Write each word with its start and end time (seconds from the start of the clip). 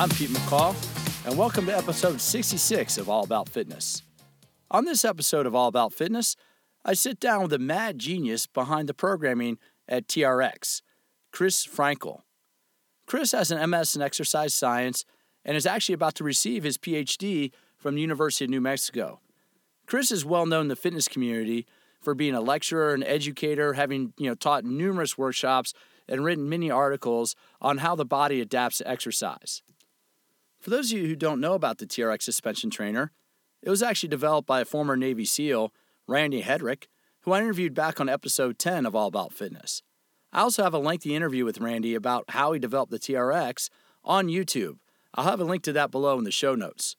I'm 0.00 0.08
Pete 0.08 0.30
McCall, 0.30 0.74
and 1.26 1.36
welcome 1.36 1.66
to 1.66 1.76
episode 1.76 2.22
66 2.22 2.96
of 2.96 3.10
All 3.10 3.22
About 3.22 3.50
Fitness. 3.50 4.02
On 4.70 4.86
this 4.86 5.04
episode 5.04 5.44
of 5.44 5.54
All 5.54 5.68
About 5.68 5.92
Fitness, 5.92 6.36
I 6.86 6.94
sit 6.94 7.20
down 7.20 7.42
with 7.42 7.50
the 7.50 7.58
mad 7.58 7.98
genius 7.98 8.46
behind 8.46 8.88
the 8.88 8.94
programming 8.94 9.58
at 9.86 10.08
TRX, 10.08 10.80
Chris 11.32 11.66
Frankel. 11.66 12.22
Chris 13.04 13.32
has 13.32 13.50
an 13.50 13.70
MS 13.70 13.94
in 13.94 14.00
exercise 14.00 14.54
science 14.54 15.04
and 15.44 15.54
is 15.54 15.66
actually 15.66 15.96
about 15.96 16.14
to 16.14 16.24
receive 16.24 16.64
his 16.64 16.78
PhD 16.78 17.52
from 17.76 17.94
the 17.94 18.00
University 18.00 18.46
of 18.46 18.50
New 18.50 18.62
Mexico. 18.62 19.20
Chris 19.86 20.10
is 20.10 20.24
well 20.24 20.46
known 20.46 20.62
in 20.62 20.68
the 20.68 20.76
fitness 20.76 21.08
community 21.08 21.66
for 22.00 22.14
being 22.14 22.34
a 22.34 22.40
lecturer 22.40 22.94
and 22.94 23.04
educator, 23.04 23.74
having 23.74 24.14
you 24.16 24.30
know 24.30 24.34
taught 24.34 24.64
numerous 24.64 25.18
workshops 25.18 25.74
and 26.08 26.24
written 26.24 26.48
many 26.48 26.70
articles 26.70 27.36
on 27.60 27.78
how 27.78 27.94
the 27.94 28.06
body 28.06 28.40
adapts 28.40 28.78
to 28.78 28.88
exercise. 28.88 29.60
For 30.60 30.68
those 30.68 30.92
of 30.92 30.98
you 30.98 31.06
who 31.06 31.16
don't 31.16 31.40
know 31.40 31.54
about 31.54 31.78
the 31.78 31.86
TRX 31.86 32.20
suspension 32.20 32.68
trainer, 32.68 33.12
it 33.62 33.70
was 33.70 33.82
actually 33.82 34.10
developed 34.10 34.46
by 34.46 34.60
a 34.60 34.66
former 34.66 34.94
Navy 34.94 35.24
SEAL, 35.24 35.72
Randy 36.06 36.42
Hetrick, 36.42 36.88
who 37.22 37.32
I 37.32 37.40
interviewed 37.40 37.72
back 37.72 37.98
on 37.98 38.10
episode 38.10 38.58
10 38.58 38.84
of 38.84 38.94
All 38.94 39.06
About 39.06 39.32
Fitness. 39.32 39.82
I 40.34 40.42
also 40.42 40.62
have 40.62 40.74
a 40.74 40.78
lengthy 40.78 41.14
interview 41.14 41.46
with 41.46 41.60
Randy 41.60 41.94
about 41.94 42.24
how 42.28 42.52
he 42.52 42.58
developed 42.58 42.92
the 42.92 42.98
TRX 42.98 43.70
on 44.04 44.28
YouTube. 44.28 44.76
I'll 45.14 45.24
have 45.24 45.40
a 45.40 45.44
link 45.44 45.62
to 45.62 45.72
that 45.72 45.90
below 45.90 46.18
in 46.18 46.24
the 46.24 46.30
show 46.30 46.54
notes. 46.54 46.94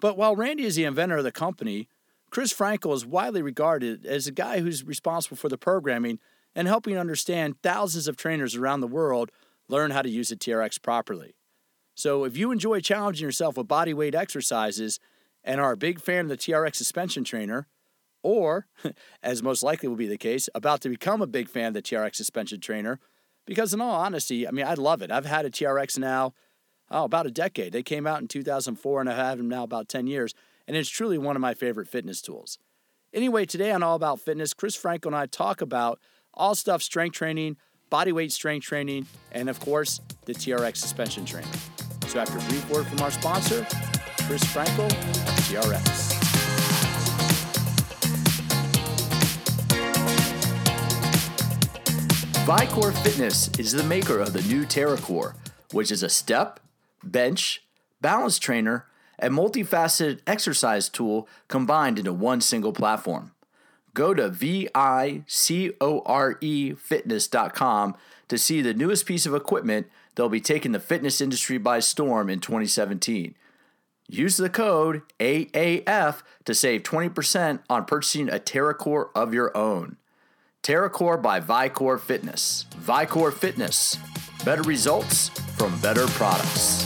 But 0.00 0.16
while 0.16 0.36
Randy 0.36 0.62
is 0.62 0.76
the 0.76 0.84
inventor 0.84 1.16
of 1.16 1.24
the 1.24 1.32
company, 1.32 1.88
Chris 2.30 2.54
Frankel 2.54 2.94
is 2.94 3.04
widely 3.04 3.42
regarded 3.42 4.06
as 4.06 4.28
a 4.28 4.32
guy 4.32 4.60
who's 4.60 4.84
responsible 4.84 5.36
for 5.36 5.48
the 5.48 5.58
programming 5.58 6.20
and 6.54 6.68
helping 6.68 6.96
understand 6.96 7.60
thousands 7.62 8.06
of 8.06 8.16
trainers 8.16 8.54
around 8.54 8.80
the 8.80 8.86
world 8.86 9.32
learn 9.66 9.90
how 9.90 10.02
to 10.02 10.08
use 10.08 10.28
the 10.28 10.36
TRX 10.36 10.80
properly. 10.80 11.34
So 11.94 12.24
if 12.24 12.36
you 12.36 12.50
enjoy 12.52 12.80
challenging 12.80 13.24
yourself 13.24 13.56
with 13.56 13.68
body 13.68 13.94
weight 13.94 14.14
exercises 14.14 14.98
and 15.44 15.60
are 15.60 15.72
a 15.72 15.76
big 15.76 16.00
fan 16.00 16.26
of 16.26 16.28
the 16.28 16.36
TRX 16.36 16.76
suspension 16.76 17.24
trainer, 17.24 17.68
or, 18.22 18.66
as 19.22 19.42
most 19.42 19.62
likely 19.62 19.88
will 19.88 19.96
be 19.96 20.06
the 20.06 20.16
case, 20.16 20.48
about 20.54 20.80
to 20.82 20.88
become 20.88 21.20
a 21.20 21.26
big 21.26 21.48
fan 21.48 21.68
of 21.68 21.74
the 21.74 21.82
TRX 21.82 22.16
suspension 22.16 22.60
trainer, 22.60 23.00
because 23.46 23.74
in 23.74 23.80
all 23.80 24.00
honesty, 24.00 24.46
I 24.46 24.52
mean, 24.52 24.66
I 24.66 24.74
love 24.74 25.02
it. 25.02 25.10
I've 25.10 25.26
had 25.26 25.44
a 25.44 25.50
TRX 25.50 25.98
now, 25.98 26.32
oh, 26.90 27.04
about 27.04 27.26
a 27.26 27.30
decade. 27.30 27.72
They 27.72 27.82
came 27.82 28.06
out 28.06 28.20
in 28.20 28.28
2004, 28.28 29.00
and 29.00 29.10
I've 29.10 29.38
them 29.38 29.48
now 29.48 29.64
about 29.64 29.88
10 29.88 30.06
years, 30.06 30.34
and 30.68 30.76
it's 30.76 30.88
truly 30.88 31.18
one 31.18 31.36
of 31.36 31.42
my 31.42 31.54
favorite 31.54 31.88
fitness 31.88 32.22
tools. 32.22 32.58
Anyway, 33.12 33.44
today 33.44 33.72
on 33.72 33.82
All 33.82 33.96
About 33.96 34.20
Fitness, 34.20 34.54
Chris 34.54 34.76
Frankel 34.76 35.06
and 35.06 35.16
I 35.16 35.26
talk 35.26 35.60
about 35.60 36.00
all 36.32 36.54
stuff 36.54 36.82
strength 36.82 37.14
training, 37.14 37.56
body 37.90 38.12
weight 38.12 38.32
strength 38.32 38.64
training, 38.64 39.06
and 39.32 39.50
of 39.50 39.60
course, 39.60 40.00
the 40.24 40.32
TRX 40.32 40.78
suspension 40.78 41.26
trainer. 41.26 41.48
So 42.12 42.20
after 42.20 42.36
a 42.36 42.42
brief 42.42 42.68
word 42.68 42.86
from 42.88 43.00
our 43.00 43.10
sponsor, 43.10 43.66
Chris 44.26 44.44
Frankel, 44.44 44.90
TRX. 45.48 46.12
Vicore 52.44 52.92
Fitness 53.02 53.48
is 53.58 53.72
the 53.72 53.82
maker 53.84 54.18
of 54.18 54.34
the 54.34 54.42
new 54.42 54.66
TerraCore, 54.66 55.36
which 55.72 55.90
is 55.90 56.02
a 56.02 56.10
step, 56.10 56.60
bench, 57.02 57.62
balance 58.02 58.38
trainer, 58.38 58.84
and 59.18 59.32
multifaceted 59.32 60.20
exercise 60.26 60.90
tool 60.90 61.26
combined 61.48 61.98
into 61.98 62.12
one 62.12 62.42
single 62.42 62.74
platform. 62.74 63.32
Go 63.94 64.12
to 64.12 64.28
V-I-C-O-R-E 64.28 65.24
fitness.com 66.74 67.96
to 68.28 68.36
see 68.36 68.60
the 68.60 68.74
newest 68.74 69.06
piece 69.06 69.24
of 69.24 69.34
equipment 69.34 69.86
that'll 70.14 70.28
be 70.28 70.40
taking 70.40 70.72
the 70.72 70.80
fitness 70.80 71.20
industry 71.20 71.58
by 71.58 71.80
storm 71.80 72.28
in 72.28 72.40
2017. 72.40 73.34
Use 74.08 74.36
the 74.36 74.50
code 74.50 75.02
AAF 75.20 76.22
to 76.44 76.54
save 76.54 76.82
20% 76.82 77.60
on 77.70 77.84
purchasing 77.84 78.28
a 78.28 78.38
TerraCore 78.38 79.08
of 79.14 79.32
your 79.32 79.56
own. 79.56 79.96
TerraCore 80.62 81.20
by 81.20 81.40
Vicore 81.40 81.98
Fitness. 81.98 82.66
Vicore 82.78 83.32
Fitness. 83.32 83.96
Better 84.44 84.62
results 84.62 85.28
from 85.56 85.78
better 85.80 86.06
products. 86.08 86.84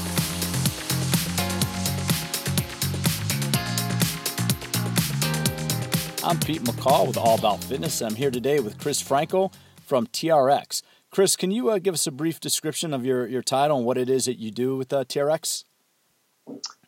I'm 6.23 6.41
Pete 6.41 6.63
McCall 6.63 7.07
with 7.07 7.17
All 7.17 7.39
About 7.39 7.63
Fitness. 7.63 8.03
I'm 8.03 8.15
here 8.15 8.31
today 8.31 8.59
with 8.61 8.79
Chris 8.79 9.03
Frankel 9.03 9.53
from 9.85 10.09
TRX. 10.09 10.83
Chris, 11.17 11.35
can 11.35 11.51
you 11.51 11.71
uh, 11.71 11.79
give 11.79 11.95
us 11.95 12.07
a 12.07 12.11
brief 12.11 12.41
description 12.41 12.93
of 12.93 13.07
your, 13.07 13.27
your 13.27 13.41
title 13.41 13.79
and 13.79 13.87
what 13.87 13.97
it 13.97 14.11
is 14.11 14.27
that 14.27 14.37
you 14.39 14.51
do 14.51 14.77
with 14.77 14.93
uh, 14.93 15.03
TRX? 15.03 15.65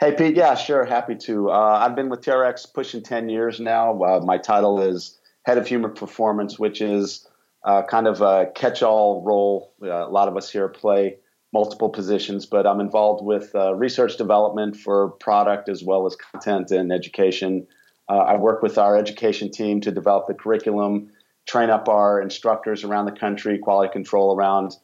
Hey, 0.00 0.14
Pete. 0.14 0.36
Yeah, 0.36 0.54
sure. 0.54 0.84
Happy 0.84 1.14
to. 1.14 1.50
Uh, 1.50 1.78
I've 1.80 1.96
been 1.96 2.10
with 2.10 2.20
TRX 2.20 2.74
pushing 2.74 3.02
10 3.02 3.30
years 3.30 3.58
now. 3.58 4.02
Uh, 4.02 4.20
my 4.22 4.36
title 4.36 4.82
is 4.82 5.18
Head 5.46 5.56
of 5.56 5.66
Human 5.66 5.94
Performance, 5.94 6.58
which 6.58 6.82
is 6.82 7.26
uh, 7.64 7.84
kind 7.84 8.06
of 8.06 8.20
a 8.20 8.50
catch 8.54 8.82
all 8.82 9.22
role. 9.22 9.72
Uh, 9.82 10.06
a 10.06 10.10
lot 10.10 10.28
of 10.28 10.36
us 10.36 10.50
here 10.50 10.68
play 10.68 11.16
multiple 11.54 11.88
positions, 11.88 12.44
but 12.44 12.66
I'm 12.66 12.80
involved 12.80 13.24
with 13.24 13.54
research 13.54 14.18
development 14.18 14.76
for 14.76 15.12
product 15.12 15.70
as 15.70 15.82
well 15.82 16.04
as 16.04 16.16
content 16.16 16.70
and 16.70 16.92
education 16.92 17.66
I 18.10 18.36
work 18.36 18.62
with 18.62 18.78
our 18.78 18.96
education 18.96 19.50
team 19.50 19.82
to 19.82 19.90
develop 19.90 20.28
the 20.28 20.34
curriculum, 20.34 21.10
train 21.48 21.70
up 21.70 21.88
our 21.88 22.20
instructors 22.20 22.84
around 22.84 23.06
the 23.06 23.12
country, 23.12 23.58
quality 23.58 23.90
control 23.90 24.36
around 24.36 24.76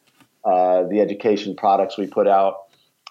uh, 0.43 0.83
the 0.87 0.99
education 0.99 1.55
products 1.55 1.97
we 1.97 2.07
put 2.07 2.27
out. 2.27 2.55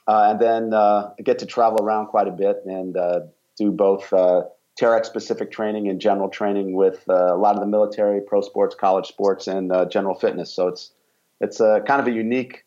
Uh, 0.06 0.28
and 0.30 0.40
then 0.40 0.74
uh, 0.74 1.10
get 1.22 1.38
to 1.38 1.46
travel 1.46 1.82
around 1.82 2.08
quite 2.08 2.28
a 2.28 2.32
bit 2.32 2.58
and 2.66 2.96
uh, 2.96 3.20
do 3.56 3.70
both 3.70 4.12
uh, 4.12 4.42
TRX 4.78 5.06
specific 5.06 5.50
training 5.50 5.88
and 5.88 6.00
general 6.00 6.28
training 6.28 6.74
with 6.74 7.04
a 7.08 7.36
lot 7.36 7.54
of 7.54 7.60
the 7.60 7.66
military, 7.66 8.20
pro 8.20 8.42
sports, 8.42 8.74
college 8.74 9.06
sports, 9.06 9.46
and 9.46 9.72
general 9.90 10.14
fitness. 10.14 10.52
So 10.52 10.68
it's 10.68 10.90
it's 11.40 11.58
kind 11.58 12.00
of 12.00 12.06
a 12.06 12.10
unique 12.10 12.64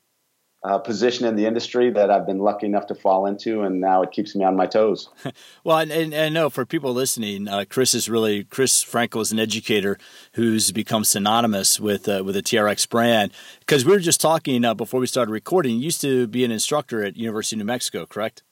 uh, 0.63 0.79
position 0.79 1.25
in 1.25 1.35
the 1.35 1.45
industry 1.45 1.91
that 1.91 2.09
I've 2.09 2.25
been 2.25 2.39
lucky 2.39 2.65
enough 2.65 2.87
to 2.87 2.95
fall 2.95 3.25
into, 3.25 3.61
and 3.61 3.79
now 3.79 4.01
it 4.01 4.11
keeps 4.11 4.35
me 4.35 4.43
on 4.43 4.55
my 4.55 4.65
toes. 4.65 5.09
well, 5.63 5.77
and, 5.77 5.91
and, 5.91 6.15
I 6.15 6.29
know 6.29 6.49
for 6.49 6.65
people 6.65 6.93
listening, 6.93 7.47
uh, 7.47 7.65
Chris 7.69 7.93
is 7.93 8.09
really 8.09 8.43
Chris 8.43 8.83
Frankel 8.83 9.21
is 9.21 9.31
an 9.31 9.39
educator 9.39 9.97
who's 10.33 10.71
become 10.71 11.03
synonymous 11.03 11.79
with 11.79 12.09
uh, 12.09 12.23
with 12.25 12.35
the 12.35 12.41
TRX 12.41 12.89
brand. 12.89 13.31
Because 13.59 13.85
we 13.85 13.91
were 13.91 13.99
just 13.99 14.19
talking 14.19 14.65
uh, 14.65 14.73
before 14.73 14.99
we 14.99 15.07
started 15.07 15.31
recording. 15.31 15.75
You 15.75 15.83
used 15.83 16.01
to 16.01 16.27
be 16.27 16.43
an 16.43 16.51
instructor 16.51 17.03
at 17.03 17.17
University 17.17 17.55
of 17.55 17.59
New 17.59 17.65
Mexico, 17.65 18.05
correct? 18.05 18.43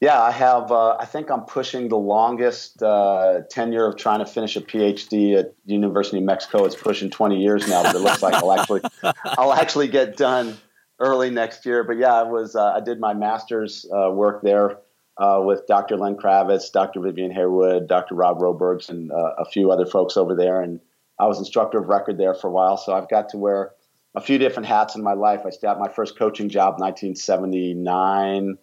Yeah, 0.00 0.20
I 0.20 0.32
have. 0.32 0.72
Uh, 0.72 0.96
I 0.98 1.04
think 1.04 1.30
I'm 1.30 1.42
pushing 1.42 1.88
the 1.88 1.96
longest 1.96 2.82
uh, 2.82 3.42
tenure 3.48 3.86
of 3.86 3.96
trying 3.96 4.18
to 4.18 4.26
finish 4.26 4.56
a 4.56 4.60
PhD 4.60 5.38
at 5.38 5.54
University 5.64 6.16
of 6.16 6.22
New 6.22 6.26
Mexico. 6.26 6.64
It's 6.64 6.74
pushing 6.74 7.08
20 7.08 7.40
years 7.40 7.68
now, 7.68 7.84
but 7.84 7.94
it 7.94 8.00
looks 8.00 8.20
like 8.20 8.34
I'll 8.34 8.50
actually 8.50 8.80
I'll 9.24 9.52
actually 9.52 9.86
get 9.86 10.16
done 10.16 10.58
early 10.98 11.30
next 11.30 11.66
year. 11.66 11.84
But 11.84 11.98
yeah, 11.98 12.14
I 12.14 12.22
was 12.22 12.56
uh, 12.56 12.72
I 12.72 12.80
did 12.80 13.00
my 13.00 13.14
master's 13.14 13.86
uh, 13.94 14.10
work 14.10 14.42
there 14.42 14.78
uh, 15.18 15.40
with 15.44 15.66
Dr. 15.66 15.96
Len 15.96 16.16
Kravitz, 16.16 16.72
Dr. 16.72 17.00
Vivian 17.00 17.32
Heyward, 17.32 17.86
Dr. 17.86 18.14
Rob 18.14 18.38
Robergs, 18.38 18.88
and 18.88 19.10
uh, 19.12 19.34
a 19.38 19.44
few 19.44 19.70
other 19.70 19.86
folks 19.86 20.16
over 20.16 20.34
there. 20.34 20.60
And 20.60 20.80
I 21.18 21.26
was 21.26 21.38
instructor 21.38 21.78
of 21.78 21.88
record 21.88 22.18
there 22.18 22.34
for 22.34 22.48
a 22.48 22.50
while, 22.50 22.76
so 22.76 22.94
I've 22.94 23.08
got 23.08 23.28
to 23.30 23.38
wear 23.38 23.72
a 24.14 24.20
few 24.20 24.38
different 24.38 24.66
hats 24.66 24.94
in 24.94 25.02
my 25.02 25.14
life. 25.14 25.40
I 25.46 25.50
started 25.50 25.80
my 25.80 25.88
first 25.88 26.18
coaching 26.18 26.48
job 26.48 26.74
in 26.78 26.84
1979. 26.84 28.58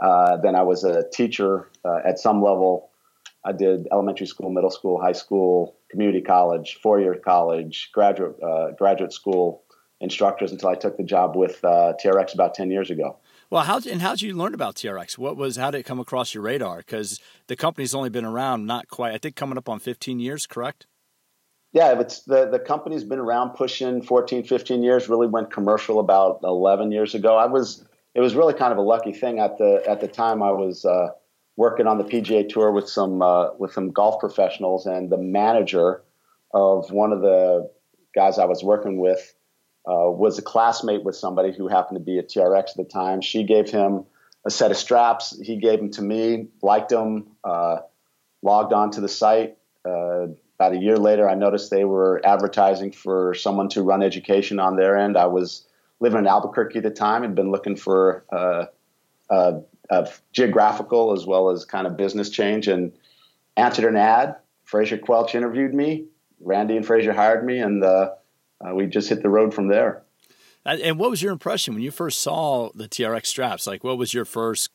Uh, 0.00 0.36
then 0.38 0.54
I 0.54 0.62
was 0.62 0.84
a 0.84 1.08
teacher 1.10 1.68
uh, 1.84 2.00
at 2.04 2.18
some 2.18 2.42
level. 2.42 2.90
I 3.46 3.52
did 3.52 3.86
elementary 3.92 4.26
school, 4.26 4.50
middle 4.50 4.70
school, 4.70 5.00
high 5.00 5.12
school, 5.12 5.76
community 5.90 6.22
college, 6.22 6.78
four-year 6.82 7.16
college, 7.16 7.90
graduate 7.92 8.36
graduate 8.78 9.12
school, 9.12 9.62
instructors 10.00 10.52
until 10.52 10.68
I 10.68 10.74
took 10.74 10.96
the 10.96 11.04
job 11.04 11.36
with 11.36 11.64
uh, 11.64 11.94
TRX 12.02 12.34
about 12.34 12.54
10 12.54 12.70
years 12.70 12.90
ago. 12.90 13.16
Well, 13.50 13.62
how 13.62 13.80
and 13.88 14.02
how 14.02 14.10
did 14.12 14.22
you 14.22 14.34
learn 14.34 14.54
about 14.54 14.74
TRX? 14.76 15.18
What 15.18 15.36
was 15.36 15.56
how 15.56 15.70
did 15.70 15.78
it 15.78 15.82
come 15.84 16.00
across 16.00 16.34
your 16.34 16.42
radar? 16.42 16.78
Because 16.78 17.20
the 17.46 17.56
company's 17.56 17.94
only 17.94 18.10
been 18.10 18.24
around 18.24 18.66
not 18.66 18.88
quite, 18.88 19.14
I 19.14 19.18
think, 19.18 19.36
coming 19.36 19.58
up 19.58 19.68
on 19.68 19.78
15 19.78 20.18
years, 20.18 20.46
correct? 20.46 20.86
Yeah, 21.72 22.00
it's 22.00 22.22
the 22.22 22.48
the 22.48 22.58
company's 22.58 23.04
been 23.04 23.18
around 23.18 23.50
pushing 23.50 24.02
14, 24.02 24.44
15 24.44 24.82
years. 24.82 25.08
Really 25.08 25.26
went 25.26 25.52
commercial 25.52 26.00
about 26.00 26.40
11 26.42 26.90
years 26.92 27.14
ago. 27.14 27.36
I 27.36 27.46
was 27.46 27.84
it 28.14 28.20
was 28.20 28.34
really 28.34 28.54
kind 28.54 28.72
of 28.72 28.78
a 28.78 28.82
lucky 28.82 29.12
thing 29.12 29.40
at 29.40 29.58
the 29.58 29.82
at 29.86 30.00
the 30.00 30.08
time. 30.08 30.42
I 30.42 30.52
was 30.52 30.84
uh, 30.84 31.08
working 31.56 31.86
on 31.86 31.98
the 31.98 32.04
PGA 32.04 32.48
Tour 32.48 32.70
with 32.70 32.88
some 32.88 33.22
uh, 33.22 33.54
with 33.58 33.72
some 33.72 33.90
golf 33.90 34.20
professionals, 34.20 34.86
and 34.86 35.10
the 35.10 35.18
manager 35.18 36.02
of 36.52 36.90
one 36.92 37.12
of 37.12 37.20
the 37.20 37.70
guys 38.14 38.38
I 38.38 38.44
was 38.44 38.62
working 38.62 38.98
with 38.98 39.33
uh, 39.86 40.10
was 40.10 40.38
a 40.38 40.42
classmate 40.42 41.04
with 41.04 41.16
somebody 41.16 41.52
who 41.52 41.68
happened 41.68 41.98
to 41.98 42.04
be 42.04 42.18
at 42.18 42.28
TRX 42.28 42.70
at 42.70 42.76
the 42.76 42.84
time. 42.84 43.20
She 43.20 43.44
gave 43.44 43.70
him 43.70 44.04
a 44.44 44.50
set 44.50 44.70
of 44.70 44.76
straps. 44.76 45.38
He 45.40 45.56
gave 45.56 45.78
them 45.78 45.90
to 45.92 46.02
me, 46.02 46.48
liked 46.62 46.90
them, 46.90 47.28
uh, 47.42 47.78
logged 48.42 48.72
on 48.72 48.90
to 48.92 49.00
the 49.00 49.08
site. 49.08 49.56
Uh, 49.84 50.28
about 50.58 50.72
a 50.72 50.78
year 50.78 50.96
later, 50.96 51.28
I 51.28 51.34
noticed 51.34 51.70
they 51.70 51.84
were 51.84 52.20
advertising 52.24 52.92
for 52.92 53.34
someone 53.34 53.68
to 53.70 53.82
run 53.82 54.02
education 54.02 54.58
on 54.58 54.76
their 54.76 54.96
end. 54.96 55.16
I 55.16 55.26
was 55.26 55.66
living 56.00 56.20
in 56.20 56.26
Albuquerque 56.26 56.78
at 56.78 56.84
the 56.84 56.90
time 56.90 57.24
and 57.24 57.34
been 57.34 57.50
looking 57.50 57.76
for 57.76 58.24
uh, 58.32 58.66
uh, 59.30 59.60
of 59.90 60.22
geographical 60.32 61.12
as 61.12 61.26
well 61.26 61.50
as 61.50 61.64
kind 61.64 61.86
of 61.86 61.96
business 61.96 62.30
change 62.30 62.68
and 62.68 62.92
answered 63.56 63.84
an 63.84 63.96
ad. 63.96 64.36
Fraser 64.64 64.96
Quelch 64.96 65.34
interviewed 65.34 65.74
me. 65.74 66.06
Randy 66.40 66.76
and 66.76 66.86
Fraser 66.86 67.12
hired 67.12 67.44
me, 67.44 67.58
and 67.58 67.82
uh, 67.82 68.10
uh, 68.64 68.74
we 68.74 68.86
just 68.86 69.08
hit 69.08 69.22
the 69.22 69.28
road 69.28 69.52
from 69.52 69.68
there. 69.68 70.02
And 70.66 70.98
what 70.98 71.10
was 71.10 71.20
your 71.20 71.32
impression 71.32 71.74
when 71.74 71.82
you 71.82 71.90
first 71.90 72.22
saw 72.22 72.70
the 72.74 72.88
TRX 72.88 73.26
straps? 73.26 73.66
Like, 73.66 73.84
what 73.84 73.98
was 73.98 74.14
your 74.14 74.24
first 74.24 74.70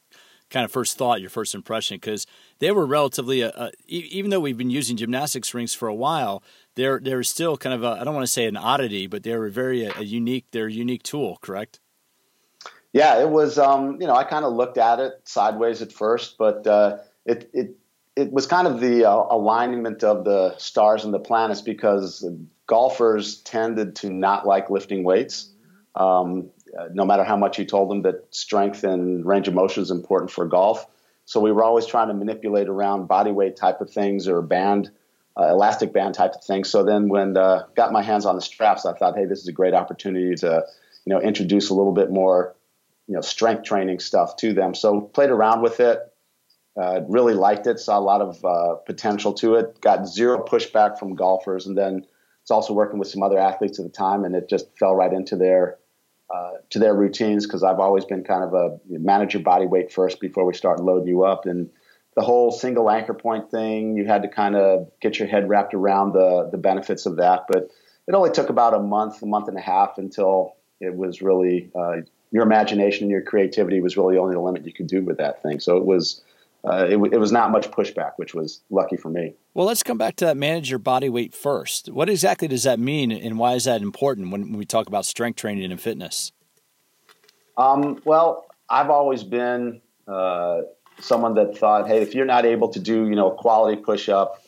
kind 0.51 0.63
of 0.63 0.71
first 0.71 0.97
thought, 0.97 1.19
your 1.19 1.31
first 1.31 1.55
impression? 1.55 1.95
Because 1.95 2.27
they 2.59 2.69
were 2.69 2.85
relatively, 2.85 3.43
uh, 3.43 3.49
uh 3.49 3.71
even 3.87 4.29
though 4.29 4.39
we've 4.39 4.57
been 4.57 4.69
using 4.69 4.97
gymnastics 4.97 5.51
rings 5.53 5.73
for 5.73 5.87
a 5.87 5.95
while, 5.95 6.43
they're 6.75 6.99
they're 6.99 7.23
still 7.23 7.57
kind 7.57 7.73
of 7.73 7.83
I 7.83 8.03
don't 8.03 8.13
want 8.13 8.25
to 8.25 8.31
say 8.31 8.45
an 8.45 8.55
oddity, 8.55 9.07
but 9.07 9.23
they 9.23 9.35
were 9.35 9.49
very 9.49 9.83
a, 9.85 9.97
a 9.97 10.03
unique. 10.03 10.45
They're 10.51 10.67
a 10.67 10.71
unique 10.71 11.01
tool, 11.01 11.39
correct? 11.41 11.79
Yeah, 12.93 13.19
it 13.21 13.29
was. 13.29 13.57
Um, 13.57 13.99
you 13.99 14.05
know, 14.05 14.15
I 14.15 14.23
kind 14.23 14.45
of 14.45 14.53
looked 14.53 14.77
at 14.77 14.99
it 14.99 15.21
sideways 15.23 15.81
at 15.81 15.91
first, 15.91 16.37
but 16.37 16.67
uh, 16.67 16.97
it 17.25 17.49
it 17.53 17.75
it 18.19 18.31
was 18.31 18.45
kind 18.45 18.67
of 18.67 18.79
the 18.81 19.05
uh, 19.05 19.25
alignment 19.29 20.03
of 20.03 20.25
the 20.25 20.57
stars 20.57 21.05
and 21.05 21.13
the 21.13 21.19
planets 21.19 21.61
because 21.61 22.25
golfers 22.67 23.37
tended 23.37 23.95
to 23.97 24.09
not 24.09 24.45
like 24.45 24.69
lifting 24.69 25.03
weights. 25.03 25.49
Um, 25.95 26.49
no 26.93 27.05
matter 27.05 27.23
how 27.23 27.35
much 27.35 27.57
you 27.57 27.65
told 27.65 27.89
them 27.89 28.03
that 28.03 28.27
strength 28.29 28.83
and 28.83 29.25
range 29.25 29.47
of 29.47 29.53
motion 29.53 29.81
is 29.81 29.89
important 29.89 30.31
for 30.31 30.45
golf. 30.45 30.85
So 31.25 31.39
we 31.39 31.51
were 31.51 31.63
always 31.63 31.85
trying 31.85 32.09
to 32.09 32.13
manipulate 32.13 32.67
around 32.67 33.07
body 33.07 33.31
weight 33.31 33.55
type 33.55 33.81
of 33.81 33.89
things 33.89 34.27
or 34.27 34.41
band, 34.41 34.91
uh, 35.39 35.47
elastic 35.47 35.93
band 35.93 36.15
type 36.15 36.33
of 36.35 36.43
things. 36.43 36.69
So 36.69 36.83
then 36.83 37.07
when 37.09 37.37
uh, 37.37 37.63
got 37.75 37.91
my 37.91 38.03
hands 38.03 38.25
on 38.25 38.35
the 38.35 38.41
straps, 38.41 38.85
I 38.85 38.93
thought, 38.93 39.15
hey, 39.15 39.25
this 39.25 39.39
is 39.39 39.47
a 39.47 39.51
great 39.51 39.73
opportunity 39.73 40.35
to, 40.35 40.65
you 41.05 41.13
know, 41.13 41.21
introduce 41.21 41.69
a 41.69 41.73
little 41.73 41.93
bit 41.93 42.11
more, 42.11 42.55
you 43.07 43.15
know, 43.15 43.21
strength 43.21 43.63
training 43.63 43.99
stuff 43.99 44.35
to 44.37 44.53
them. 44.53 44.75
So 44.75 45.01
played 45.01 45.29
around 45.29 45.61
with 45.61 45.79
it. 45.79 45.99
Uh, 46.79 47.01
really 47.09 47.33
liked 47.33 47.67
it. 47.67 47.79
Saw 47.79 47.99
a 47.99 47.99
lot 47.99 48.21
of 48.21 48.45
uh, 48.45 48.75
potential 48.85 49.33
to 49.33 49.55
it. 49.55 49.81
Got 49.81 50.07
zero 50.07 50.43
pushback 50.45 50.97
from 50.97 51.15
golfers, 51.15 51.67
and 51.67 51.77
then 51.77 52.05
it's 52.41 52.51
also 52.51 52.73
working 52.73 52.99
with 52.99 53.09
some 53.09 53.21
other 53.21 53.37
athletes 53.37 53.79
at 53.79 53.85
the 53.85 53.91
time, 53.91 54.23
and 54.23 54.33
it 54.33 54.47
just 54.49 54.65
fell 54.77 54.95
right 54.95 55.11
into 55.11 55.35
their 55.35 55.77
uh, 56.33 56.51
to 56.69 56.79
their 56.79 56.93
routines 56.93 57.45
because 57.45 57.63
I've 57.63 57.79
always 57.79 58.05
been 58.05 58.23
kind 58.23 58.43
of 58.43 58.53
a 58.53 58.79
manage 58.87 59.33
your 59.33 59.43
body 59.43 59.65
weight 59.65 59.91
first 59.91 60.19
before 60.19 60.45
we 60.45 60.53
start 60.53 60.79
loading 60.79 61.07
you 61.07 61.23
up. 61.23 61.45
And 61.45 61.69
the 62.15 62.21
whole 62.21 62.51
single 62.51 62.89
anchor 62.89 63.13
point 63.13 63.51
thing, 63.51 63.97
you 63.97 64.05
had 64.05 64.21
to 64.21 64.29
kind 64.29 64.55
of 64.55 64.89
get 65.01 65.19
your 65.19 65.27
head 65.27 65.49
wrapped 65.49 65.73
around 65.73 66.13
the 66.13 66.47
the 66.49 66.57
benefits 66.57 67.05
of 67.05 67.17
that. 67.17 67.45
But 67.49 67.69
it 68.07 68.15
only 68.15 68.31
took 68.31 68.49
about 68.49 68.73
a 68.73 68.79
month, 68.79 69.21
a 69.21 69.25
month 69.25 69.49
and 69.49 69.57
a 69.57 69.61
half 69.61 69.97
until 69.97 70.55
it 70.79 70.95
was 70.95 71.21
really 71.21 71.71
uh, 71.75 71.97
your 72.31 72.43
imagination 72.43 73.03
and 73.03 73.11
your 73.11 73.21
creativity 73.21 73.81
was 73.81 73.97
really 73.97 74.17
only 74.17 74.35
the 74.35 74.41
limit 74.41 74.65
you 74.65 74.73
could 74.73 74.87
do 74.87 75.03
with 75.03 75.17
that 75.17 75.43
thing. 75.43 75.59
So 75.59 75.75
it 75.75 75.85
was. 75.85 76.23
Uh, 76.67 76.85
it, 76.89 76.97
it, 77.13 77.17
was 77.17 77.31
not 77.31 77.51
much 77.51 77.71
pushback, 77.71 78.11
which 78.17 78.33
was 78.33 78.61
lucky 78.69 78.97
for 78.97 79.09
me. 79.09 79.33
Well, 79.53 79.65
let's 79.65 79.81
come 79.81 79.97
back 79.97 80.17
to 80.17 80.25
that 80.25 80.35
manage 80.35 80.69
your 80.69 80.79
body 80.79 81.07
weight 81.07 81.33
first. 81.33 81.87
What 81.87 82.09
exactly 82.09 82.49
does 82.49 82.63
that 82.63 82.79
mean, 82.79 83.13
and 83.13 83.39
why 83.39 83.53
is 83.53 83.63
that 83.63 83.81
important 83.81 84.31
when 84.31 84.51
we 84.57 84.65
talk 84.65 84.87
about 84.87 85.05
strength 85.05 85.37
training 85.37 85.71
and 85.71 85.79
fitness? 85.79 86.33
Um, 87.57 88.01
well, 88.03 88.47
I've 88.69 88.89
always 88.89 89.23
been 89.23 89.81
uh, 90.05 90.61
someone 90.99 91.35
that 91.35 91.57
thought, 91.57 91.87
hey, 91.87 92.01
if 92.01 92.13
you're 92.13 92.25
not 92.25 92.45
able 92.45 92.69
to 92.69 92.79
do, 92.79 93.07
you 93.07 93.15
know, 93.15 93.31
a 93.31 93.35
quality 93.35 93.81
push 93.81 94.09
up, 94.09 94.43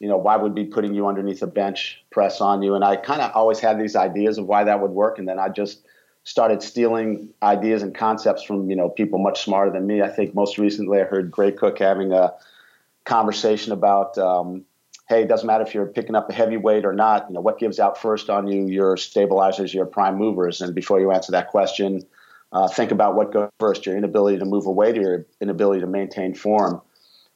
you 0.00 0.08
know, 0.08 0.18
why 0.18 0.36
would 0.36 0.54
be 0.54 0.64
putting 0.64 0.94
you 0.94 1.06
underneath 1.06 1.42
a 1.42 1.46
bench 1.46 2.02
press 2.10 2.42
on 2.42 2.62
you? 2.62 2.74
And 2.74 2.84
I 2.84 2.96
kind 2.96 3.22
of 3.22 3.32
always 3.34 3.58
had 3.58 3.80
these 3.80 3.96
ideas 3.96 4.36
of 4.36 4.46
why 4.46 4.64
that 4.64 4.80
would 4.80 4.90
work, 4.90 5.18
and 5.18 5.26
then 5.26 5.38
I 5.38 5.48
just 5.48 5.80
started 6.24 6.62
stealing 6.62 7.28
ideas 7.42 7.82
and 7.82 7.94
concepts 7.94 8.42
from 8.42 8.68
you 8.68 8.76
know 8.76 8.88
people 8.88 9.18
much 9.18 9.44
smarter 9.44 9.70
than 9.70 9.86
me. 9.86 10.02
I 10.02 10.08
think 10.08 10.34
most 10.34 10.58
recently 10.58 11.00
I 11.00 11.04
heard 11.04 11.30
Gray 11.30 11.52
Cook 11.52 11.78
having 11.78 12.12
a 12.12 12.34
conversation 13.04 13.72
about. 13.72 14.18
Um, 14.18 14.64
hey, 15.06 15.22
it 15.22 15.28
doesn't 15.28 15.46
matter 15.46 15.62
if 15.62 15.74
you're 15.74 15.86
picking 15.86 16.14
up 16.14 16.30
a 16.30 16.32
heavyweight 16.32 16.86
or 16.86 16.94
not. 16.94 17.26
You 17.28 17.34
know 17.34 17.42
what 17.42 17.58
gives 17.58 17.78
out 17.78 18.00
first 18.00 18.30
on 18.30 18.48
you? 18.48 18.66
Your 18.66 18.96
stabilizers, 18.96 19.72
your 19.72 19.84
prime 19.84 20.16
movers. 20.16 20.62
And 20.62 20.74
before 20.74 20.98
you 20.98 21.12
answer 21.12 21.32
that 21.32 21.48
question, 21.48 22.02
uh, 22.52 22.68
think 22.68 22.90
about 22.90 23.14
what 23.14 23.32
goes 23.32 23.50
first: 23.60 23.84
your 23.84 23.96
inability 23.96 24.38
to 24.38 24.46
move 24.46 24.66
away, 24.66 24.92
to 24.92 25.00
your 25.00 25.26
inability 25.40 25.82
to 25.82 25.86
maintain 25.86 26.34
form. 26.34 26.80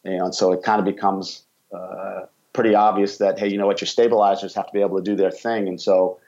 And 0.05 0.35
so 0.35 0.53
it 0.53 0.63
kind 0.63 0.79
of 0.79 0.87
becomes 0.87 1.43
uh, 1.75 2.23
pretty 2.55 2.75
obvious 2.75 3.19
that 3.19 3.39
hey, 3.39 3.49
you 3.49 3.59
know 3.59 3.67
what, 3.67 3.83
your 3.83 3.87
stabilizers 3.87 4.55
have 4.55 4.67
to 4.67 4.73
be 4.73 4.81
able 4.81 4.97
to 4.97 5.05
do 5.05 5.15
their 5.15 5.31
thing. 5.31 5.69
And 5.69 5.79
so 5.79 6.21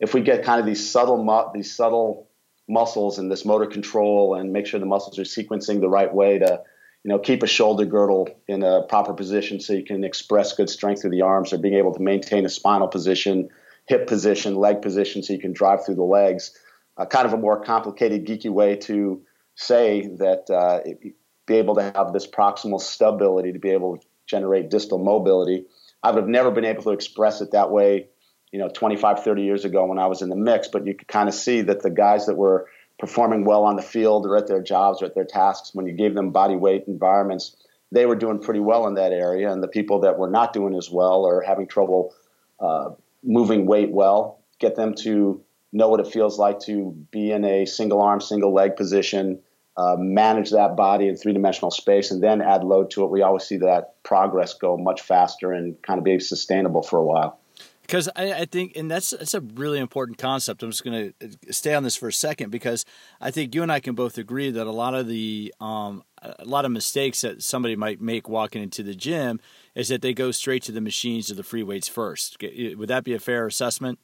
if 0.00 0.14
we 0.14 0.20
get 0.20 0.44
kind 0.44 0.60
of 0.60 0.66
these 0.66 0.90
subtle 0.90 1.22
mu- 1.22 1.52
these 1.52 1.74
subtle 1.74 2.28
muscles 2.68 3.18
and 3.18 3.30
this 3.30 3.44
motor 3.44 3.66
control, 3.66 4.34
and 4.34 4.52
make 4.52 4.66
sure 4.66 4.80
the 4.80 4.86
muscles 4.86 5.18
are 5.18 5.22
sequencing 5.22 5.80
the 5.80 5.88
right 5.88 6.12
way 6.12 6.38
to 6.38 6.62
you 7.04 7.08
know 7.08 7.18
keep 7.18 7.42
a 7.42 7.46
shoulder 7.46 7.84
girdle 7.84 8.28
in 8.48 8.62
a 8.62 8.82
proper 8.88 9.14
position 9.14 9.60
so 9.60 9.72
you 9.72 9.84
can 9.84 10.04
express 10.04 10.54
good 10.54 10.70
strength 10.70 11.02
through 11.02 11.10
the 11.10 11.22
arms, 11.22 11.52
or 11.52 11.58
being 11.58 11.74
able 11.74 11.94
to 11.94 12.02
maintain 12.02 12.44
a 12.44 12.50
spinal 12.50 12.88
position, 12.88 13.48
hip 13.86 14.06
position, 14.06 14.56
leg 14.56 14.82
position, 14.82 15.22
so 15.22 15.32
you 15.32 15.38
can 15.38 15.52
drive 15.52 15.84
through 15.84 15.96
the 15.96 16.02
legs 16.02 16.52
uh, 16.96 17.06
kind 17.06 17.26
of 17.26 17.32
a 17.32 17.36
more 17.36 17.62
complicated, 17.62 18.26
geeky 18.26 18.50
way 18.50 18.76
to 18.76 19.22
say 19.54 20.08
that 20.18 20.50
uh, 20.50 20.80
it, 20.84 21.14
be 21.46 21.54
able 21.54 21.74
to 21.74 21.82
have 21.82 22.12
this 22.12 22.26
proximal 22.26 22.80
stability 22.80 23.52
to 23.52 23.58
be 23.58 23.70
able 23.70 23.98
to 23.98 24.06
generate 24.26 24.70
distal 24.70 24.98
mobility. 24.98 25.66
I 26.02 26.10
would 26.10 26.20
have 26.20 26.28
never 26.28 26.50
been 26.50 26.64
able 26.64 26.82
to 26.84 26.90
express 26.90 27.40
it 27.40 27.52
that 27.52 27.70
way, 27.70 28.08
you 28.54 28.60
know, 28.60 28.68
25, 28.68 29.24
30 29.24 29.42
years 29.42 29.64
ago 29.64 29.84
when 29.84 29.98
I 29.98 30.06
was 30.06 30.22
in 30.22 30.28
the 30.28 30.36
mix. 30.36 30.68
But 30.68 30.86
you 30.86 30.94
could 30.94 31.08
kind 31.08 31.28
of 31.28 31.34
see 31.34 31.62
that 31.62 31.82
the 31.82 31.90
guys 31.90 32.26
that 32.26 32.36
were 32.36 32.68
performing 33.00 33.44
well 33.44 33.64
on 33.64 33.74
the 33.74 33.82
field 33.82 34.26
or 34.26 34.36
at 34.36 34.46
their 34.46 34.62
jobs 34.62 35.02
or 35.02 35.06
at 35.06 35.14
their 35.16 35.24
tasks, 35.24 35.74
when 35.74 35.86
you 35.86 35.92
gave 35.92 36.14
them 36.14 36.30
body 36.30 36.54
weight 36.54 36.84
environments, 36.86 37.56
they 37.90 38.06
were 38.06 38.14
doing 38.14 38.38
pretty 38.38 38.60
well 38.60 38.86
in 38.86 38.94
that 38.94 39.10
area. 39.10 39.50
And 39.50 39.60
the 39.60 39.66
people 39.66 40.02
that 40.02 40.20
were 40.20 40.30
not 40.30 40.52
doing 40.52 40.76
as 40.76 40.88
well 40.88 41.24
or 41.24 41.42
having 41.42 41.66
trouble 41.66 42.14
uh, 42.60 42.90
moving 43.24 43.66
weight 43.66 43.90
well, 43.90 44.38
get 44.60 44.76
them 44.76 44.94
to 45.02 45.42
know 45.72 45.88
what 45.88 45.98
it 45.98 46.06
feels 46.06 46.38
like 46.38 46.60
to 46.60 46.92
be 47.10 47.32
in 47.32 47.44
a 47.44 47.66
single 47.66 48.00
arm, 48.00 48.20
single 48.20 48.54
leg 48.54 48.76
position, 48.76 49.40
uh, 49.76 49.96
manage 49.98 50.50
that 50.50 50.76
body 50.76 51.08
in 51.08 51.16
three 51.16 51.32
dimensional 51.32 51.72
space, 51.72 52.12
and 52.12 52.22
then 52.22 52.40
add 52.40 52.62
load 52.62 52.92
to 52.92 53.02
it. 53.02 53.10
We 53.10 53.22
always 53.22 53.42
see 53.42 53.56
that 53.56 54.00
progress 54.04 54.54
go 54.54 54.76
much 54.76 55.00
faster 55.02 55.50
and 55.50 55.82
kind 55.82 55.98
of 55.98 56.04
be 56.04 56.20
sustainable 56.20 56.82
for 56.82 57.00
a 57.00 57.04
while. 57.04 57.40
Because 57.86 58.08
I, 58.16 58.32
I, 58.32 58.44
think, 58.46 58.76
and 58.76 58.90
that's 58.90 59.10
that's 59.10 59.34
a 59.34 59.42
really 59.42 59.78
important 59.78 60.16
concept. 60.16 60.62
I'm 60.62 60.70
just 60.70 60.82
going 60.82 61.12
to 61.20 61.52
stay 61.52 61.74
on 61.74 61.82
this 61.82 61.96
for 61.96 62.08
a 62.08 62.12
second 62.12 62.50
because 62.50 62.86
I 63.20 63.30
think 63.30 63.54
you 63.54 63.62
and 63.62 63.70
I 63.70 63.80
can 63.80 63.94
both 63.94 64.16
agree 64.16 64.50
that 64.50 64.66
a 64.66 64.72
lot 64.72 64.94
of 64.94 65.06
the 65.06 65.52
um, 65.60 66.02
a 66.22 66.46
lot 66.46 66.64
of 66.64 66.70
mistakes 66.70 67.20
that 67.20 67.42
somebody 67.42 67.76
might 67.76 68.00
make 68.00 68.26
walking 68.26 68.62
into 68.62 68.82
the 68.82 68.94
gym 68.94 69.38
is 69.74 69.88
that 69.88 70.00
they 70.00 70.14
go 70.14 70.30
straight 70.30 70.62
to 70.62 70.72
the 70.72 70.80
machines 70.80 71.30
or 71.30 71.34
the 71.34 71.42
free 71.42 71.62
weights 71.62 71.88
first. 71.88 72.38
Would 72.42 72.88
that 72.88 73.04
be 73.04 73.12
a 73.12 73.18
fair 73.18 73.46
assessment? 73.46 73.98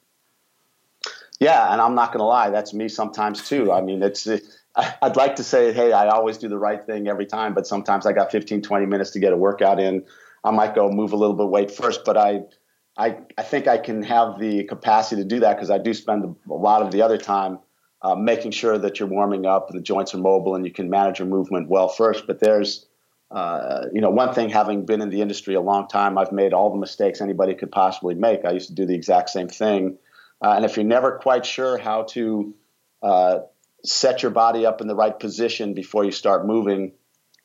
Yeah, 1.39 1.73
and 1.73 1.81
I'm 1.81 1.95
not 1.95 2.09
going 2.09 2.19
to 2.19 2.25
lie, 2.25 2.51
that's 2.51 2.71
me 2.71 2.87
sometimes 2.87 3.49
too. 3.49 3.71
I 3.71 3.81
mean, 3.81 4.03
it's 4.03 4.27
I'd 4.75 5.15
like 5.15 5.37
to 5.37 5.43
say, 5.43 5.73
hey, 5.73 5.91
I 5.91 6.07
always 6.09 6.37
do 6.37 6.47
the 6.47 6.57
right 6.57 6.85
thing 6.85 7.07
every 7.07 7.25
time, 7.25 7.55
but 7.55 7.65
sometimes 7.65 8.05
I 8.05 8.13
got 8.13 8.31
15, 8.31 8.61
20 8.61 8.85
minutes 8.85 9.11
to 9.11 9.19
get 9.19 9.33
a 9.33 9.37
workout 9.37 9.79
in. 9.79 10.05
I 10.43 10.51
might 10.51 10.75
go 10.75 10.89
move 10.89 11.13
a 11.13 11.15
little 11.15 11.35
bit 11.35 11.47
weight 11.47 11.71
first, 11.71 12.05
but 12.05 12.17
I 12.17 12.41
I, 12.97 13.17
I 13.37 13.43
think 13.43 13.67
I 13.67 13.77
can 13.77 14.03
have 14.03 14.39
the 14.39 14.65
capacity 14.65 15.21
to 15.21 15.27
do 15.27 15.39
that 15.41 15.55
because 15.55 15.71
I 15.71 15.77
do 15.77 15.93
spend 15.93 16.35
a 16.49 16.53
lot 16.53 16.81
of 16.81 16.91
the 16.91 17.01
other 17.01 17.17
time 17.17 17.59
uh, 18.01 18.15
making 18.15 18.51
sure 18.51 18.77
that 18.77 18.99
you're 18.99 19.09
warming 19.09 19.45
up, 19.45 19.69
the 19.69 19.81
joints 19.81 20.13
are 20.13 20.17
mobile, 20.17 20.55
and 20.55 20.65
you 20.65 20.73
can 20.73 20.89
manage 20.89 21.19
your 21.19 21.27
movement 21.27 21.69
well 21.69 21.87
first. 21.87 22.27
But 22.27 22.39
there's, 22.39 22.85
uh, 23.29 23.85
you 23.93 24.01
know, 24.01 24.09
one 24.09 24.33
thing 24.33 24.49
having 24.49 24.85
been 24.85 25.01
in 25.01 25.09
the 25.09 25.21
industry 25.21 25.53
a 25.55 25.61
long 25.61 25.87
time, 25.87 26.17
I've 26.17 26.31
made 26.31 26.53
all 26.53 26.71
the 26.71 26.79
mistakes 26.79 27.21
anybody 27.21 27.53
could 27.53 27.71
possibly 27.71 28.15
make. 28.15 28.43
I 28.43 28.51
used 28.51 28.69
to 28.69 28.75
do 28.75 28.85
the 28.85 28.95
exact 28.95 29.29
same 29.29 29.47
thing 29.47 29.97
uh, 30.41 30.53
and 30.55 30.65
if 30.65 30.75
you're 30.75 30.85
never 30.85 31.19
quite 31.19 31.45
sure 31.45 31.77
how 31.77 32.03
to 32.03 32.55
uh, 33.03 33.39
set 33.85 34.23
your 34.23 34.31
body 34.31 34.65
up 34.65 34.81
in 34.81 34.87
the 34.87 34.95
right 34.95 35.17
position 35.17 35.73
before 35.73 36.03
you 36.03 36.11
start 36.11 36.45
moving, 36.45 36.93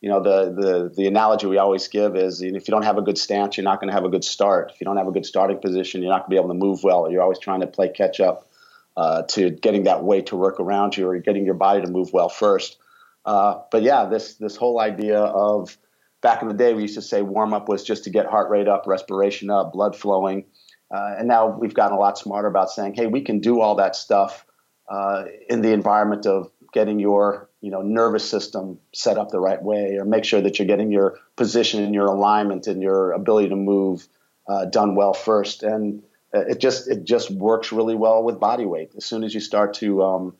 you 0.07 0.13
know 0.13 0.23
the 0.23 0.53
the 0.53 0.93
the 0.95 1.09
analogy 1.09 1.49
we 1.49 1.59
always 1.59 1.89
give 1.89 2.15
is 2.15 2.41
if 2.41 2.69
you 2.69 2.71
don't 2.71 2.85
have 2.85 2.97
a 2.97 3.03
good 3.03 3.19
stance, 3.19 3.57
you're 3.57 3.65
not 3.65 3.81
going 3.81 3.89
to 3.89 3.93
have 3.93 4.05
a 4.05 4.09
good 4.09 4.23
start. 4.23 4.71
If 4.73 4.81
you 4.81 4.85
don't 4.85 4.99
have 4.99 5.09
a 5.09 5.11
good 5.11 5.27
starting 5.27 5.59
position, 5.59 6.01
you're 6.01 6.13
not 6.13 6.19
going 6.19 6.27
to 6.27 6.31
be 6.31 6.37
able 6.37 6.51
to 6.51 6.67
move 6.67 6.85
well. 6.85 7.11
You're 7.11 7.23
always 7.23 7.41
trying 7.41 7.63
to 7.63 7.67
play 7.67 7.89
catch 7.89 8.21
up 8.21 8.49
uh, 8.97 9.23
to 9.23 9.51
getting 9.51 9.83
that 9.83 10.05
weight 10.05 10.27
to 10.27 10.37
work 10.37 10.61
around 10.61 10.97
you, 10.97 11.09
or 11.09 11.19
getting 11.19 11.45
your 11.45 11.55
body 11.55 11.81
to 11.81 11.89
move 11.89 12.13
well 12.13 12.29
first. 12.29 12.79
Uh, 13.25 13.63
but 13.73 13.83
yeah, 13.83 14.05
this 14.05 14.35
this 14.35 14.55
whole 14.55 14.79
idea 14.79 15.19
of 15.19 15.77
back 16.21 16.41
in 16.41 16.47
the 16.47 16.55
day, 16.55 16.73
we 16.73 16.83
used 16.83 16.95
to 16.95 17.03
say 17.03 17.23
warm 17.23 17.53
up 17.53 17.69
was 17.69 17.83
just 17.83 18.05
to 18.05 18.11
get 18.11 18.27
heart 18.27 18.49
rate 18.49 18.69
up, 18.69 18.85
respiration 18.87 19.51
up, 19.51 19.73
blood 19.73 19.97
flowing. 19.97 20.45
Uh, 20.89 21.17
and 21.19 21.27
now 21.27 21.49
we've 21.49 21.75
gotten 21.75 21.97
a 21.97 22.01
lot 22.01 22.17
smarter 22.17 22.47
about 22.47 22.71
saying, 22.71 22.95
hey, 22.95 23.09
we 23.09 23.23
can 23.23 23.41
do 23.41 23.61
all 23.61 23.75
that 23.75 23.97
stuff 23.97 24.47
uh, 24.89 25.25
in 25.49 25.63
the 25.63 25.73
environment 25.73 26.27
of 26.27 26.49
getting 26.73 26.99
your 26.99 27.49
you 27.61 27.71
know 27.71 27.83
nervous 27.83 28.29
system 28.29 28.79
set 28.93 29.19
up 29.19 29.31
the 29.31 29.41
right 29.41 29.63
way, 29.63 29.97
or 29.97 30.05
make 30.05 30.25
sure 30.25 30.41
that 30.41 30.59
you're 30.59 30.67
getting 30.67 30.91
your 30.91 31.19
position 31.37 31.83
and 31.83 31.95
your 31.95 32.07
alignment 32.07 32.67
and 32.67 32.83
your 32.83 33.13
ability 33.13 33.49
to 33.49 33.57
move 33.57 34.07
uh, 34.49 34.65
done 34.67 34.95
well 34.95 35.15
first. 35.15 35.63
And 35.63 36.03
uh, 36.35 36.41
it 36.41 36.61
just 36.61 36.89
it 36.89 37.05
just 37.05 37.31
works 37.31 37.73
really 37.73 37.95
well 37.95 38.23
with 38.23 38.41
body 38.41 38.67
weight. 38.67 38.93
As 38.97 39.05
soon 39.05 39.25
as 39.25 39.35
you 39.35 39.41
start 39.41 39.75
to 39.75 40.03
um, 40.03 40.37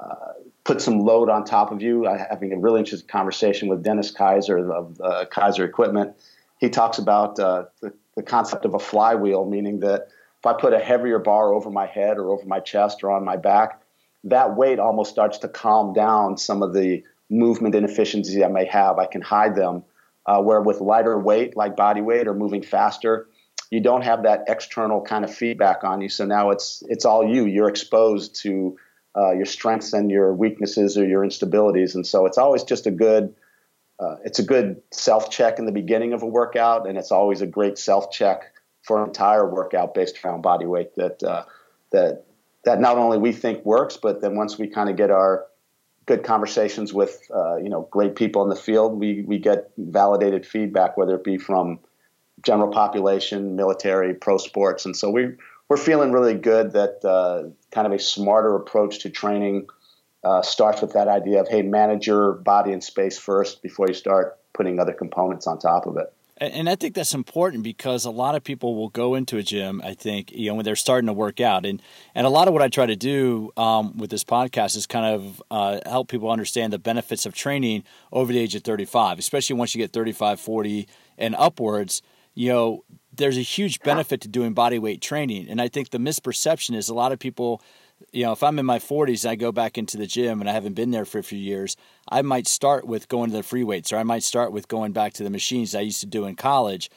uh, 0.00 0.32
put 0.64 0.80
some 0.80 1.00
load 1.00 1.28
on 1.28 1.44
top 1.44 1.72
of 1.72 1.82
you. 1.82 2.06
I, 2.06 2.26
having 2.30 2.52
a 2.52 2.58
really 2.58 2.80
interesting 2.80 3.08
conversation 3.08 3.68
with 3.68 3.82
Dennis 3.82 4.12
Keiser 4.12 4.70
of 4.70 5.00
uh, 5.00 5.24
Keiser 5.30 5.64
Equipment. 5.64 6.16
He 6.58 6.70
talks 6.70 6.98
about 6.98 7.38
uh, 7.38 7.64
the, 7.80 7.92
the 8.16 8.22
concept 8.22 8.64
of 8.64 8.74
a 8.74 8.78
flywheel, 8.78 9.44
meaning 9.44 9.80
that 9.80 10.08
if 10.38 10.46
I 10.46 10.52
put 10.54 10.72
a 10.72 10.78
heavier 10.78 11.18
bar 11.18 11.52
over 11.52 11.70
my 11.70 11.86
head 11.86 12.18
or 12.18 12.30
over 12.30 12.46
my 12.46 12.60
chest 12.60 13.02
or 13.02 13.10
on 13.10 13.24
my 13.24 13.36
back, 13.36 13.81
that 14.24 14.56
weight 14.56 14.78
almost 14.78 15.10
starts 15.10 15.38
to 15.38 15.48
calm 15.48 15.92
down 15.92 16.36
some 16.36 16.62
of 16.62 16.72
the 16.72 17.02
movement 17.30 17.74
inefficiencies 17.74 18.42
I 18.42 18.48
may 18.48 18.66
have. 18.66 18.98
I 18.98 19.06
can 19.06 19.22
hide 19.22 19.56
them. 19.56 19.84
Uh, 20.24 20.40
where 20.40 20.60
with 20.60 20.80
lighter 20.80 21.18
weight, 21.18 21.56
like 21.56 21.74
body 21.74 22.00
weight, 22.00 22.28
or 22.28 22.34
moving 22.34 22.62
faster, 22.62 23.26
you 23.72 23.80
don't 23.80 24.02
have 24.02 24.22
that 24.22 24.44
external 24.46 25.00
kind 25.00 25.24
of 25.24 25.34
feedback 25.34 25.82
on 25.82 26.00
you. 26.00 26.08
So 26.08 26.24
now 26.24 26.50
it's 26.50 26.84
it's 26.88 27.04
all 27.04 27.26
you. 27.26 27.46
You're 27.46 27.68
exposed 27.68 28.36
to 28.42 28.76
uh, 29.16 29.32
your 29.32 29.46
strengths 29.46 29.92
and 29.92 30.12
your 30.12 30.32
weaknesses 30.32 30.96
or 30.96 31.04
your 31.04 31.26
instabilities, 31.26 31.96
and 31.96 32.06
so 32.06 32.26
it's 32.26 32.38
always 32.38 32.62
just 32.62 32.86
a 32.86 32.92
good 32.92 33.34
uh, 33.98 34.16
it's 34.24 34.38
a 34.38 34.42
good 34.42 34.82
self 34.92 35.30
check 35.30 35.58
in 35.58 35.66
the 35.66 35.72
beginning 35.72 36.12
of 36.12 36.22
a 36.22 36.26
workout, 36.26 36.88
and 36.88 36.98
it's 36.98 37.12
always 37.12 37.40
a 37.40 37.46
great 37.46 37.78
self 37.78 38.10
check 38.10 38.52
for 38.82 39.00
an 39.02 39.08
entire 39.08 39.48
workout 39.48 39.94
based 39.94 40.24
around 40.24 40.42
body 40.42 40.66
weight 40.66 40.94
that 40.96 41.22
uh, 41.22 41.44
that 41.92 42.26
that 42.64 42.80
not 42.80 42.98
only 42.98 43.18
we 43.18 43.32
think 43.32 43.64
works, 43.64 43.96
but 43.96 44.20
then 44.20 44.36
once 44.36 44.58
we 44.58 44.68
kind 44.68 44.88
of 44.88 44.96
get 44.96 45.10
our 45.10 45.46
good 46.06 46.24
conversations 46.24 46.92
with 46.92 47.22
uh, 47.34 47.56
you 47.56 47.68
know 47.68 47.88
great 47.90 48.16
people 48.16 48.42
in 48.42 48.48
the 48.48 48.56
field, 48.56 48.98
we 48.98 49.22
we 49.26 49.38
get 49.38 49.70
validated 49.76 50.46
feedback, 50.46 50.96
whether 50.96 51.14
it 51.14 51.24
be 51.24 51.38
from 51.38 51.78
general 52.42 52.72
population, 52.72 53.56
military, 53.56 54.14
pro 54.14 54.38
sports, 54.38 54.84
and 54.84 54.96
so 54.96 55.10
we 55.10 55.32
we're 55.68 55.76
feeling 55.76 56.12
really 56.12 56.34
good 56.34 56.72
that 56.72 57.04
uh, 57.04 57.48
kind 57.70 57.86
of 57.86 57.92
a 57.92 57.98
smarter 57.98 58.54
approach 58.56 59.00
to 59.00 59.10
training 59.10 59.66
uh, 60.24 60.42
starts 60.42 60.82
with 60.82 60.92
that 60.92 61.08
idea 61.08 61.40
of 61.40 61.48
hey, 61.48 61.62
manage 61.62 62.06
your 62.06 62.34
body 62.34 62.72
and 62.72 62.84
space 62.84 63.18
first 63.18 63.62
before 63.62 63.88
you 63.88 63.94
start 63.94 64.38
putting 64.52 64.78
other 64.78 64.92
components 64.92 65.46
on 65.46 65.58
top 65.58 65.86
of 65.86 65.96
it. 65.96 66.12
And 66.42 66.68
I 66.68 66.74
think 66.74 66.96
that's 66.96 67.14
important 67.14 67.62
because 67.62 68.04
a 68.04 68.10
lot 68.10 68.34
of 68.34 68.42
people 68.42 68.74
will 68.74 68.88
go 68.88 69.14
into 69.14 69.36
a 69.36 69.44
gym. 69.44 69.80
I 69.84 69.94
think 69.94 70.32
you 70.32 70.48
know 70.48 70.56
when 70.56 70.64
they're 70.64 70.74
starting 70.74 71.06
to 71.06 71.12
work 71.12 71.40
out, 71.40 71.64
and 71.64 71.80
and 72.16 72.26
a 72.26 72.30
lot 72.30 72.48
of 72.48 72.54
what 72.54 72.62
I 72.62 72.68
try 72.68 72.84
to 72.84 72.96
do 72.96 73.52
um, 73.56 73.96
with 73.96 74.10
this 74.10 74.24
podcast 74.24 74.76
is 74.76 74.88
kind 74.88 75.14
of 75.14 75.42
uh, 75.52 75.78
help 75.86 76.08
people 76.08 76.32
understand 76.32 76.72
the 76.72 76.80
benefits 76.80 77.26
of 77.26 77.34
training 77.34 77.84
over 78.10 78.32
the 78.32 78.40
age 78.40 78.56
of 78.56 78.64
35, 78.64 79.20
especially 79.20 79.54
once 79.54 79.72
you 79.72 79.78
get 79.78 79.92
35, 79.92 80.40
40, 80.40 80.88
and 81.16 81.36
upwards. 81.36 82.02
You 82.34 82.48
know, 82.48 82.84
there's 83.14 83.38
a 83.38 83.42
huge 83.42 83.78
benefit 83.80 84.20
to 84.22 84.28
doing 84.28 84.52
body 84.52 84.80
weight 84.80 85.00
training, 85.00 85.48
and 85.48 85.60
I 85.60 85.68
think 85.68 85.90
the 85.90 85.98
misperception 85.98 86.74
is 86.74 86.88
a 86.88 86.94
lot 86.94 87.12
of 87.12 87.20
people 87.20 87.62
you 88.12 88.24
know, 88.24 88.32
if 88.32 88.42
I'm 88.42 88.58
in 88.58 88.66
my 88.66 88.78
40s 88.78 89.24
and 89.24 89.32
I 89.32 89.34
go 89.34 89.52
back 89.52 89.78
into 89.78 89.96
the 89.96 90.06
gym 90.06 90.40
and 90.40 90.48
I 90.48 90.52
haven't 90.52 90.74
been 90.74 90.90
there 90.90 91.04
for 91.04 91.18
a 91.18 91.22
few 91.22 91.38
years, 91.38 91.76
I 92.08 92.22
might 92.22 92.46
start 92.46 92.86
with 92.86 93.08
going 93.08 93.30
to 93.30 93.36
the 93.36 93.42
free 93.42 93.64
weights 93.64 93.92
or 93.92 93.96
I 93.96 94.02
might 94.02 94.22
start 94.22 94.52
with 94.52 94.68
going 94.68 94.92
back 94.92 95.12
to 95.14 95.24
the 95.24 95.30
machines 95.30 95.74
I 95.74 95.80
used 95.80 96.00
to 96.00 96.06
do 96.06 96.24
in 96.24 96.36
college. 96.36 96.90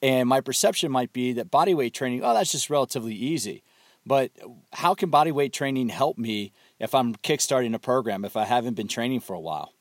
And 0.00 0.28
my 0.28 0.40
perception 0.40 0.90
might 0.90 1.12
be 1.12 1.32
that 1.34 1.50
body 1.50 1.74
weight 1.74 1.94
training, 1.94 2.22
oh, 2.24 2.34
that's 2.34 2.52
just 2.52 2.70
relatively 2.70 3.14
easy. 3.14 3.62
But 4.06 4.30
how 4.72 4.94
can 4.94 5.10
body 5.10 5.32
weight 5.32 5.52
training 5.52 5.90
help 5.90 6.16
me 6.16 6.52
if 6.78 6.94
I'm 6.94 7.14
kickstarting 7.16 7.74
a 7.74 7.78
program 7.78 8.24
if 8.24 8.36
I 8.36 8.44
haven't 8.44 8.74
been 8.74 8.88
training 8.88 9.20
for 9.20 9.34
a 9.34 9.40
while? 9.40 9.74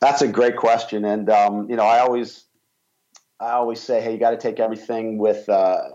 That's 0.00 0.20
a 0.20 0.28
great 0.28 0.56
question, 0.56 1.06
and 1.06 1.30
um, 1.30 1.70
you 1.70 1.76
know, 1.76 1.84
I 1.84 2.00
always, 2.00 2.44
I 3.40 3.52
always 3.52 3.80
say, 3.80 4.02
hey, 4.02 4.12
you 4.12 4.18
got 4.18 4.32
to 4.32 4.36
take 4.36 4.60
everything 4.60 5.16
with 5.16 5.48
uh, 5.48 5.88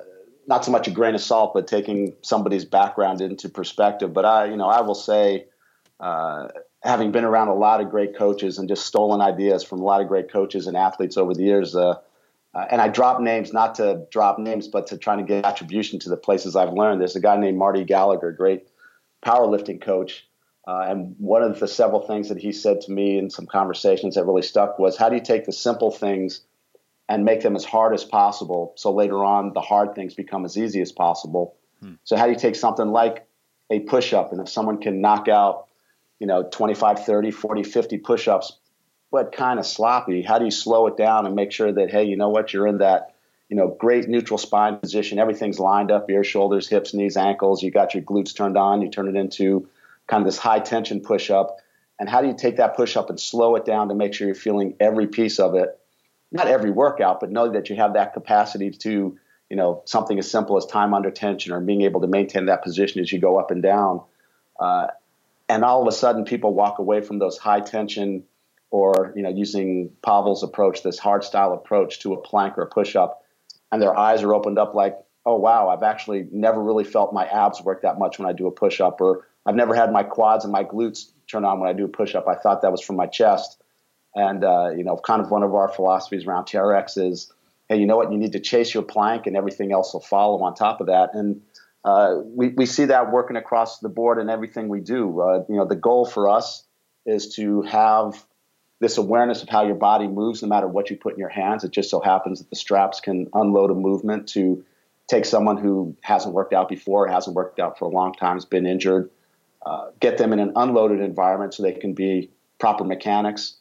not 0.48 0.66
so 0.66 0.72
much 0.72 0.88
a 0.88 0.92
grain 0.92 1.16
of 1.16 1.22
salt, 1.22 1.54
but 1.54 1.68
taking 1.68 2.14
somebody's 2.22 2.66
background 2.66 3.22
into 3.22 3.50
perspective. 3.50 4.14
But 4.14 4.26
I, 4.26 4.46
you 4.46 4.58
know, 4.58 4.68
I 4.68 4.82
will 4.82 4.96
say, 4.96 5.46
uh, 6.00 6.48
having 6.84 7.12
been 7.12 7.24
around 7.24 7.50
a 7.50 7.54
lot 7.54 7.80
of 7.80 7.90
great 7.90 8.18
coaches 8.18 8.58
and 8.58 8.68
just 8.68 8.86
stolen 8.86 9.22
ideas 9.22 9.64
from 9.64 9.82
a 9.82 9.84
lot 9.84 10.02
of 10.02 10.08
great 10.08 10.32
coaches 10.32 10.68
and 10.68 10.76
athletes 10.76 11.18
over 11.18 11.34
the 11.34 11.44
years, 11.44 11.76
uh, 11.76 11.96
uh, 12.54 12.66
and 12.70 12.82
I 12.82 12.90
drop 12.90 13.22
names 13.22 13.54
not 13.54 13.76
to 13.76 14.06
drop 14.12 14.40
names, 14.40 14.68
but 14.68 14.88
to 14.88 14.98
try 14.98 15.16
to 15.16 15.24
get 15.24 15.46
attribution 15.46 16.00
to 16.00 16.10
the 16.10 16.18
places 16.18 16.56
I've 16.56 16.74
learned. 16.74 17.00
There's 17.00 17.16
a 17.16 17.22
guy 17.22 17.38
named 17.38 17.58
Marty 17.58 17.84
Gallagher, 17.84 18.32
great 18.32 18.68
powerlifting 19.26 19.82
coach. 19.82 20.28
Uh, 20.68 20.86
and 20.88 21.16
one 21.18 21.42
of 21.42 21.60
the 21.60 21.68
several 21.68 22.02
things 22.02 22.30
that 22.30 22.38
he 22.38 22.52
said 22.52 22.82
to 22.82 22.92
me 22.92 23.18
in 23.18 23.30
some 23.30 23.46
conversations 23.46 24.16
that 24.16 24.26
really 24.26 24.42
stuck 24.42 24.78
was, 24.78 24.98
"How 24.98 25.10
do 25.10 25.16
you 25.16 25.22
take 25.22 25.46
the 25.46 25.52
simple 25.52 25.92
things 25.92 26.42
and 27.12 27.26
make 27.26 27.42
them 27.42 27.58
as 27.58 27.66
hard 27.66 27.94
as 27.94 28.06
possible 28.06 28.72
so 28.78 28.94
later 28.94 29.22
on 29.26 29.52
the 29.52 29.60
hard 29.60 29.96
things 29.96 30.14
become 30.14 30.46
as 30.46 30.58
easy 30.58 30.80
as 30.80 30.94
possible. 30.94 31.58
Hmm. 31.82 31.96
So 32.06 32.16
how 32.16 32.26
do 32.26 32.32
you 32.32 32.40
take 32.40 32.56
something 32.56 32.88
like 32.88 33.28
a 33.70 33.82
push-up 33.82 34.32
and 34.32 34.40
if 34.40 34.48
someone 34.48 34.80
can 34.80 35.02
knock 35.02 35.28
out, 35.28 35.68
you 36.20 36.28
know, 36.28 36.48
25, 36.50 37.06
30, 37.06 37.32
40, 37.32 37.64
50 37.64 37.98
push-ups 37.98 38.58
but 39.12 39.34
kind 39.34 39.60
of 39.60 39.66
sloppy, 39.66 40.22
how 40.22 40.40
do 40.40 40.46
you 40.46 40.52
slow 40.52 40.88
it 40.88 40.96
down 40.96 41.26
and 41.26 41.36
make 41.36 41.52
sure 41.52 41.70
that 41.70 41.92
hey, 41.92 42.06
you 42.06 42.16
know 42.16 42.30
what, 42.30 42.54
you're 42.54 42.66
in 42.66 42.78
that 42.78 43.14
you 43.50 43.58
know, 43.58 43.68
great 43.68 44.08
neutral 44.08 44.38
spine 44.38 44.78
position. 44.78 45.20
Everything's 45.20 45.60
lined 45.60 45.92
up, 45.92 46.10
ear, 46.10 46.24
shoulders, 46.24 46.70
hips, 46.70 46.94
knees, 46.94 47.18
ankles. 47.18 47.62
You 47.62 47.72
got 47.72 47.94
your 47.94 48.04
glutes 48.04 48.34
turned 48.34 48.58
on. 48.58 48.82
You 48.82 48.90
turn 48.90 49.10
it 49.10 49.20
into 49.20 49.68
kind 50.08 50.22
of 50.22 50.26
this 50.26 50.38
high 50.38 50.60
tension 50.62 51.02
push 51.02 51.30
up. 51.30 51.58
And 52.00 52.08
how 52.08 52.22
do 52.22 52.30
you 52.30 52.34
take 52.34 52.56
that 52.56 52.78
push 52.78 52.96
up 52.96 53.10
and 53.10 53.20
slow 53.20 53.58
it 53.58 53.66
down 53.66 53.90
to 53.90 53.96
make 53.96 54.14
sure 54.14 54.26
you're 54.26 54.36
feeling 54.36 54.76
every 54.80 55.08
piece 55.08 55.38
of 55.38 55.56
it 55.56 55.78
not 56.32 56.48
every 56.48 56.72
workout, 56.72 57.20
but 57.20 57.32
know 57.32 57.52
that 57.52 57.70
you 57.70 57.76
have 57.76 57.94
that 57.94 58.14
capacity 58.14 58.72
to, 58.72 59.18
you 59.50 59.56
know, 59.56 59.82
something 59.86 60.18
as 60.18 60.30
simple 60.30 60.58
as 60.58 60.66
time 60.66 60.94
under 60.94 61.12
tension 61.12 61.52
or 61.52 61.60
being 61.60 61.82
able 61.82 62.02
to 62.02 62.08
maintain 62.08 62.46
that 62.46 62.64
position 62.64 63.02
as 63.02 63.12
you 63.12 63.20
go 63.20 63.38
up 63.38 63.52
and 63.52 63.62
down. 63.62 64.02
Uh, 64.60 64.88
and 65.50 65.66
all 65.66 65.82
of 65.82 65.88
a 65.88 65.92
sudden, 65.92 66.24
people 66.24 66.54
walk 66.54 66.80
away 66.80 67.02
from 67.02 67.20
those 67.20 67.38
high 67.38 67.60
tension 67.60 68.24
or, 68.70 69.12
you 69.18 69.22
know, 69.22 69.30
using 69.30 69.92
Pavel's 70.02 70.44
approach, 70.44 70.82
this 70.82 70.98
hard 70.98 71.26
style 71.26 71.54
approach 71.54 72.00
to 72.00 72.14
a 72.14 72.22
plank 72.22 72.58
or 72.58 72.62
a 72.62 72.68
push 72.68 72.96
up, 72.96 73.26
and 73.70 73.82
their 73.82 73.98
eyes 73.98 74.24
are 74.24 74.34
opened 74.34 74.58
up 74.58 74.74
like, 74.74 74.98
oh, 75.26 75.36
wow, 75.36 75.68
I've 75.68 75.84
actually 75.84 76.28
never 76.32 76.64
really 76.64 76.86
felt 76.86 77.14
my 77.14 77.26
abs 77.26 77.62
work 77.62 77.82
that 77.82 78.00
much 78.00 78.18
when 78.18 78.30
I 78.30 78.32
do 78.32 78.48
a 78.48 78.52
push 78.52 78.80
up, 78.80 79.02
or 79.02 79.28
I've 79.46 79.56
never 79.56 79.76
had 79.76 79.92
my 79.92 80.04
quads 80.04 80.46
and 80.46 80.54
my 80.54 80.64
glutes 80.64 81.12
turn 81.28 81.44
on 81.44 81.60
when 81.60 81.70
I 81.70 81.74
do 81.74 81.84
a 81.84 81.90
push 81.90 82.16
up. 82.16 82.30
I 82.30 82.36
thought 82.36 82.62
that 82.62 82.72
was 82.72 82.82
from 82.82 82.96
my 82.96 83.08
chest 83.08 83.61
and 84.16 84.44
uh, 84.44 84.72
you 84.76 84.84
know, 84.84 84.98
kind 84.98 85.22
of 85.22 85.32
one 85.32 85.44
of 85.44 85.54
our 85.54 85.70
philosophies 85.70 86.26
around 86.26 86.46
TRX 86.46 86.98
is, 86.98 87.32
hey, 87.70 87.78
you 87.78 87.86
know 87.86 87.98
what? 87.98 88.12
You 88.12 88.18
need 88.18 88.34
to 88.34 88.40
chase 88.40 88.74
your 88.74 88.84
plank, 88.84 89.28
and 89.28 89.38
everything 89.38 89.72
else 89.72 89.94
will 89.94 90.02
follow 90.02 90.42
on 90.44 90.54
top 90.54 90.82
of 90.82 90.88
that. 90.88 91.14
And 91.14 91.42
uh, 91.84 92.18
we 92.24 92.50
we 92.50 92.66
see 92.66 92.86
that 92.86 93.12
working 93.12 93.38
across 93.38 93.80
the 93.80 93.90
board 93.90 94.20
in 94.20 94.30
everything 94.30 94.68
we 94.68 94.82
do. 94.82 95.22
Uh, 95.22 95.44
you 95.48 95.56
know, 95.56 95.66
the 95.66 95.76
goal 95.76 96.06
for 96.06 96.30
us 96.30 96.64
is 97.06 97.36
to 97.36 97.62
have 97.64 98.24
this 98.80 98.98
awareness 98.98 99.44
of 99.44 99.50
how 99.50 99.66
your 99.66 99.76
body 99.76 100.08
moves, 100.08 100.42
no 100.42 100.48
matter 100.48 100.68
what 100.68 100.90
you 100.90 100.98
put 100.98 101.14
in 101.14 101.20
your 101.20 101.30
hands. 101.30 101.64
It 101.64 101.72
just 101.72 101.90
so 101.90 102.00
happens 102.00 102.40
that 102.40 102.50
the 102.50 102.56
straps 102.56 103.00
can 103.00 103.28
unload 103.34 103.72
a 103.72 103.76
movement 103.76 104.28
to 104.30 104.66
take 105.08 105.26
someone 105.26 105.58
who 105.58 105.96
hasn't 106.02 106.34
worked 106.34 106.54
out 106.54 106.68
before, 106.68 107.08
hasn't 107.08 107.36
worked 107.36 107.60
out 107.60 107.78
for 107.78 107.86
a 107.86 107.90
long 107.90 108.14
time, 108.14 108.36
has 108.36 108.46
been 108.46 108.66
injured, 108.66 109.12
uh, 109.66 109.90
get 110.00 110.18
them 110.18 110.34
in 110.34 110.40
an 110.40 110.54
unloaded 110.56 111.00
environment 111.00 111.54
so 111.54 111.64
they 111.64 111.74
can 111.74 111.94
be 111.94 112.32
proper 112.60 112.84
mechanics 112.84 113.58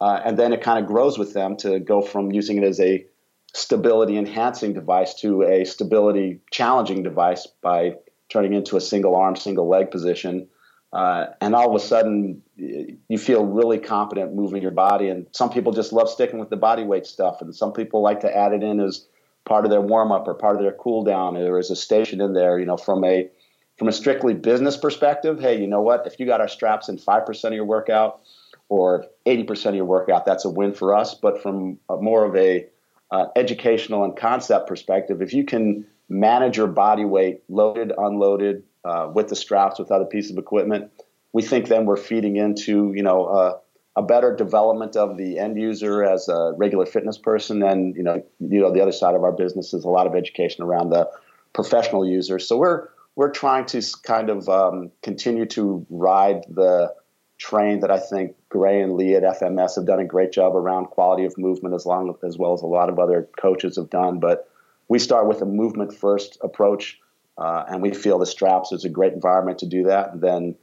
uh, 0.00 0.20
and 0.24 0.38
then 0.38 0.52
it 0.52 0.62
kind 0.62 0.78
of 0.78 0.86
grows 0.86 1.18
with 1.18 1.34
them 1.34 1.56
to 1.58 1.78
go 1.78 2.02
from 2.02 2.32
using 2.32 2.58
it 2.58 2.64
as 2.64 2.80
a 2.80 3.06
stability 3.54 4.16
enhancing 4.16 4.72
device 4.72 5.14
to 5.14 5.42
a 5.42 5.64
stability 5.64 6.40
challenging 6.50 7.02
device 7.02 7.46
by 7.62 7.94
turning 8.28 8.52
into 8.52 8.76
a 8.76 8.80
single 8.80 9.14
arm, 9.14 9.36
single 9.36 9.68
leg 9.68 9.90
position. 9.90 10.48
Uh, 10.92 11.26
and 11.40 11.54
all 11.54 11.68
of 11.68 11.74
a 11.74 11.84
sudden, 11.84 12.42
you 12.56 13.18
feel 13.18 13.44
really 13.44 13.78
confident 13.78 14.34
moving 14.34 14.62
your 14.62 14.70
body. 14.70 15.08
And 15.08 15.26
some 15.32 15.50
people 15.50 15.72
just 15.72 15.92
love 15.92 16.08
sticking 16.08 16.38
with 16.38 16.50
the 16.50 16.56
body 16.56 16.84
weight 16.84 17.06
stuff, 17.06 17.40
and 17.40 17.54
some 17.54 17.72
people 17.72 18.00
like 18.02 18.20
to 18.20 18.36
add 18.36 18.52
it 18.52 18.62
in 18.62 18.80
as 18.80 19.06
part 19.44 19.64
of 19.64 19.70
their 19.70 19.80
warm 19.80 20.12
up 20.12 20.26
or 20.26 20.34
part 20.34 20.56
of 20.56 20.62
their 20.62 20.72
cool 20.72 21.02
down, 21.02 21.36
or 21.36 21.58
as 21.58 21.70
a 21.70 21.76
station 21.76 22.20
in 22.20 22.32
there. 22.32 22.58
You 22.58 22.66
know, 22.66 22.76
from 22.76 23.04
a 23.04 23.28
from 23.76 23.88
a 23.88 23.92
strictly 23.92 24.34
business 24.34 24.76
perspective, 24.76 25.40
hey, 25.40 25.60
you 25.60 25.66
know 25.66 25.82
what? 25.82 26.06
If 26.06 26.20
you 26.20 26.26
got 26.26 26.40
our 26.40 26.48
straps 26.48 26.88
in 26.88 26.98
five 26.98 27.26
percent 27.26 27.54
of 27.54 27.56
your 27.56 27.66
workout, 27.66 28.20
or 28.68 29.06
80% 29.26 29.66
of 29.66 29.74
your 29.74 29.84
workout, 29.84 30.26
that's 30.26 30.44
a 30.44 30.50
win 30.50 30.74
for 30.74 30.94
us. 30.94 31.14
But 31.14 31.42
from 31.42 31.78
more 31.88 32.24
of 32.24 32.36
a 32.36 32.66
uh, 33.10 33.26
educational 33.36 34.04
and 34.04 34.16
concept 34.16 34.68
perspective, 34.68 35.22
if 35.22 35.32
you 35.32 35.44
can 35.44 35.86
manage 36.08 36.56
your 36.56 36.66
body 36.66 37.04
weight, 37.04 37.42
loaded, 37.48 37.92
unloaded, 37.96 38.64
uh, 38.84 39.10
with 39.12 39.28
the 39.28 39.36
straps, 39.36 39.78
with 39.78 39.90
other 39.90 40.04
pieces 40.04 40.32
of 40.32 40.38
equipment, 40.38 40.90
we 41.32 41.42
think 41.42 41.68
then 41.68 41.86
we're 41.86 41.96
feeding 41.96 42.36
into 42.36 42.92
you 42.94 43.02
know 43.02 43.24
uh, 43.24 43.58
a 43.96 44.02
better 44.02 44.34
development 44.34 44.96
of 44.96 45.16
the 45.16 45.38
end 45.38 45.58
user 45.60 46.04
as 46.04 46.28
a 46.28 46.52
regular 46.56 46.86
fitness 46.86 47.18
person. 47.18 47.62
And 47.62 47.96
you 47.96 48.02
know, 48.02 48.22
you 48.40 48.60
know, 48.60 48.72
the 48.72 48.80
other 48.80 48.92
side 48.92 49.14
of 49.14 49.24
our 49.24 49.32
business 49.32 49.72
is 49.72 49.84
a 49.84 49.88
lot 49.88 50.06
of 50.06 50.14
education 50.14 50.64
around 50.64 50.90
the 50.90 51.10
professional 51.52 52.06
user. 52.06 52.38
So 52.38 52.56
we're 52.56 52.88
we're 53.16 53.30
trying 53.30 53.66
to 53.66 53.82
kind 54.02 54.28
of 54.28 54.48
um, 54.48 54.90
continue 55.02 55.46
to 55.46 55.86
ride 55.88 56.42
the 56.48 56.92
train 57.38 57.80
that 57.80 57.90
I 57.90 57.98
think 57.98 58.36
Gray 58.48 58.80
and 58.80 58.94
Lee 58.94 59.14
at 59.14 59.22
FMS 59.22 59.76
have 59.76 59.86
done 59.86 60.00
a 60.00 60.04
great 60.04 60.32
job 60.32 60.54
around 60.54 60.86
quality 60.86 61.24
of 61.24 61.36
movement 61.36 61.74
as 61.74 61.84
long 61.84 62.14
as 62.24 62.38
well 62.38 62.54
as 62.54 62.62
a 62.62 62.66
lot 62.66 62.88
of 62.88 62.98
other 62.98 63.28
coaches 63.40 63.76
have 63.76 63.90
done. 63.90 64.20
But 64.20 64.48
we 64.88 64.98
start 64.98 65.26
with 65.26 65.42
a 65.42 65.46
movement 65.46 65.94
first 65.94 66.38
approach, 66.42 67.00
uh, 67.36 67.64
and 67.68 67.82
we 67.82 67.92
feel 67.92 68.18
the 68.18 68.26
straps 68.26 68.72
is 68.72 68.84
a 68.84 68.88
great 68.88 69.12
environment 69.12 69.58
to 69.58 69.66
do 69.66 69.84
that. 69.84 70.12
And 70.12 70.20
then 70.20 70.54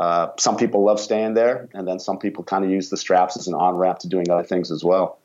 uh, 0.00 0.28
some 0.38 0.56
people 0.56 0.84
love 0.84 1.00
staying 1.00 1.34
there, 1.34 1.68
and 1.72 1.86
then 1.86 1.98
some 1.98 2.18
people 2.18 2.44
kind 2.44 2.64
of 2.64 2.70
use 2.70 2.90
the 2.90 2.96
straps 2.96 3.36
as 3.36 3.48
an 3.48 3.54
on 3.54 3.76
ramp 3.76 4.00
to 4.00 4.08
doing 4.08 4.30
other 4.30 4.44
things 4.44 4.70
as 4.70 4.84
well. 4.84 5.18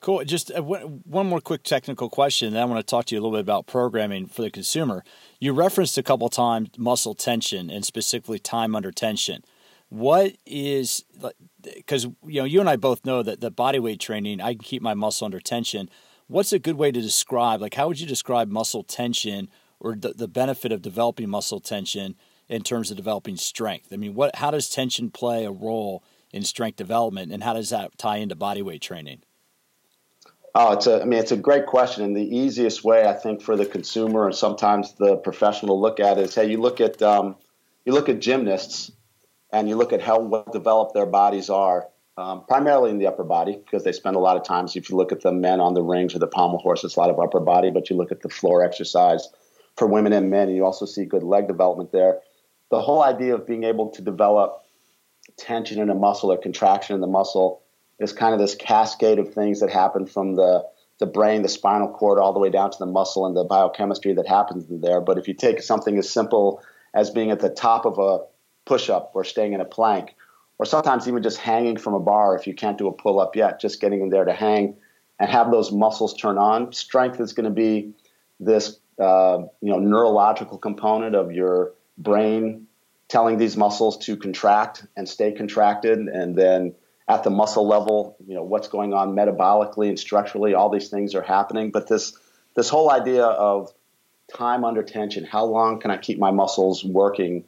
Cool. 0.00 0.22
Just 0.24 0.52
uh, 0.52 0.60
one 0.60 1.26
more 1.26 1.40
quick 1.40 1.62
technical 1.62 2.10
question, 2.10 2.48
and 2.48 2.58
I 2.58 2.64
want 2.66 2.78
to 2.78 2.88
talk 2.88 3.06
to 3.06 3.14
you 3.14 3.20
a 3.20 3.22
little 3.22 3.36
bit 3.36 3.40
about 3.40 3.66
programming 3.66 4.26
for 4.26 4.42
the 4.42 4.50
consumer. 4.50 5.02
You 5.40 5.54
referenced 5.54 5.96
a 5.96 6.02
couple 6.02 6.28
times 6.28 6.68
muscle 6.76 7.14
tension 7.14 7.70
and 7.70 7.86
specifically 7.86 8.38
time 8.38 8.76
under 8.76 8.92
tension. 8.92 9.44
What 9.88 10.36
is 10.44 11.04
because 11.62 12.04
you 12.04 12.40
know 12.40 12.44
you 12.44 12.60
and 12.60 12.68
I 12.68 12.76
both 12.76 13.04
know 13.04 13.22
that 13.22 13.40
the 13.40 13.50
body 13.50 13.78
weight 13.78 14.00
training 14.00 14.40
I 14.40 14.54
can 14.54 14.62
keep 14.62 14.82
my 14.82 14.94
muscle 14.94 15.24
under 15.24 15.40
tension. 15.40 15.88
What's 16.26 16.52
a 16.52 16.58
good 16.58 16.76
way 16.76 16.90
to 16.90 17.00
describe 17.00 17.60
like 17.60 17.74
how 17.74 17.88
would 17.88 18.00
you 18.00 18.06
describe 18.06 18.48
muscle 18.48 18.82
tension 18.82 19.48
or 19.78 19.94
the, 19.94 20.14
the 20.14 20.28
benefit 20.28 20.72
of 20.72 20.82
developing 20.82 21.28
muscle 21.28 21.60
tension 21.60 22.16
in 22.48 22.62
terms 22.62 22.90
of 22.90 22.96
developing 22.96 23.36
strength? 23.36 23.92
I 23.92 23.96
mean, 23.96 24.14
what 24.14 24.36
how 24.36 24.50
does 24.50 24.68
tension 24.68 25.10
play 25.10 25.44
a 25.44 25.52
role 25.52 26.02
in 26.34 26.42
strength 26.42 26.76
development, 26.76 27.30
and 27.30 27.44
how 27.44 27.52
does 27.52 27.70
that 27.70 27.96
tie 27.96 28.16
into 28.16 28.34
body 28.34 28.60
weight 28.60 28.82
training? 28.82 29.22
Oh, 30.56 30.72
it's 30.72 30.88
a. 30.88 31.00
I 31.00 31.04
mean, 31.04 31.20
it's 31.20 31.30
a 31.30 31.36
great 31.36 31.66
question, 31.66 32.04
and 32.04 32.16
the 32.16 32.36
easiest 32.36 32.82
way 32.82 33.06
I 33.06 33.12
think 33.12 33.40
for 33.40 33.56
the 33.56 33.64
consumer 33.64 34.26
and 34.26 34.34
sometimes 34.34 34.94
the 34.94 35.16
professional 35.16 35.76
to 35.76 35.80
look 35.80 36.00
at 36.00 36.18
it 36.18 36.24
is, 36.24 36.34
hey, 36.34 36.50
you 36.50 36.60
look 36.60 36.80
at 36.80 37.00
um, 37.02 37.36
you 37.84 37.92
look 37.92 38.08
at 38.08 38.20
gymnasts, 38.20 38.90
and 39.54 39.68
you 39.68 39.76
look 39.76 39.92
at 39.92 40.02
how 40.02 40.18
well 40.18 40.44
developed 40.52 40.94
their 40.94 41.06
bodies 41.06 41.48
are, 41.48 41.88
um, 42.16 42.44
primarily 42.46 42.90
in 42.90 42.98
the 42.98 43.06
upper 43.06 43.22
body, 43.22 43.56
because 43.56 43.84
they 43.84 43.92
spend 43.92 44.16
a 44.16 44.18
lot 44.18 44.36
of 44.36 44.42
times. 44.42 44.74
If 44.74 44.90
you 44.90 44.96
look 44.96 45.12
at 45.12 45.20
the 45.20 45.30
men 45.30 45.60
on 45.60 45.74
the 45.74 45.82
rings 45.82 46.12
or 46.12 46.18
the 46.18 46.26
pommel 46.26 46.58
horse, 46.58 46.82
it's 46.82 46.96
a 46.96 47.00
lot 47.00 47.08
of 47.08 47.20
upper 47.20 47.38
body, 47.38 47.70
but 47.70 47.88
you 47.88 47.96
look 47.96 48.10
at 48.10 48.20
the 48.20 48.28
floor 48.28 48.64
exercise 48.64 49.28
for 49.76 49.86
women 49.86 50.12
and 50.12 50.28
men, 50.28 50.48
and 50.48 50.56
you 50.56 50.64
also 50.64 50.86
see 50.86 51.04
good 51.04 51.22
leg 51.22 51.46
development 51.46 51.92
there. 51.92 52.18
The 52.70 52.80
whole 52.80 53.00
idea 53.00 53.34
of 53.36 53.46
being 53.46 53.62
able 53.62 53.90
to 53.90 54.02
develop 54.02 54.64
tension 55.38 55.80
in 55.80 55.88
a 55.88 55.94
muscle 55.94 56.32
or 56.32 56.36
contraction 56.36 56.96
in 56.96 57.00
the 57.00 57.06
muscle 57.06 57.62
is 58.00 58.12
kind 58.12 58.34
of 58.34 58.40
this 58.40 58.56
cascade 58.56 59.20
of 59.20 59.32
things 59.34 59.60
that 59.60 59.70
happen 59.70 60.06
from 60.06 60.34
the 60.34 60.64
the 61.00 61.06
brain, 61.06 61.42
the 61.42 61.48
spinal 61.48 61.88
cord, 61.88 62.20
all 62.20 62.32
the 62.32 62.38
way 62.38 62.50
down 62.50 62.70
to 62.70 62.78
the 62.78 62.86
muscle 62.86 63.26
and 63.26 63.36
the 63.36 63.42
biochemistry 63.42 64.14
that 64.14 64.28
happens 64.28 64.64
there. 64.68 65.00
But 65.00 65.18
if 65.18 65.26
you 65.26 65.34
take 65.34 65.60
something 65.60 65.98
as 65.98 66.08
simple 66.08 66.62
as 66.94 67.10
being 67.10 67.32
at 67.32 67.40
the 67.40 67.50
top 67.50 67.84
of 67.84 67.98
a 67.98 68.24
push 68.64 68.90
up 68.90 69.12
or 69.14 69.24
staying 69.24 69.52
in 69.52 69.60
a 69.60 69.64
plank, 69.64 70.14
or 70.58 70.66
sometimes 70.66 71.08
even 71.08 71.22
just 71.22 71.38
hanging 71.38 71.76
from 71.76 71.94
a 71.94 72.00
bar 72.00 72.36
if 72.36 72.46
you 72.46 72.54
can't 72.54 72.78
do 72.78 72.86
a 72.86 72.92
pull 72.92 73.20
up 73.20 73.36
yet, 73.36 73.60
just 73.60 73.80
getting 73.80 74.00
in 74.00 74.10
there 74.10 74.24
to 74.24 74.32
hang 74.32 74.76
and 75.18 75.30
have 75.30 75.50
those 75.50 75.70
muscles 75.72 76.14
turn 76.14 76.38
on. 76.38 76.72
Strength 76.72 77.20
is 77.20 77.32
going 77.32 77.44
to 77.44 77.50
be 77.50 77.92
this 78.40 78.78
uh, 78.98 79.38
you 79.60 79.70
know 79.70 79.78
neurological 79.78 80.58
component 80.58 81.14
of 81.14 81.32
your 81.32 81.72
brain 81.98 82.66
telling 83.08 83.38
these 83.38 83.56
muscles 83.56 83.98
to 83.98 84.16
contract 84.16 84.86
and 84.96 85.08
stay 85.08 85.32
contracted, 85.32 85.98
and 85.98 86.36
then 86.36 86.74
at 87.06 87.22
the 87.22 87.30
muscle 87.30 87.66
level, 87.66 88.16
you 88.26 88.34
know, 88.34 88.42
what's 88.42 88.68
going 88.68 88.94
on 88.94 89.14
metabolically 89.14 89.88
and 89.88 89.98
structurally, 89.98 90.54
all 90.54 90.70
these 90.70 90.88
things 90.88 91.14
are 91.14 91.22
happening. 91.22 91.70
But 91.70 91.86
this 91.88 92.16
this 92.54 92.68
whole 92.68 92.90
idea 92.90 93.24
of 93.24 93.72
time 94.34 94.64
under 94.64 94.82
tension, 94.82 95.24
how 95.24 95.44
long 95.44 95.80
can 95.80 95.90
I 95.90 95.98
keep 95.98 96.18
my 96.18 96.30
muscles 96.30 96.84
working, 96.84 97.44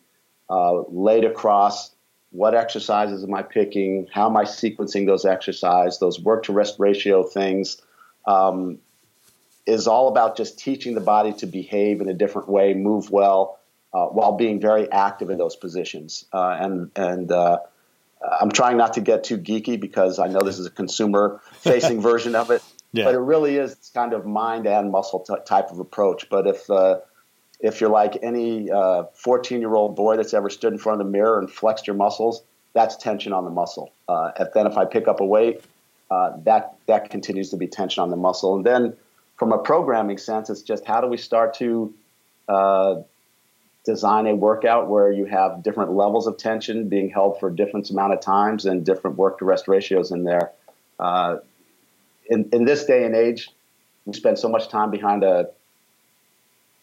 uh, 0.48 0.82
laid 0.88 1.24
across 1.24 1.92
what 2.30 2.54
exercises 2.54 3.24
am 3.24 3.34
I 3.34 3.42
picking, 3.42 4.08
how 4.12 4.28
am 4.28 4.36
I 4.36 4.44
sequencing 4.44 5.06
those 5.06 5.24
exercises, 5.24 5.98
those 5.98 6.20
work 6.20 6.44
to 6.44 6.52
rest 6.52 6.76
ratio 6.78 7.22
things, 7.22 7.80
um, 8.26 8.78
is 9.66 9.86
all 9.86 10.08
about 10.08 10.36
just 10.36 10.58
teaching 10.58 10.94
the 10.94 11.00
body 11.00 11.32
to 11.34 11.46
behave 11.46 12.00
in 12.00 12.08
a 12.08 12.14
different 12.14 12.48
way, 12.48 12.74
move 12.74 13.10
well, 13.10 13.58
uh, 13.92 14.06
while 14.06 14.32
being 14.32 14.60
very 14.60 14.90
active 14.90 15.30
in 15.30 15.38
those 15.38 15.56
positions. 15.56 16.26
Uh, 16.32 16.56
and 16.60 16.90
and 16.94 17.32
uh, 17.32 17.58
I'm 18.40 18.50
trying 18.50 18.76
not 18.76 18.94
to 18.94 19.00
get 19.00 19.24
too 19.24 19.38
geeky 19.38 19.80
because 19.80 20.18
I 20.18 20.28
know 20.28 20.40
this 20.40 20.58
is 20.58 20.66
a 20.66 20.70
consumer 20.70 21.40
facing 21.60 22.00
version 22.10 22.34
of 22.34 22.50
it, 22.50 22.62
yeah. 22.92 23.04
but 23.04 23.14
it 23.14 23.18
really 23.18 23.56
is 23.56 23.74
kind 23.94 24.12
of 24.12 24.26
mind 24.26 24.66
and 24.66 24.90
muscle 24.90 25.20
t- 25.20 25.34
type 25.44 25.70
of 25.70 25.78
approach. 25.78 26.28
But 26.28 26.46
if 26.46 26.68
uh, 26.70 26.98
if 27.60 27.80
you're 27.80 27.90
like 27.90 28.18
any 28.22 28.68
14 28.68 29.56
uh, 29.56 29.60
year 29.60 29.74
old 29.74 29.96
boy 29.96 30.16
that's 30.16 30.34
ever 30.34 30.50
stood 30.50 30.72
in 30.72 30.78
front 30.78 31.00
of 31.00 31.06
the 31.06 31.10
mirror 31.10 31.38
and 31.38 31.50
flexed 31.50 31.86
your 31.86 31.96
muscles, 31.96 32.42
that's 32.74 32.96
tension 32.96 33.32
on 33.32 33.44
the 33.44 33.50
muscle. 33.50 33.92
Uh, 34.08 34.32
and 34.38 34.48
then 34.54 34.66
if 34.66 34.76
I 34.76 34.84
pick 34.84 35.08
up 35.08 35.20
a 35.20 35.24
weight, 35.24 35.62
uh, 36.10 36.32
that 36.44 36.76
that 36.86 37.10
continues 37.10 37.50
to 37.50 37.56
be 37.56 37.66
tension 37.66 38.02
on 38.02 38.10
the 38.10 38.16
muscle. 38.16 38.54
And 38.54 38.64
then 38.64 38.94
from 39.36 39.52
a 39.52 39.58
programming 39.58 40.18
sense, 40.18 40.50
it's 40.50 40.62
just 40.62 40.84
how 40.84 41.00
do 41.00 41.08
we 41.08 41.16
start 41.16 41.54
to 41.54 41.94
uh, 42.48 42.96
design 43.84 44.26
a 44.26 44.34
workout 44.34 44.88
where 44.88 45.10
you 45.10 45.24
have 45.24 45.62
different 45.62 45.92
levels 45.92 46.26
of 46.26 46.36
tension 46.36 46.88
being 46.88 47.08
held 47.08 47.40
for 47.40 47.50
different 47.50 47.88
amount 47.90 48.12
of 48.12 48.20
times 48.20 48.66
and 48.66 48.84
different 48.84 49.16
work 49.16 49.38
to 49.38 49.44
rest 49.44 49.68
ratios 49.68 50.10
in 50.10 50.24
there. 50.24 50.52
Uh, 50.98 51.36
in, 52.28 52.48
in 52.52 52.64
this 52.64 52.84
day 52.84 53.04
and 53.04 53.14
age, 53.14 53.48
we 54.04 54.12
spend 54.12 54.38
so 54.38 54.48
much 54.48 54.68
time 54.68 54.90
behind 54.90 55.24
a 55.24 55.48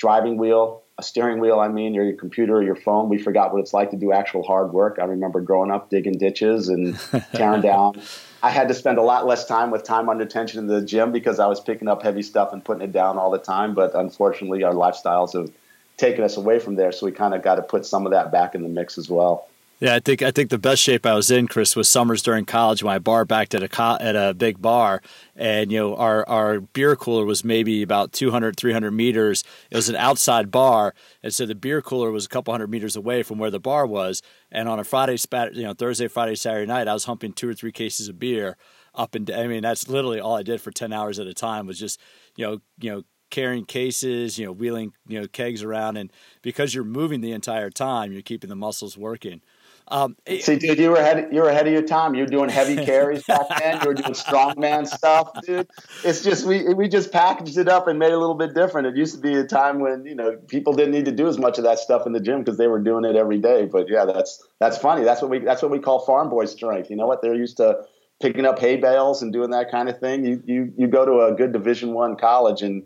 driving 0.04 0.36
wheel, 0.36 0.84
a 0.98 1.02
steering 1.02 1.40
wheel, 1.40 1.62
I 1.62 1.70
mean, 1.70 1.98
or 1.98 2.04
your 2.04 2.18
computer 2.18 2.58
or 2.58 2.62
your 2.62 2.76
phone. 2.76 3.08
We 3.08 3.18
forgot 3.18 3.54
what 3.54 3.60
it's 3.62 3.74
like 3.74 3.92
to 3.92 3.96
do 3.96 4.12
actual 4.12 4.44
hard 4.44 4.74
work. 4.74 4.98
I 5.00 5.06
remember 5.06 5.40
growing 5.40 5.72
up 5.72 5.90
digging 5.90 6.18
ditches 6.18 6.68
and 6.68 7.00
tearing 7.34 7.62
down. 7.62 8.02
I 8.44 8.50
had 8.50 8.68
to 8.68 8.74
spend 8.74 8.98
a 8.98 9.02
lot 9.02 9.26
less 9.26 9.46
time 9.46 9.72
with 9.72 9.84
time 9.84 10.10
under 10.10 10.26
tension 10.26 10.60
in 10.60 10.68
the 10.68 10.82
gym 10.82 11.14
because 11.14 11.40
I 11.40 11.48
was 11.48 11.62
picking 11.62 11.88
up 11.88 12.04
heavy 12.04 12.22
stuff 12.22 12.52
and 12.52 12.66
putting 12.66 12.84
it 12.84 12.92
down 12.92 13.18
all 13.18 13.32
the 13.32 13.38
time. 13.38 13.74
But 13.74 13.96
unfortunately, 13.96 14.62
our 14.64 14.74
lifestyles 14.74 15.32
have 15.40 15.50
taken 15.96 16.26
us 16.26 16.36
away 16.36 16.60
from 16.60 16.76
there. 16.76 16.92
So 16.92 17.06
we 17.06 17.14
kind 17.14 17.34
of 17.34 17.42
got 17.42 17.56
to 17.56 17.62
put 17.62 17.86
some 17.86 18.06
of 18.06 18.12
that 18.12 18.34
back 18.34 18.56
in 18.56 18.62
the 18.62 18.68
mix 18.68 18.98
as 18.98 19.10
well. 19.10 19.48
Yeah, 19.84 19.96
I 19.96 20.00
think 20.00 20.22
I 20.22 20.32
think 20.32 20.50
the 20.50 20.58
best 20.58 20.82
shape 20.82 21.06
I 21.06 21.14
was 21.14 21.30
in, 21.30 21.46
Chris, 21.50 21.76
was 21.76 21.90
summers 21.90 22.22
during 22.22 22.46
college 22.46 22.82
when 22.82 22.96
I 22.96 23.00
bar 23.00 23.26
backed 23.26 23.54
at 23.54 23.64
a 23.64 23.68
co- 23.68 23.98
at 24.00 24.16
a 24.16 24.34
big 24.34 24.62
bar, 24.62 25.02
and 25.36 25.74
you 25.74 25.78
know 25.78 25.96
our 25.98 26.26
our 26.30 26.62
beer 26.62 26.96
cooler 26.96 27.26
was 27.26 27.44
maybe 27.44 27.82
about 27.84 28.14
200 28.14 28.56
300 28.56 28.92
meters. 28.92 29.44
It 29.70 29.76
was 29.76 29.90
an 29.90 29.98
outside 29.98 30.52
bar, 30.52 30.96
and 31.22 31.34
so 31.34 31.46
the 31.46 31.54
beer 31.54 31.82
cooler 31.82 32.12
was 32.12 32.26
a 32.26 32.30
couple 32.30 32.54
hundred 32.54 32.70
meters 32.70 32.96
away 32.96 33.24
from 33.24 33.40
where 33.40 33.52
the 33.52 33.60
bar 33.60 33.86
was. 33.86 34.22
And 34.54 34.70
on 34.70 34.80
a 34.80 34.86
Friday, 34.86 35.18
you 35.54 35.64
know 35.64 35.74
Thursday, 35.74 36.08
Friday, 36.08 36.36
Saturday 36.36 36.66
night, 36.66 36.88
I 36.88 36.94
was 36.94 37.04
humping 37.04 37.34
two 37.34 37.50
or 37.50 37.54
three 37.54 37.74
cases 37.74 38.08
of 38.08 38.18
beer 38.18 38.56
up 38.96 39.16
and 39.16 39.26
down 39.26 39.40
I 39.42 39.48
mean 39.48 39.64
that's 39.64 39.90
literally 39.90 40.22
all 40.22 40.38
I 40.38 40.44
did 40.44 40.62
for 40.62 40.72
10 40.72 40.94
hours 40.94 41.20
at 41.20 41.28
a 41.28 41.34
time 41.34 41.68
was 41.68 41.78
just 41.78 42.00
you 42.38 42.46
know 42.46 42.62
you 42.80 42.90
know 42.92 43.04
carrying 43.32 43.66
cases, 43.66 44.38
you 44.38 44.46
know, 44.46 44.52
wheeling, 44.52 44.94
you 45.08 45.20
know, 45.20 45.28
kegs 45.28 45.64
around, 45.64 45.98
and 45.98 46.12
because 46.44 46.76
you're 46.76 46.84
moving 46.84 47.20
the 47.22 47.32
entire 47.32 47.72
time, 47.72 48.14
you're 48.14 48.22
keeping 48.22 48.48
the 48.50 48.56
muscles 48.56 48.96
working. 48.96 49.42
Um, 49.88 50.16
See, 50.40 50.56
dude, 50.58 50.80
you 50.80 50.90
were 50.92 50.98
ahead. 50.98 51.30
You 51.32 51.42
were 51.42 51.50
ahead 51.50 51.68
of 51.68 51.74
your 51.74 51.84
time. 51.84 52.16
You 52.16 52.22
were 52.22 52.30
doing 52.30 52.50
heavy 52.50 52.76
carries 52.86 53.24
back 53.24 53.48
then. 53.60 53.82
You 53.82 53.88
were 53.88 53.94
doing 53.94 54.14
strongman 54.14 54.88
stuff, 54.88 55.30
dude. 55.46 55.70
It's 56.04 56.24
just 56.24 56.46
we 56.46 56.74
we 56.74 56.88
just 56.88 57.12
packaged 57.12 57.58
it 57.58 57.68
up 57.68 57.88
and 57.88 58.00
made 58.00 58.08
it 58.08 58.14
a 58.14 58.20
little 58.20 58.36
bit 58.36 58.54
different. 58.54 58.88
It 58.88 58.96
used 58.96 59.16
to 59.16 59.22
be 59.22 59.36
a 59.36 59.46
time 59.46 59.80
when 59.80 60.06
you 60.06 60.16
know 60.16 60.38
people 60.48 60.74
didn't 60.74 60.94
need 60.94 61.06
to 61.06 61.12
do 61.12 61.28
as 61.28 61.38
much 61.38 61.58
of 61.58 61.64
that 61.66 61.80
stuff 61.80 62.06
in 62.06 62.14
the 62.14 62.20
gym 62.20 62.40
because 62.40 62.58
they 62.58 62.68
were 62.68 62.80
doing 62.80 63.06
it 63.06 63.16
every 63.16 63.40
day. 63.40 63.66
But 63.66 63.90
yeah, 63.90 64.06
that's 64.06 64.44
that's 64.60 64.78
funny. 64.78 65.04
That's 65.04 65.22
what 65.22 65.30
we 65.30 65.40
that's 65.40 65.62
what 65.62 65.72
we 65.72 65.80
call 65.80 66.00
farm 66.00 66.30
boy 66.30 66.46
strength. 66.46 66.90
You 66.90 66.96
know 66.96 67.08
what? 67.08 67.22
They're 67.22 67.36
used 67.36 67.58
to 67.58 67.84
picking 68.22 68.46
up 68.46 68.60
hay 68.60 68.78
bales 68.78 69.22
and 69.22 69.34
doing 69.34 69.52
that 69.52 69.70
kind 69.70 69.90
of 69.90 70.00
thing. 70.00 70.26
You 70.26 70.42
you 70.46 70.74
you 70.78 70.88
go 70.88 71.06
to 71.06 71.26
a 71.26 71.36
good 71.36 71.52
Division 71.52 71.94
One 71.94 72.16
college 72.16 72.62
and 72.62 72.84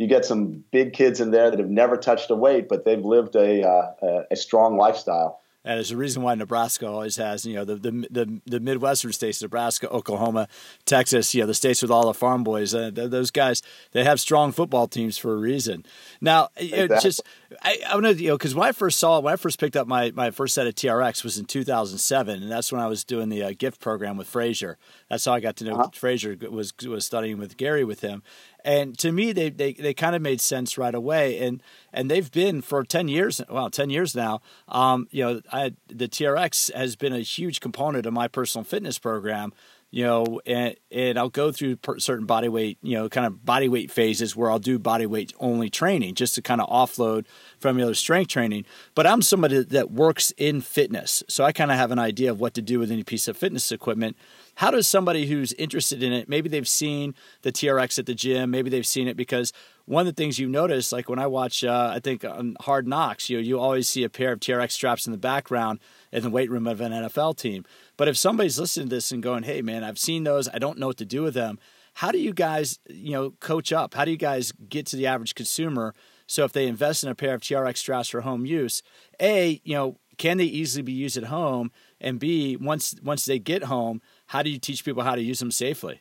you 0.00 0.06
get 0.06 0.24
some 0.24 0.64
big 0.72 0.94
kids 0.94 1.20
in 1.20 1.30
there 1.30 1.50
that 1.50 1.58
have 1.58 1.68
never 1.68 1.98
touched 1.98 2.30
a 2.30 2.34
weight, 2.34 2.70
but 2.70 2.86
they've 2.86 3.04
lived 3.04 3.36
a, 3.36 3.62
uh, 3.68 4.22
a 4.30 4.34
strong 4.34 4.78
lifestyle. 4.78 5.39
And 5.64 5.76
there's 5.76 5.90
a 5.90 5.96
reason 5.96 6.22
why 6.22 6.34
Nebraska 6.34 6.86
always 6.86 7.16
has, 7.16 7.44
you 7.44 7.54
know, 7.54 7.64
the, 7.66 7.76
the 7.76 7.90
the, 8.10 8.40
the, 8.46 8.60
Midwestern 8.60 9.12
states, 9.12 9.42
Nebraska, 9.42 9.90
Oklahoma, 9.90 10.48
Texas, 10.86 11.34
you 11.34 11.42
know, 11.42 11.46
the 11.46 11.54
states 11.54 11.82
with 11.82 11.90
all 11.90 12.06
the 12.06 12.14
farm 12.14 12.42
boys. 12.42 12.74
Uh, 12.74 12.90
those 12.92 13.30
guys, 13.30 13.62
they 13.92 14.02
have 14.04 14.20
strong 14.20 14.52
football 14.52 14.88
teams 14.88 15.18
for 15.18 15.34
a 15.34 15.36
reason. 15.36 15.84
Now, 16.20 16.48
exactly. 16.56 16.98
just 17.02 17.22
I, 17.62 17.94
want 17.94 18.06
to, 18.06 18.14
you 18.14 18.28
know, 18.28 18.38
because 18.38 18.54
when 18.54 18.68
I 18.68 18.72
first 18.72 18.98
saw, 18.98 19.18
when 19.18 19.32
I 19.32 19.36
first 19.36 19.58
picked 19.58 19.76
up 19.76 19.88
my 19.88 20.12
my 20.12 20.30
first 20.30 20.54
set 20.54 20.66
of 20.66 20.74
TRX 20.74 21.24
was 21.24 21.36
in 21.36 21.46
2007, 21.46 22.42
and 22.42 22.50
that's 22.50 22.70
when 22.70 22.80
I 22.80 22.86
was 22.86 23.04
doing 23.04 23.28
the 23.28 23.42
uh, 23.42 23.52
gift 23.58 23.80
program 23.80 24.16
with 24.16 24.28
Fraser. 24.28 24.78
That's 25.08 25.24
how 25.24 25.32
I 25.32 25.40
got 25.40 25.56
to 25.56 25.64
know 25.64 25.74
uh-huh. 25.74 25.90
Fraser 25.92 26.36
was 26.50 26.72
was 26.86 27.04
studying 27.04 27.38
with 27.38 27.56
Gary 27.56 27.82
with 27.82 28.02
him, 28.02 28.22
and 28.64 28.96
to 28.98 29.10
me, 29.10 29.32
they 29.32 29.50
they, 29.50 29.72
they 29.72 29.94
kind 29.94 30.14
of 30.14 30.22
made 30.22 30.40
sense 30.40 30.78
right 30.78 30.94
away. 30.94 31.38
And 31.38 31.62
and 31.92 32.10
they've 32.10 32.30
been 32.30 32.62
for 32.62 32.84
ten 32.84 33.08
years. 33.08 33.40
Well, 33.48 33.68
ten 33.68 33.90
years 33.90 34.14
now. 34.14 34.42
Um, 34.68 35.08
you 35.10 35.24
know, 35.24 35.40
I, 35.52 35.72
the 35.88 36.08
TRX 36.08 36.72
has 36.74 36.94
been 36.94 37.12
a 37.12 37.20
huge 37.20 37.60
component 37.60 38.06
of 38.06 38.12
my 38.12 38.28
personal 38.28 38.64
fitness 38.64 38.98
program. 38.98 39.52
You 39.92 40.04
know, 40.04 40.40
and, 40.46 40.76
and 40.92 41.18
I'll 41.18 41.30
go 41.30 41.50
through 41.50 41.78
certain 41.98 42.24
body 42.24 42.48
weight, 42.48 42.78
you 42.80 42.96
know, 42.96 43.08
kind 43.08 43.26
of 43.26 43.44
body 43.44 43.68
weight 43.68 43.90
phases 43.90 44.36
where 44.36 44.48
I'll 44.48 44.60
do 44.60 44.78
body 44.78 45.04
weight 45.04 45.32
only 45.40 45.68
training 45.68 46.14
just 46.14 46.36
to 46.36 46.42
kind 46.42 46.60
of 46.60 46.68
offload 46.68 47.26
from 47.58 47.76
the 47.76 47.82
other 47.82 47.94
strength 47.94 48.28
training. 48.28 48.66
But 48.94 49.06
I'm 49.06 49.20
somebody 49.20 49.64
that 49.64 49.90
works 49.90 50.32
in 50.36 50.60
fitness, 50.60 51.24
so 51.28 51.44
I 51.44 51.50
kind 51.50 51.72
of 51.72 51.76
have 51.76 51.90
an 51.90 51.98
idea 51.98 52.30
of 52.30 52.38
what 52.38 52.54
to 52.54 52.62
do 52.62 52.78
with 52.78 52.92
any 52.92 53.02
piece 53.02 53.26
of 53.26 53.36
fitness 53.36 53.72
equipment 53.72 54.16
how 54.60 54.70
does 54.70 54.86
somebody 54.86 55.24
who's 55.24 55.54
interested 55.54 56.02
in 56.02 56.12
it, 56.12 56.28
maybe 56.28 56.50
they've 56.50 56.68
seen 56.68 57.14
the 57.40 57.50
TRX 57.50 57.98
at 57.98 58.04
the 58.04 58.14
gym, 58.14 58.50
maybe 58.50 58.68
they've 58.68 58.86
seen 58.86 59.08
it 59.08 59.16
because 59.16 59.54
one 59.86 60.06
of 60.06 60.14
the 60.14 60.22
things 60.22 60.38
you 60.38 60.48
notice, 60.48 60.92
like 60.92 61.08
when 61.08 61.18
I 61.18 61.26
watch, 61.26 61.64
uh, 61.64 61.92
I 61.94 61.98
think 61.98 62.26
on 62.26 62.56
Hard 62.60 62.86
Knocks, 62.86 63.30
you 63.30 63.38
know, 63.38 63.42
you 63.42 63.58
always 63.58 63.88
see 63.88 64.04
a 64.04 64.10
pair 64.10 64.32
of 64.32 64.40
TRX 64.40 64.72
straps 64.72 65.06
in 65.06 65.12
the 65.12 65.18
background 65.18 65.80
in 66.12 66.22
the 66.22 66.28
weight 66.28 66.50
room 66.50 66.66
of 66.66 66.82
an 66.82 66.92
NFL 66.92 67.38
team. 67.38 67.64
But 68.00 68.08
if 68.08 68.16
somebody's 68.16 68.58
listening 68.58 68.88
to 68.88 68.96
this 68.96 69.12
and 69.12 69.22
going, 69.22 69.42
"Hey, 69.42 69.60
man, 69.60 69.84
I've 69.84 69.98
seen 69.98 70.24
those, 70.24 70.48
I 70.48 70.58
don't 70.58 70.78
know 70.78 70.86
what 70.86 70.96
to 70.96 71.04
do 71.04 71.20
with 71.20 71.34
them," 71.34 71.58
how 71.92 72.10
do 72.10 72.16
you 72.16 72.32
guys, 72.32 72.78
you 72.88 73.12
know, 73.12 73.32
coach 73.32 73.74
up? 73.74 73.92
How 73.92 74.06
do 74.06 74.10
you 74.10 74.16
guys 74.16 74.52
get 74.52 74.86
to 74.86 74.96
the 74.96 75.06
average 75.06 75.34
consumer? 75.34 75.94
So 76.26 76.44
if 76.44 76.52
they 76.52 76.66
invest 76.66 77.04
in 77.04 77.10
a 77.10 77.14
pair 77.14 77.34
of 77.34 77.42
TRX 77.42 77.76
straps 77.76 78.08
for 78.08 78.22
home 78.22 78.46
use, 78.46 78.82
a, 79.20 79.60
you 79.64 79.74
know, 79.74 79.98
can 80.16 80.38
they 80.38 80.44
easily 80.44 80.80
be 80.80 80.94
used 80.94 81.18
at 81.18 81.24
home? 81.24 81.72
And 82.00 82.18
B, 82.18 82.56
once 82.56 82.94
once 83.04 83.26
they 83.26 83.38
get 83.38 83.64
home, 83.64 84.00
how 84.28 84.42
do 84.42 84.48
you 84.48 84.58
teach 84.58 84.82
people 84.82 85.02
how 85.02 85.14
to 85.14 85.20
use 85.20 85.40
them 85.40 85.50
safely? 85.50 86.00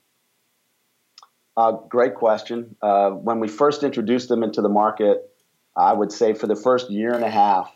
Uh, 1.57 1.73
great 1.73 2.15
question. 2.15 2.77
Uh, 2.81 3.09
when 3.09 3.41
we 3.41 3.49
first 3.49 3.83
introduced 3.83 4.29
them 4.29 4.41
into 4.41 4.61
the 4.61 4.69
market, 4.69 5.29
I 5.75 5.91
would 5.91 6.13
say 6.13 6.33
for 6.33 6.47
the 6.47 6.55
first 6.55 6.89
year 6.89 7.13
and 7.13 7.25
a 7.25 7.29
half, 7.29 7.69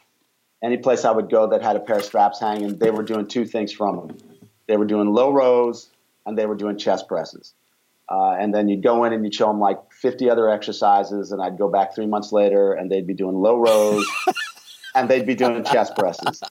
any 0.64 0.78
place 0.78 1.06
I 1.06 1.12
would 1.12 1.30
go 1.30 1.48
that 1.50 1.62
had 1.62 1.76
a 1.76 1.80
pair 1.80 1.98
of 1.98 2.06
straps 2.06 2.40
hanging, 2.40 2.78
they 2.78 2.90
were 2.90 3.04
doing 3.04 3.28
two 3.28 3.46
things 3.46 3.72
from 3.72 3.96
them. 3.98 4.18
They 4.68 4.78
were 4.78 4.86
doing 4.86 5.14
low 5.14 5.32
rows 5.32 5.90
and 6.26 6.38
they 6.38 6.46
were 6.46 6.56
doing 6.56 6.78
chest 6.78 7.08
presses. 7.08 7.54
Uh, 8.10 8.36
and 8.40 8.54
then 8.54 8.70
you'd 8.70 8.84
go 8.84 9.04
in 9.04 9.14
and 9.14 9.24
you'd 9.24 9.36
show 9.36 9.48
them 9.48 9.60
like 9.60 9.80
50 9.92 10.30
other 10.30 10.50
exercises, 10.50 11.32
and 11.32 11.42
I'd 11.42 11.58
go 11.58 11.70
back 11.70 11.96
three 11.96 12.06
months 12.06 12.32
later 12.32 12.74
and 12.74 12.92
they'd 12.92 13.08
be 13.08 13.14
doing 13.14 13.36
low 13.36 13.58
rows 13.58 14.06
and 14.96 15.10
they'd 15.10 15.26
be 15.26 15.36
doing 15.36 15.64
chest 15.64 15.96
presses 15.96 16.42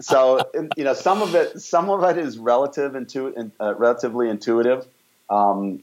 so 0.00 0.40
you 0.76 0.84
know 0.84 0.94
some 0.94 1.22
of 1.22 1.34
it 1.34 1.60
some 1.60 1.90
of 1.90 2.04
it 2.04 2.18
is 2.18 2.38
relative 2.38 2.94
intu- 2.94 3.50
uh, 3.60 3.74
relatively 3.76 4.28
intuitive 4.28 4.86
um, 5.30 5.82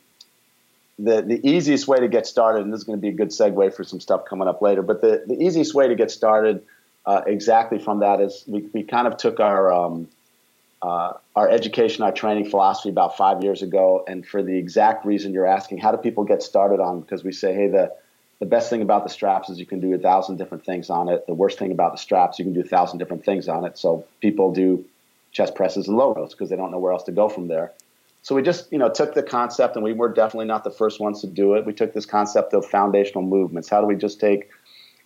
the, 1.00 1.22
the 1.22 1.48
easiest 1.48 1.88
way 1.88 2.00
to 2.00 2.08
get 2.08 2.28
started 2.28 2.64
and 2.64 2.74
this 2.74 2.80
is 2.80 2.84
going 2.84 2.98
to 2.98 3.02
be 3.02 3.10
a 3.10 3.14
good 3.14 3.30
segue 3.30 3.74
for 3.74 3.84
some 3.84 4.00
stuff 4.00 4.26
coming 4.26 4.48
up 4.48 4.62
later 4.62 4.82
but 4.82 5.02
the, 5.02 5.24
the 5.28 5.36
easiest 5.36 5.74
way 5.74 5.88
to 5.88 5.96
get 5.96 6.12
started 6.12 6.64
uh, 7.08 7.22
exactly 7.26 7.80
from 7.80 8.02
that 8.02 8.22
is 8.22 8.44
we, 8.46 8.70
we 8.74 8.84
kind 8.84 9.08
of 9.08 9.18
took 9.18 9.40
our 9.40 9.74
um, 9.74 10.08
uh, 10.84 11.14
our 11.36 11.50
education 11.50 12.04
our 12.04 12.12
training 12.12 12.48
philosophy 12.48 12.90
about 12.90 13.18
five 13.18 13.44
years 13.44 13.64
ago 13.64 14.04
and 14.08 14.28
for 14.28 14.44
the 14.44 14.56
exact 14.56 15.06
reason 15.06 15.34
you're 15.34 15.48
asking 15.48 15.80
how 15.80 15.92
do 15.92 15.98
people 15.98 16.24
get 16.24 16.44
started 16.44 16.80
on 16.80 17.02
because 17.02 17.24
we 17.24 17.32
say 17.32 17.56
hey 17.56 17.68
the 17.68 17.92
the 18.40 18.46
best 18.46 18.70
thing 18.70 18.82
about 18.82 19.04
the 19.04 19.10
straps 19.10 19.50
is 19.50 19.60
you 19.60 19.66
can 19.66 19.80
do 19.80 19.94
a 19.94 19.98
thousand 19.98 20.38
different 20.38 20.64
things 20.64 20.90
on 20.90 21.10
it. 21.10 21.26
The 21.26 21.34
worst 21.34 21.58
thing 21.58 21.72
about 21.72 21.94
the 21.94 21.98
straps, 21.98 22.38
you 22.38 22.46
can 22.46 22.54
do 22.54 22.62
a 22.62 22.64
thousand 22.64 23.00
different 23.00 23.26
things 23.26 23.48
on 23.48 23.66
it. 23.66 23.78
So 23.78 24.06
people 24.22 24.54
do 24.54 24.86
chest 25.32 25.56
presses 25.56 25.88
and 25.88 25.98
low 25.98 26.14
rows 26.14 26.34
because 26.34 26.50
they 26.50 26.56
don't 26.56 26.72
know 26.72 26.80
where 26.80 26.94
else 26.94 27.04
to 27.04 27.12
go 27.12 27.30
from 27.30 27.48
there. 27.48 27.74
So 28.22 28.36
we 28.36 28.42
just, 28.42 28.72
you 28.72 28.78
know, 28.78 28.90
took 28.90 29.14
the 29.14 29.24
concept, 29.24 29.76
and 29.76 29.84
we 29.84 29.94
were 29.94 30.10
definitely 30.10 30.48
not 30.48 30.64
the 30.64 30.72
first 30.72 31.00
ones 31.00 31.22
to 31.22 31.28
do 31.28 31.54
it. 31.54 31.66
We 31.66 31.74
took 31.74 31.94
this 31.94 32.06
concept 32.06 32.54
of 32.54 32.66
foundational 32.66 33.24
movements. 33.24 33.70
How 33.70 33.80
do 33.80 33.88
we 33.88 33.96
just 33.96 34.20
take, 34.20 34.50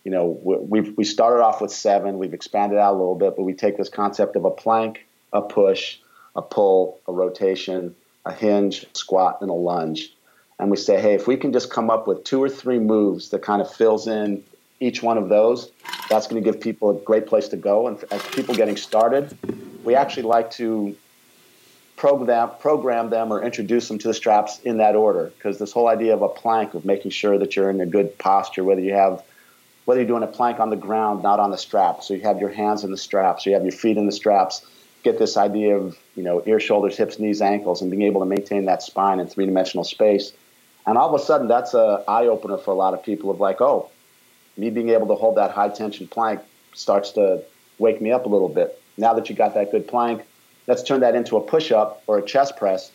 you 0.04 0.10
know, 0.10 0.38
we've 0.42 0.96
we 0.96 1.04
started 1.04 1.42
off 1.42 1.60
with 1.60 1.72
seven, 1.72 2.18
we've 2.18 2.34
expanded 2.34 2.78
out 2.78 2.92
a 2.92 2.98
little 2.98 3.14
bit, 3.14 3.36
but 3.36 3.42
we 3.42 3.54
take 3.54 3.76
this 3.76 3.88
concept 3.88 4.36
of 4.36 4.44
a 4.44 4.50
plank, 4.50 5.06
a 5.32 5.42
push, 5.42 5.98
a 6.34 6.42
pull, 6.42 7.00
a 7.06 7.12
rotation, 7.12 7.94
a 8.24 8.32
hinge, 8.32 8.86
squat, 8.94 9.38
and 9.40 9.50
a 9.50 9.54
lunge 9.54 10.12
and 10.62 10.70
we 10.70 10.76
say, 10.76 11.00
hey, 11.00 11.14
if 11.14 11.26
we 11.26 11.36
can 11.36 11.52
just 11.52 11.70
come 11.70 11.90
up 11.90 12.06
with 12.06 12.22
two 12.22 12.40
or 12.40 12.48
three 12.48 12.78
moves 12.78 13.30
that 13.30 13.42
kind 13.42 13.60
of 13.60 13.72
fills 13.74 14.06
in 14.06 14.44
each 14.78 15.02
one 15.02 15.18
of 15.18 15.28
those, 15.28 15.72
that's 16.08 16.28
going 16.28 16.40
to 16.40 16.50
give 16.52 16.60
people 16.60 16.90
a 16.90 16.94
great 17.00 17.26
place 17.26 17.48
to 17.48 17.56
go. 17.56 17.88
And 17.88 18.02
as 18.12 18.22
people 18.28 18.54
getting 18.54 18.76
started, 18.76 19.36
we 19.82 19.96
actually 19.96 20.22
like 20.22 20.52
to 20.52 20.96
program 21.96 22.50
program 22.60 23.10
them 23.10 23.32
or 23.32 23.42
introduce 23.42 23.88
them 23.88 23.98
to 23.98 24.08
the 24.08 24.14
straps 24.14 24.60
in 24.60 24.78
that 24.78 24.94
order 24.94 25.32
because 25.36 25.58
this 25.58 25.72
whole 25.72 25.88
idea 25.88 26.14
of 26.14 26.22
a 26.22 26.28
plank 26.28 26.74
of 26.74 26.84
making 26.84 27.10
sure 27.10 27.38
that 27.38 27.56
you're 27.56 27.68
in 27.68 27.80
a 27.80 27.86
good 27.86 28.16
posture, 28.18 28.62
whether 28.62 28.80
you 28.80 28.94
have 28.94 29.22
whether 29.84 30.00
you're 30.00 30.08
doing 30.08 30.22
a 30.22 30.28
plank 30.28 30.60
on 30.60 30.70
the 30.70 30.76
ground, 30.76 31.22
not 31.22 31.40
on 31.40 31.50
the 31.50 31.58
straps, 31.58 32.08
so 32.08 32.14
you 32.14 32.22
have 32.22 32.40
your 32.40 32.50
hands 32.50 32.84
in 32.84 32.90
the 32.90 32.96
straps, 32.96 33.44
so 33.44 33.50
you 33.50 33.54
have 33.54 33.64
your 33.64 33.72
feet 33.72 33.96
in 33.96 34.06
the 34.06 34.12
straps. 34.12 34.64
Get 35.02 35.18
this 35.18 35.36
idea 35.36 35.76
of 35.76 35.98
you 36.14 36.22
know 36.22 36.42
ear, 36.46 36.60
shoulders, 36.60 36.96
hips, 36.96 37.18
knees, 37.18 37.42
ankles, 37.42 37.82
and 37.82 37.90
being 37.90 38.02
able 38.02 38.20
to 38.20 38.26
maintain 38.26 38.66
that 38.66 38.82
spine 38.82 39.18
in 39.20 39.26
three 39.26 39.46
dimensional 39.46 39.84
space 39.84 40.32
and 40.86 40.98
all 40.98 41.14
of 41.14 41.20
a 41.20 41.24
sudden, 41.24 41.48
that's 41.48 41.74
a 41.74 42.04
eye 42.08 42.26
opener 42.26 42.58
for 42.58 42.72
a 42.72 42.74
lot 42.74 42.94
of 42.94 43.02
people 43.02 43.30
of 43.30 43.40
like, 43.40 43.60
oh, 43.60 43.90
me 44.56 44.70
being 44.70 44.90
able 44.90 45.06
to 45.08 45.14
hold 45.14 45.36
that 45.36 45.52
high 45.52 45.68
tension 45.68 46.08
plank 46.08 46.40
starts 46.74 47.12
to 47.12 47.42
wake 47.78 48.00
me 48.00 48.10
up 48.10 48.26
a 48.26 48.28
little 48.28 48.48
bit. 48.48 48.80
Now 48.96 49.14
that 49.14 49.30
you 49.30 49.36
got 49.36 49.54
that 49.54 49.70
good 49.70 49.86
plank, 49.86 50.22
let's 50.66 50.82
turn 50.82 51.00
that 51.00 51.14
into 51.14 51.36
a 51.36 51.40
push 51.40 51.70
up 51.70 52.02
or 52.06 52.18
a 52.18 52.22
chest 52.22 52.56
press. 52.56 52.90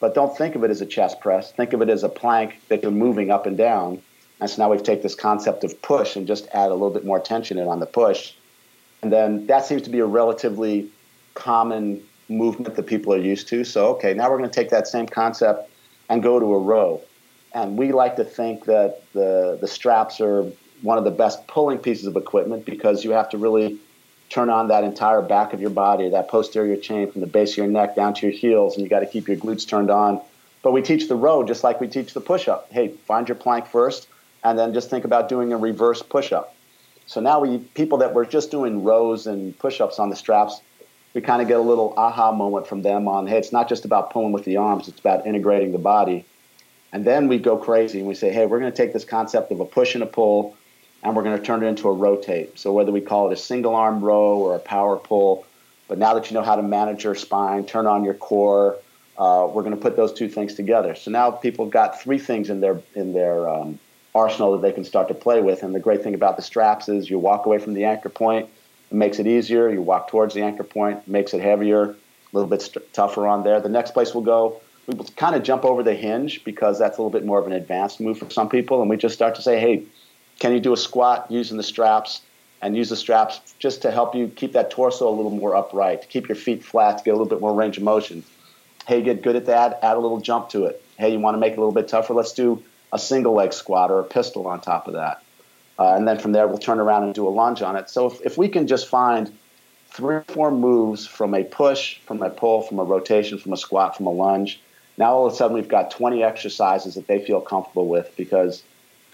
But 0.00 0.14
don't 0.14 0.36
think 0.36 0.54
of 0.54 0.64
it 0.64 0.70
as 0.70 0.80
a 0.80 0.86
chest 0.86 1.20
press. 1.20 1.52
Think 1.52 1.72
of 1.72 1.82
it 1.82 1.88
as 1.88 2.04
a 2.04 2.08
plank 2.08 2.60
that 2.68 2.82
you're 2.82 2.92
moving 2.92 3.30
up 3.30 3.46
and 3.46 3.56
down. 3.56 4.02
And 4.40 4.48
so 4.48 4.62
now 4.62 4.70
we've 4.70 4.82
taken 4.82 5.02
this 5.02 5.14
concept 5.14 5.64
of 5.64 5.80
push 5.82 6.16
and 6.16 6.26
just 6.26 6.48
add 6.52 6.70
a 6.70 6.74
little 6.74 6.90
bit 6.90 7.04
more 7.04 7.18
tension 7.18 7.58
in 7.58 7.66
on 7.66 7.80
the 7.80 7.86
push. 7.86 8.34
And 9.02 9.12
then 9.12 9.46
that 9.46 9.66
seems 9.66 9.82
to 9.82 9.90
be 9.90 9.98
a 10.00 10.06
relatively 10.06 10.90
common 11.34 12.02
movement 12.28 12.74
that 12.76 12.86
people 12.86 13.12
are 13.12 13.20
used 13.20 13.48
to. 13.48 13.64
So, 13.64 13.88
okay, 13.96 14.14
now 14.14 14.30
we're 14.30 14.38
going 14.38 14.50
to 14.50 14.54
take 14.54 14.70
that 14.70 14.86
same 14.86 15.06
concept 15.06 15.70
and 16.08 16.22
go 16.22 16.38
to 16.38 16.46
a 16.46 16.58
row. 16.58 17.00
And 17.52 17.76
we 17.76 17.92
like 17.92 18.16
to 18.16 18.24
think 18.24 18.64
that 18.66 19.02
the, 19.12 19.58
the 19.60 19.66
straps 19.66 20.20
are 20.20 20.50
one 20.82 20.98
of 20.98 21.04
the 21.04 21.10
best 21.10 21.46
pulling 21.46 21.78
pieces 21.78 22.06
of 22.06 22.16
equipment 22.16 22.64
because 22.64 23.04
you 23.04 23.12
have 23.12 23.28
to 23.30 23.38
really 23.38 23.78
turn 24.28 24.50
on 24.50 24.68
that 24.68 24.84
entire 24.84 25.22
back 25.22 25.52
of 25.52 25.60
your 25.60 25.70
body, 25.70 26.10
that 26.10 26.28
posterior 26.28 26.76
chain 26.76 27.10
from 27.10 27.22
the 27.22 27.26
base 27.26 27.52
of 27.52 27.56
your 27.58 27.66
neck 27.66 27.96
down 27.96 28.12
to 28.14 28.26
your 28.26 28.36
heels, 28.36 28.74
and 28.74 28.84
you 28.84 28.90
got 28.90 29.00
to 29.00 29.06
keep 29.06 29.26
your 29.26 29.36
glutes 29.38 29.66
turned 29.66 29.90
on. 29.90 30.20
But 30.62 30.72
we 30.72 30.82
teach 30.82 31.08
the 31.08 31.16
row 31.16 31.44
just 31.44 31.64
like 31.64 31.80
we 31.80 31.88
teach 31.88 32.12
the 32.12 32.20
push 32.20 32.46
up. 32.46 32.70
Hey, 32.70 32.88
find 32.88 33.26
your 33.26 33.36
plank 33.36 33.66
first, 33.66 34.06
and 34.50 34.58
then 34.58 34.74
just 34.74 34.90
think 34.90 35.04
about 35.04 35.28
doing 35.28 35.52
a 35.52 35.56
reverse 35.56 36.02
push 36.02 36.32
up. 36.32 36.54
So 37.06 37.20
now 37.20 37.40
we 37.40 37.58
people 37.58 37.98
that 37.98 38.14
were 38.14 38.26
just 38.26 38.50
doing 38.50 38.84
rows 38.84 39.26
and 39.26 39.58
push 39.58 39.80
ups 39.80 39.98
on 39.98 40.10
the 40.10 40.16
straps, 40.16 40.60
we 41.14 41.20
kind 41.20 41.40
of 41.40 41.48
get 41.48 41.58
a 41.58 41.62
little 41.62 41.94
aha 41.96 42.32
moment 42.32 42.66
from 42.66 42.82
them 42.82 43.08
on 43.08 43.26
hey, 43.26 43.38
it's 43.38 43.52
not 43.52 43.68
just 43.68 43.84
about 43.84 44.10
pulling 44.10 44.32
with 44.32 44.44
the 44.44 44.56
arms, 44.56 44.88
it's 44.88 45.00
about 45.00 45.26
integrating 45.26 45.72
the 45.72 45.78
body. 45.78 46.24
And 46.92 47.04
then 47.04 47.28
we 47.28 47.38
go 47.38 47.56
crazy 47.56 47.98
and 47.98 48.08
we 48.08 48.14
say, 48.14 48.32
hey, 48.32 48.46
we're 48.46 48.60
going 48.60 48.72
to 48.72 48.76
take 48.76 48.92
this 48.92 49.04
concept 49.04 49.52
of 49.52 49.60
a 49.60 49.64
push 49.64 49.94
and 49.94 50.02
a 50.02 50.06
pull 50.06 50.56
and 51.02 51.14
we're 51.14 51.22
going 51.22 51.38
to 51.38 51.44
turn 51.44 51.62
it 51.62 51.66
into 51.66 51.88
a 51.88 51.92
rotate. 51.92 52.58
So 52.58 52.72
whether 52.72 52.92
we 52.92 53.00
call 53.00 53.30
it 53.30 53.32
a 53.32 53.36
single 53.36 53.74
arm 53.74 54.02
row 54.02 54.38
or 54.38 54.56
a 54.56 54.58
power 54.58 54.96
pull, 54.96 55.46
but 55.86 55.98
now 55.98 56.14
that 56.14 56.30
you 56.30 56.34
know 56.34 56.42
how 56.42 56.56
to 56.56 56.62
manage 56.62 57.04
your 57.04 57.14
spine, 57.14 57.64
turn 57.64 57.86
on 57.86 58.04
your 58.04 58.14
core, 58.14 58.78
uh, 59.16 59.48
we're 59.50 59.62
going 59.62 59.74
to 59.74 59.80
put 59.80 59.96
those 59.96 60.12
two 60.12 60.28
things 60.28 60.54
together. 60.54 60.94
So 60.94 61.10
now 61.10 61.30
people 61.30 61.66
got 61.66 62.00
three 62.00 62.18
things 62.18 62.50
in 62.50 62.60
their 62.60 62.80
in 62.94 63.12
their 63.12 63.48
um, 63.48 63.78
arsenal 64.14 64.52
that 64.52 64.62
they 64.62 64.72
can 64.72 64.84
start 64.84 65.08
to 65.08 65.14
play 65.14 65.40
with. 65.40 65.62
And 65.62 65.74
the 65.74 65.80
great 65.80 66.02
thing 66.02 66.14
about 66.14 66.36
the 66.36 66.42
straps 66.42 66.88
is 66.88 67.08
you 67.08 67.18
walk 67.18 67.46
away 67.46 67.58
from 67.58 67.74
the 67.74 67.84
anchor 67.84 68.08
point, 68.08 68.48
it 68.90 68.94
makes 68.94 69.18
it 69.18 69.26
easier. 69.26 69.68
You 69.68 69.82
walk 69.82 70.08
towards 70.08 70.34
the 70.34 70.42
anchor 70.42 70.64
point, 70.64 71.06
makes 71.06 71.34
it 71.34 71.40
heavier, 71.40 71.82
a 71.90 71.96
little 72.32 72.48
bit 72.48 72.62
st- 72.62 72.92
tougher 72.92 73.26
on 73.26 73.44
there. 73.44 73.60
The 73.60 73.68
next 73.68 73.92
place 73.92 74.14
we'll 74.14 74.24
go 74.24 74.60
we 74.88 74.94
will 74.94 75.04
kind 75.16 75.36
of 75.36 75.42
jump 75.42 75.64
over 75.64 75.82
the 75.82 75.94
hinge 75.94 76.42
because 76.44 76.78
that's 76.78 76.96
a 76.96 77.02
little 77.02 77.10
bit 77.10 77.24
more 77.24 77.38
of 77.38 77.46
an 77.46 77.52
advanced 77.52 78.00
move 78.00 78.18
for 78.18 78.28
some 78.30 78.48
people. 78.48 78.80
And 78.80 78.88
we 78.88 78.96
just 78.96 79.14
start 79.14 79.34
to 79.34 79.42
say, 79.42 79.60
hey, 79.60 79.84
can 80.38 80.52
you 80.52 80.60
do 80.60 80.72
a 80.72 80.78
squat 80.78 81.26
using 81.30 81.58
the 81.58 81.62
straps 81.62 82.22
and 82.62 82.74
use 82.74 82.88
the 82.88 82.96
straps 82.96 83.54
just 83.58 83.82
to 83.82 83.90
help 83.90 84.14
you 84.14 84.28
keep 84.28 84.54
that 84.54 84.70
torso 84.70 85.06
a 85.06 85.14
little 85.14 85.30
more 85.30 85.54
upright, 85.54 86.02
to 86.02 86.08
keep 86.08 86.26
your 86.26 86.36
feet 86.36 86.64
flat, 86.64 86.98
to 86.98 87.04
get 87.04 87.10
a 87.10 87.12
little 87.12 87.28
bit 87.28 87.40
more 87.40 87.54
range 87.54 87.76
of 87.76 87.82
motion. 87.82 88.24
Hey, 88.86 89.02
get 89.02 89.22
good 89.22 89.36
at 89.36 89.46
that, 89.46 89.78
add 89.82 89.98
a 89.98 90.00
little 90.00 90.20
jump 90.20 90.48
to 90.50 90.64
it. 90.64 90.82
Hey, 90.96 91.12
you 91.12 91.20
want 91.20 91.34
to 91.34 91.38
make 91.38 91.52
it 91.52 91.58
a 91.58 91.60
little 91.60 91.74
bit 91.74 91.88
tougher? 91.88 92.14
Let's 92.14 92.32
do 92.32 92.64
a 92.92 92.98
single 92.98 93.34
leg 93.34 93.52
squat 93.52 93.90
or 93.90 94.00
a 94.00 94.04
pistol 94.04 94.46
on 94.46 94.60
top 94.60 94.86
of 94.88 94.94
that. 94.94 95.22
Uh, 95.78 95.94
and 95.94 96.08
then 96.08 96.18
from 96.18 96.32
there, 96.32 96.48
we'll 96.48 96.58
turn 96.58 96.80
around 96.80 97.04
and 97.04 97.14
do 97.14 97.26
a 97.26 97.30
lunge 97.30 97.62
on 97.62 97.76
it. 97.76 97.88
So 97.88 98.06
if, 98.06 98.20
if 98.24 98.38
we 98.38 98.48
can 98.48 98.66
just 98.66 98.88
find 98.88 99.32
three 99.90 100.16
or 100.16 100.24
four 100.28 100.50
moves 100.50 101.06
from 101.06 101.34
a 101.34 101.44
push, 101.44 101.98
from 102.00 102.22
a 102.22 102.30
pull, 102.30 102.62
from 102.62 102.78
a 102.78 102.84
rotation, 102.84 103.38
from 103.38 103.52
a 103.52 103.56
squat, 103.56 103.96
from 103.96 104.06
a 104.06 104.10
lunge, 104.10 104.60
now 104.96 105.14
all 105.14 105.26
of 105.26 105.32
a 105.32 105.36
sudden 105.36 105.54
we've 105.54 105.68
got 105.68 105.90
20 105.92 106.22
exercises 106.22 106.96
that 106.96 107.06
they 107.06 107.24
feel 107.24 107.40
comfortable 107.40 107.86
with 107.86 108.12
because 108.16 108.62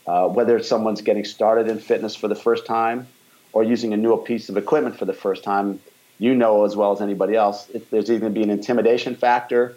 uh, 0.06 0.26
whether 0.28 0.62
someone's 0.62 1.02
getting 1.02 1.24
started 1.24 1.68
in 1.68 1.78
fitness 1.78 2.14
for 2.16 2.28
the 2.28 2.34
first 2.34 2.66
time 2.66 3.06
or 3.52 3.62
using 3.62 3.92
a 3.92 3.96
new 3.96 4.16
piece 4.16 4.48
of 4.48 4.56
equipment 4.56 4.98
for 4.98 5.04
the 5.04 5.12
first 5.12 5.44
time, 5.44 5.80
you 6.18 6.34
know 6.34 6.64
as 6.64 6.74
well 6.76 6.92
as 6.92 7.00
anybody 7.00 7.34
else, 7.34 7.70
there's 7.90 8.10
either 8.10 8.20
going 8.20 8.32
to 8.32 8.38
be 8.38 8.42
an 8.42 8.50
intimidation 8.50 9.14
factor 9.14 9.76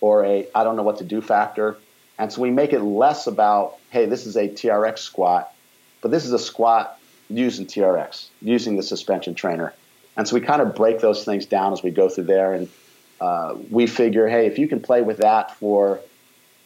or 0.00 0.24
a 0.24 0.48
I 0.54 0.64
don't 0.64 0.76
know 0.76 0.82
what 0.82 0.98
to 0.98 1.04
do 1.04 1.20
factor. 1.20 1.76
And 2.18 2.32
so 2.32 2.42
we 2.42 2.50
make 2.50 2.72
it 2.72 2.80
less 2.80 3.26
about, 3.26 3.76
hey, 3.90 4.06
this 4.06 4.26
is 4.26 4.36
a 4.36 4.48
TRX 4.48 4.98
squat, 4.98 5.52
but 6.00 6.10
this 6.10 6.24
is 6.24 6.32
a 6.32 6.38
squat 6.38 6.98
using 7.28 7.66
TRX, 7.66 8.28
using 8.42 8.76
the 8.76 8.82
suspension 8.82 9.34
trainer. 9.34 9.72
And 10.16 10.26
so 10.26 10.34
we 10.34 10.40
kind 10.40 10.60
of 10.60 10.74
break 10.74 11.00
those 11.00 11.24
things 11.24 11.46
down 11.46 11.72
as 11.72 11.82
we 11.82 11.90
go 11.90 12.08
through 12.08 12.24
there. 12.24 12.52
And 12.54 12.68
uh, 13.20 13.56
we 13.70 13.86
figure, 13.86 14.28
hey, 14.28 14.46
if 14.46 14.58
you 14.58 14.66
can 14.66 14.80
play 14.80 15.02
with 15.02 15.18
that 15.18 15.54
for 15.54 16.00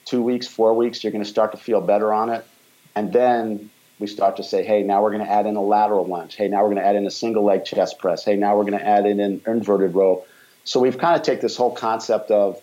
two 0.06 0.22
weeks, 0.22 0.46
four 0.46 0.74
weeks, 0.74 1.04
you're 1.04 1.12
going 1.12 1.24
to 1.24 1.28
start 1.28 1.52
to 1.52 1.58
feel 1.58 1.80
better 1.80 2.12
on 2.12 2.30
it. 2.30 2.46
And 2.94 3.12
then 3.12 3.70
we 3.98 4.06
start 4.06 4.36
to 4.36 4.42
say, 4.42 4.64
hey, 4.64 4.82
now 4.82 5.02
we're 5.02 5.12
going 5.12 5.24
to 5.24 5.30
add 5.30 5.46
in 5.46 5.56
a 5.56 5.62
lateral 5.62 6.06
lunge. 6.06 6.34
Hey, 6.34 6.48
now 6.48 6.62
we're 6.62 6.70
going 6.70 6.82
to 6.82 6.86
add 6.86 6.96
in 6.96 7.06
a 7.06 7.10
single 7.10 7.44
leg 7.44 7.64
chest 7.64 7.98
press. 7.98 8.24
Hey, 8.24 8.36
now 8.36 8.56
we're 8.56 8.64
going 8.64 8.78
to 8.78 8.86
add 8.86 9.06
in 9.06 9.20
an 9.20 9.42
inverted 9.46 9.94
row. 9.94 10.24
So 10.64 10.80
we've 10.80 10.96
kind 10.96 11.16
of 11.16 11.22
take 11.22 11.40
this 11.40 11.56
whole 11.56 11.74
concept 11.74 12.30
of 12.30 12.60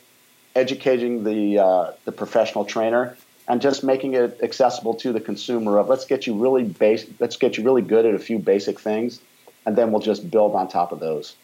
educating 0.60 1.24
the 1.24 1.58
uh, 1.58 1.92
the 2.06 2.12
professional 2.12 2.66
trainer 2.66 3.18
and 3.48 3.62
just 3.62 3.84
making 3.84 4.14
it 4.14 4.40
accessible 4.44 4.94
to 4.94 5.14
the 5.14 5.22
consumer 5.22 5.78
of 5.80 5.88
let's 5.88 6.06
get 6.06 6.28
you 6.28 6.36
really 6.36 6.64
base 6.64 7.06
let's 7.20 7.38
get 7.38 7.58
you 7.58 7.64
really 7.64 7.82
good 7.82 8.06
at 8.06 8.14
a 8.14 8.20
few 8.20 8.38
basic 8.38 8.80
things 8.80 9.22
and 9.66 9.76
then 9.76 9.92
we'll 9.92 10.02
just 10.02 10.30
build 10.30 10.54
on 10.54 10.68
top 10.68 10.92
of 10.92 11.00
those 11.00 11.36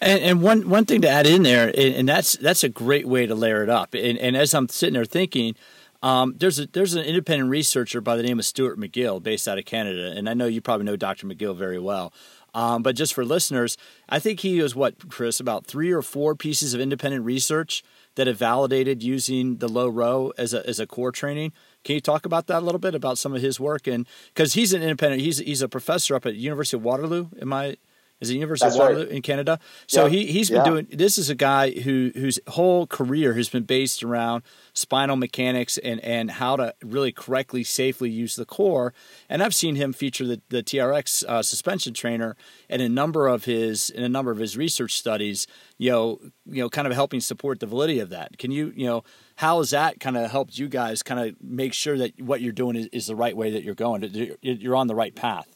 and, 0.00 0.20
and 0.20 0.42
one 0.42 0.68
one 0.68 0.84
thing 0.84 1.00
to 1.00 1.08
add 1.08 1.26
in 1.26 1.44
there 1.44 1.72
and 1.76 2.08
that's 2.08 2.34
that's 2.38 2.64
a 2.64 2.68
great 2.68 3.06
way 3.06 3.24
to 3.26 3.34
layer 3.34 3.62
it 3.62 3.70
up 3.70 3.94
and, 3.94 4.18
and 4.18 4.36
as 4.36 4.52
i'm 4.52 4.68
sitting 4.68 4.94
there 4.94 5.04
thinking 5.04 5.54
um, 6.02 6.34
there's 6.38 6.58
a 6.58 6.66
there's 6.66 6.94
an 6.94 7.04
independent 7.04 7.50
researcher 7.50 8.00
by 8.00 8.16
the 8.16 8.22
name 8.22 8.38
of 8.38 8.44
Stuart 8.44 8.78
McGill 8.78 9.20
based 9.20 9.48
out 9.48 9.58
of 9.58 9.64
Canada, 9.64 10.12
and 10.14 10.28
I 10.28 10.34
know 10.34 10.46
you 10.46 10.60
probably 10.60 10.84
know 10.84 10.94
Dr. 10.94 11.26
McGill 11.26 11.56
very 11.56 11.78
well. 11.78 12.12
Um, 12.54 12.82
but 12.82 12.96
just 12.96 13.12
for 13.12 13.24
listeners, 13.24 13.76
I 14.08 14.18
think 14.18 14.40
he 14.40 14.60
was 14.60 14.74
what, 14.74 15.08
Chris, 15.10 15.40
about 15.40 15.66
three 15.66 15.90
or 15.90 16.02
four 16.02 16.34
pieces 16.34 16.74
of 16.74 16.80
independent 16.80 17.24
research 17.24 17.82
that 18.16 18.26
have 18.26 18.36
validated 18.36 19.02
using 19.02 19.58
the 19.58 19.68
low 19.68 19.88
row 19.88 20.32
as 20.36 20.52
a, 20.52 20.68
as 20.68 20.80
a 20.80 20.86
core 20.86 21.12
training. 21.12 21.52
Can 21.84 21.94
you 21.94 22.00
talk 22.00 22.26
about 22.26 22.48
that 22.48 22.58
a 22.58 22.64
little 22.64 22.80
bit 22.80 22.94
about 22.94 23.18
some 23.18 23.34
of 23.34 23.40
his 23.40 23.60
work? 23.60 23.86
And 23.86 24.06
because 24.34 24.54
he's 24.54 24.72
an 24.72 24.82
independent, 24.82 25.22
he's 25.22 25.38
he's 25.38 25.62
a 25.62 25.68
professor 25.68 26.14
up 26.16 26.26
at 26.26 26.34
University 26.34 26.76
of 26.76 26.82
Waterloo. 26.82 27.28
Am 27.40 27.52
I 27.52 27.76
is 28.20 28.28
the 28.28 28.34
University 28.34 28.66
That's 28.66 28.76
of 28.76 28.80
Waterloo 28.80 29.04
right. 29.04 29.12
in 29.12 29.22
Canada. 29.22 29.58
So 29.86 30.04
yeah. 30.04 30.10
he 30.10 30.26
he's 30.26 30.48
been 30.48 30.58
yeah. 30.58 30.64
doing. 30.64 30.86
This 30.90 31.18
is 31.18 31.28
a 31.28 31.34
guy 31.34 31.70
who 31.70 32.12
whose 32.14 32.38
whole 32.48 32.86
career 32.86 33.34
has 33.34 33.48
been 33.48 33.64
based 33.64 34.02
around 34.02 34.42
spinal 34.72 35.16
mechanics 35.16 35.78
and 35.78 36.00
and 36.00 36.30
how 36.30 36.56
to 36.56 36.74
really 36.82 37.12
correctly, 37.12 37.62
safely 37.64 38.10
use 38.10 38.36
the 38.36 38.46
core. 38.46 38.94
And 39.28 39.42
I've 39.42 39.54
seen 39.54 39.76
him 39.76 39.92
feature 39.92 40.26
the 40.26 40.40
the 40.48 40.62
TRX 40.62 41.24
uh, 41.24 41.42
suspension 41.42 41.92
trainer 41.92 42.36
in 42.68 42.80
a 42.80 42.88
number 42.88 43.28
of 43.28 43.44
his 43.44 43.90
in 43.90 44.02
a 44.02 44.08
number 44.08 44.30
of 44.30 44.38
his 44.38 44.56
research 44.56 44.94
studies. 44.94 45.46
You 45.78 45.90
know, 45.90 46.18
you 46.46 46.62
know, 46.62 46.70
kind 46.70 46.86
of 46.86 46.94
helping 46.94 47.20
support 47.20 47.60
the 47.60 47.66
validity 47.66 48.00
of 48.00 48.08
that. 48.10 48.38
Can 48.38 48.50
you 48.50 48.72
you 48.74 48.86
know 48.86 49.04
how 49.36 49.58
has 49.58 49.70
that 49.70 50.00
kind 50.00 50.16
of 50.16 50.30
helped 50.30 50.58
you 50.58 50.68
guys 50.68 51.02
kind 51.02 51.20
of 51.20 51.36
make 51.42 51.74
sure 51.74 51.98
that 51.98 52.18
what 52.20 52.40
you're 52.40 52.52
doing 52.52 52.76
is, 52.76 52.86
is 52.92 53.06
the 53.06 53.16
right 53.16 53.36
way 53.36 53.50
that 53.50 53.62
you're 53.62 53.74
going? 53.74 54.36
You're 54.40 54.76
on 54.76 54.86
the 54.86 54.94
right 54.94 55.14
path. 55.14 55.55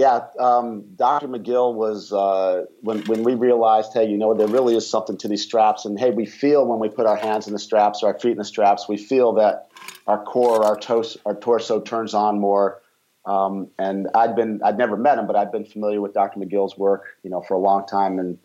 Yeah, 0.00 0.28
um, 0.38 0.94
Dr. 0.96 1.28
McGill 1.28 1.74
was 1.74 2.10
uh, 2.10 2.64
when 2.80 3.02
when 3.02 3.22
we 3.22 3.34
realized, 3.34 3.92
hey, 3.92 4.08
you 4.08 4.16
know, 4.16 4.32
there 4.32 4.46
really 4.46 4.74
is 4.74 4.88
something 4.88 5.18
to 5.18 5.28
these 5.28 5.42
straps, 5.42 5.84
and 5.84 6.00
hey, 6.00 6.10
we 6.10 6.24
feel 6.24 6.64
when 6.64 6.78
we 6.78 6.88
put 6.88 7.04
our 7.04 7.18
hands 7.18 7.46
in 7.46 7.52
the 7.52 7.58
straps 7.58 8.02
or 8.02 8.06
our 8.06 8.18
feet 8.18 8.30
in 8.30 8.38
the 8.38 8.44
straps, 8.46 8.88
we 8.88 8.96
feel 8.96 9.34
that 9.34 9.68
our 10.06 10.24
core, 10.24 10.64
our 10.64 10.78
tos- 10.78 11.18
our 11.26 11.34
torso 11.34 11.82
turns 11.82 12.14
on 12.14 12.40
more. 12.40 12.80
Um, 13.26 13.68
and 13.78 14.08
I'd 14.14 14.34
been 14.34 14.62
I'd 14.64 14.78
never 14.78 14.96
met 14.96 15.18
him, 15.18 15.26
but 15.26 15.36
I'd 15.36 15.52
been 15.52 15.66
familiar 15.66 16.00
with 16.00 16.14
Dr. 16.14 16.40
McGill's 16.40 16.78
work, 16.78 17.18
you 17.22 17.28
know, 17.28 17.42
for 17.42 17.52
a 17.52 17.60
long 17.60 17.86
time, 17.86 18.18
and 18.18 18.38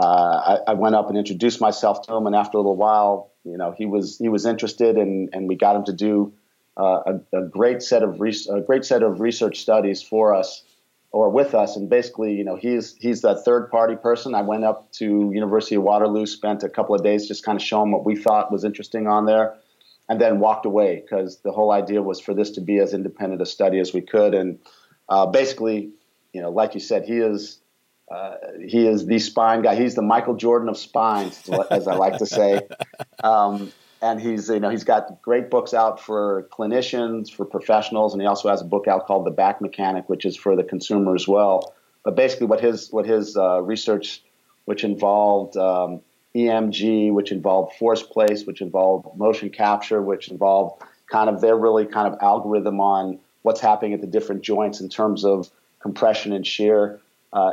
uh, 0.00 0.06
I, 0.06 0.58
I, 0.68 0.74
went 0.74 0.94
up 0.94 1.08
and 1.08 1.18
introduced 1.18 1.60
myself 1.60 2.02
to 2.02 2.14
him, 2.14 2.28
and 2.28 2.36
after 2.36 2.56
a 2.56 2.60
little 2.60 2.76
while, 2.76 3.32
you 3.42 3.56
know, 3.56 3.74
he 3.76 3.84
was 3.84 4.16
he 4.16 4.28
was 4.28 4.46
interested, 4.46 4.96
and 4.96 5.28
and 5.32 5.48
we 5.48 5.56
got 5.56 5.74
him 5.74 5.86
to 5.86 5.92
do 5.92 6.34
uh, 6.76 7.14
a, 7.32 7.38
a, 7.40 7.48
great 7.48 7.82
set 7.82 8.04
of 8.04 8.20
re- 8.20 8.46
a 8.48 8.60
great 8.60 8.84
set 8.84 9.02
of 9.02 9.18
research 9.18 9.58
studies 9.58 10.00
for 10.00 10.32
us 10.32 10.62
or 11.14 11.30
with 11.30 11.54
us. 11.54 11.76
And 11.76 11.88
basically, 11.88 12.34
you 12.34 12.42
know, 12.42 12.56
he's 12.56 12.96
he's 12.96 13.22
that 13.22 13.44
third 13.44 13.70
party 13.70 13.94
person. 13.94 14.34
I 14.34 14.42
went 14.42 14.64
up 14.64 14.90
to 14.94 15.30
University 15.32 15.76
of 15.76 15.84
Waterloo, 15.84 16.26
spent 16.26 16.64
a 16.64 16.68
couple 16.68 16.92
of 16.96 17.04
days 17.04 17.28
just 17.28 17.44
kind 17.44 17.54
of 17.54 17.62
showing 17.62 17.92
what 17.92 18.04
we 18.04 18.16
thought 18.16 18.50
was 18.50 18.64
interesting 18.64 19.06
on 19.06 19.24
there, 19.24 19.54
and 20.08 20.20
then 20.20 20.40
walked 20.40 20.66
away 20.66 21.00
because 21.00 21.38
the 21.44 21.52
whole 21.52 21.70
idea 21.70 22.02
was 22.02 22.18
for 22.18 22.34
this 22.34 22.50
to 22.52 22.60
be 22.60 22.78
as 22.78 22.92
independent 22.92 23.40
a 23.40 23.46
study 23.46 23.78
as 23.78 23.94
we 23.94 24.00
could. 24.00 24.34
And 24.34 24.58
uh, 25.08 25.26
basically, 25.26 25.92
you 26.32 26.42
know, 26.42 26.50
like 26.50 26.74
you 26.74 26.80
said, 26.80 27.04
he 27.04 27.18
is. 27.18 27.60
Uh, 28.14 28.34
he 28.62 28.86
is 28.86 29.06
the 29.06 29.18
spine 29.18 29.62
guy. 29.62 29.74
He's 29.76 29.94
the 29.94 30.02
Michael 30.02 30.34
Jordan 30.34 30.68
of 30.68 30.76
spines, 30.76 31.48
as 31.70 31.88
I 31.88 31.94
like 31.94 32.18
to 32.18 32.26
say. 32.26 32.60
Um, 33.24 33.72
and 34.04 34.20
he's 34.20 34.48
you 34.50 34.60
know 34.60 34.68
he's 34.68 34.84
got 34.84 35.22
great 35.22 35.50
books 35.50 35.72
out 35.72 35.98
for 35.98 36.46
clinicians 36.52 37.32
for 37.32 37.44
professionals 37.46 38.12
and 38.12 38.20
he 38.20 38.28
also 38.28 38.50
has 38.50 38.60
a 38.60 38.64
book 38.64 38.86
out 38.86 39.06
called 39.06 39.24
the 39.24 39.30
back 39.30 39.60
mechanic 39.62 40.08
which 40.08 40.26
is 40.26 40.36
for 40.36 40.54
the 40.54 40.62
consumer 40.62 41.14
as 41.14 41.26
well. 41.26 41.74
But 42.04 42.14
basically 42.14 42.46
what 42.46 42.60
his 42.60 42.92
what 42.92 43.06
his 43.06 43.36
uh, 43.36 43.62
research 43.62 44.22
which 44.66 44.84
involved 44.84 45.56
um, 45.56 46.02
emg 46.36 47.12
which 47.12 47.32
involved 47.32 47.76
force 47.76 48.02
plates 48.02 48.44
which 48.44 48.60
involved 48.60 49.16
motion 49.16 49.48
capture 49.48 50.02
which 50.02 50.28
involved 50.28 50.82
kind 51.10 51.30
of 51.30 51.40
their 51.40 51.56
really 51.56 51.86
kind 51.86 52.06
of 52.12 52.18
algorithm 52.20 52.80
on 52.80 53.18
what's 53.42 53.60
happening 53.60 53.94
at 53.94 54.02
the 54.02 54.06
different 54.06 54.42
joints 54.42 54.80
in 54.80 54.88
terms 54.88 55.24
of 55.24 55.50
compression 55.80 56.32
and 56.32 56.46
shear. 56.46 57.00
Uh, 57.32 57.52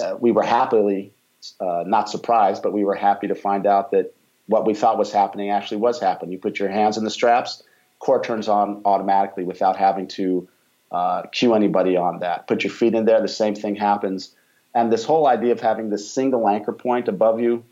uh, 0.00 0.16
we 0.20 0.30
were 0.30 0.42
happily 0.42 1.12
uh, 1.60 1.82
not 1.86 2.08
surprised 2.08 2.62
but 2.62 2.72
we 2.72 2.84
were 2.84 2.94
happy 2.94 3.26
to 3.26 3.34
find 3.34 3.66
out 3.66 3.90
that 3.90 4.14
what 4.48 4.66
we 4.66 4.74
thought 4.74 4.98
was 4.98 5.12
happening 5.12 5.50
actually 5.50 5.76
was 5.76 6.00
happening. 6.00 6.32
You 6.32 6.38
put 6.38 6.58
your 6.58 6.70
hands 6.70 6.96
in 6.96 7.04
the 7.04 7.10
straps, 7.10 7.62
core 7.98 8.22
turns 8.22 8.48
on 8.48 8.82
automatically 8.84 9.44
without 9.44 9.76
having 9.76 10.08
to 10.08 10.48
uh, 10.90 11.22
cue 11.30 11.54
anybody 11.54 11.96
on 11.96 12.20
that. 12.20 12.48
Put 12.48 12.64
your 12.64 12.72
feet 12.72 12.94
in 12.94 13.04
there, 13.04 13.20
the 13.20 13.28
same 13.28 13.54
thing 13.54 13.76
happens. 13.76 14.34
And 14.74 14.90
this 14.90 15.04
whole 15.04 15.26
idea 15.26 15.52
of 15.52 15.60
having 15.60 15.90
this 15.90 16.10
single 16.10 16.48
anchor 16.48 16.72
point 16.72 17.08
above 17.08 17.40
you 17.40 17.64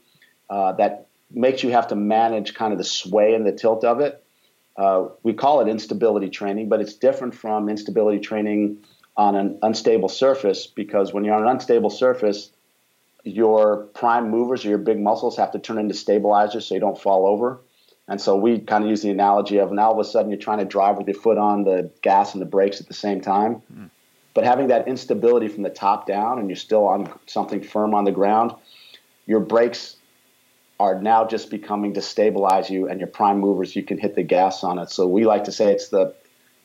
uh, 0.50 0.72
that 0.72 1.08
makes 1.30 1.62
you 1.62 1.70
have 1.70 1.88
to 1.88 1.96
manage 1.96 2.54
kind 2.54 2.72
of 2.72 2.78
the 2.78 2.84
sway 2.84 3.34
and 3.34 3.46
the 3.46 3.52
tilt 3.52 3.82
of 3.82 4.00
it. 4.00 4.22
Uh, 4.76 5.08
we 5.22 5.32
call 5.32 5.60
it 5.60 5.68
instability 5.68 6.28
training, 6.28 6.68
but 6.68 6.80
it's 6.80 6.94
different 6.94 7.34
from 7.34 7.70
instability 7.70 8.20
training 8.20 8.78
on 9.16 9.34
an 9.34 9.58
unstable 9.62 10.10
surface 10.10 10.66
because 10.66 11.14
when 11.14 11.24
you're 11.24 11.34
on 11.34 11.42
an 11.42 11.48
unstable 11.48 11.88
surface, 11.88 12.50
your 13.26 13.78
prime 13.94 14.30
movers 14.30 14.64
or 14.64 14.68
your 14.68 14.78
big 14.78 15.00
muscles 15.00 15.36
have 15.36 15.50
to 15.50 15.58
turn 15.58 15.78
into 15.78 15.94
stabilizers 15.94 16.64
so 16.64 16.74
you 16.74 16.80
don't 16.80 17.00
fall 17.00 17.26
over. 17.26 17.58
And 18.08 18.20
so 18.20 18.36
we 18.36 18.60
kind 18.60 18.84
of 18.84 18.90
use 18.90 19.02
the 19.02 19.10
analogy 19.10 19.58
of 19.58 19.72
now 19.72 19.88
all 19.88 19.92
of 19.92 19.98
a 19.98 20.08
sudden 20.08 20.30
you're 20.30 20.38
trying 20.38 20.60
to 20.60 20.64
drive 20.64 20.96
with 20.96 21.08
your 21.08 21.20
foot 21.20 21.36
on 21.36 21.64
the 21.64 21.90
gas 22.02 22.34
and 22.34 22.40
the 22.40 22.46
brakes 22.46 22.80
at 22.80 22.86
the 22.86 22.94
same 22.94 23.20
time. 23.20 23.62
Mm. 23.74 23.90
But 24.32 24.44
having 24.44 24.68
that 24.68 24.86
instability 24.86 25.48
from 25.48 25.64
the 25.64 25.70
top 25.70 26.06
down 26.06 26.38
and 26.38 26.48
you're 26.48 26.56
still 26.56 26.86
on 26.86 27.12
something 27.26 27.62
firm 27.62 27.94
on 27.94 28.04
the 28.04 28.12
ground, 28.12 28.52
your 29.26 29.40
brakes 29.40 29.96
are 30.78 31.00
now 31.00 31.26
just 31.26 31.50
becoming 31.50 31.94
to 31.94 32.02
stabilize 32.02 32.70
you 32.70 32.88
and 32.88 33.00
your 33.00 33.08
prime 33.08 33.40
movers, 33.40 33.74
you 33.74 33.82
can 33.82 33.98
hit 33.98 34.14
the 34.14 34.22
gas 34.22 34.62
on 34.62 34.78
it. 34.78 34.90
So 34.90 35.08
we 35.08 35.24
like 35.24 35.44
to 35.44 35.52
say 35.52 35.72
it's 35.72 35.88
the 35.88 36.14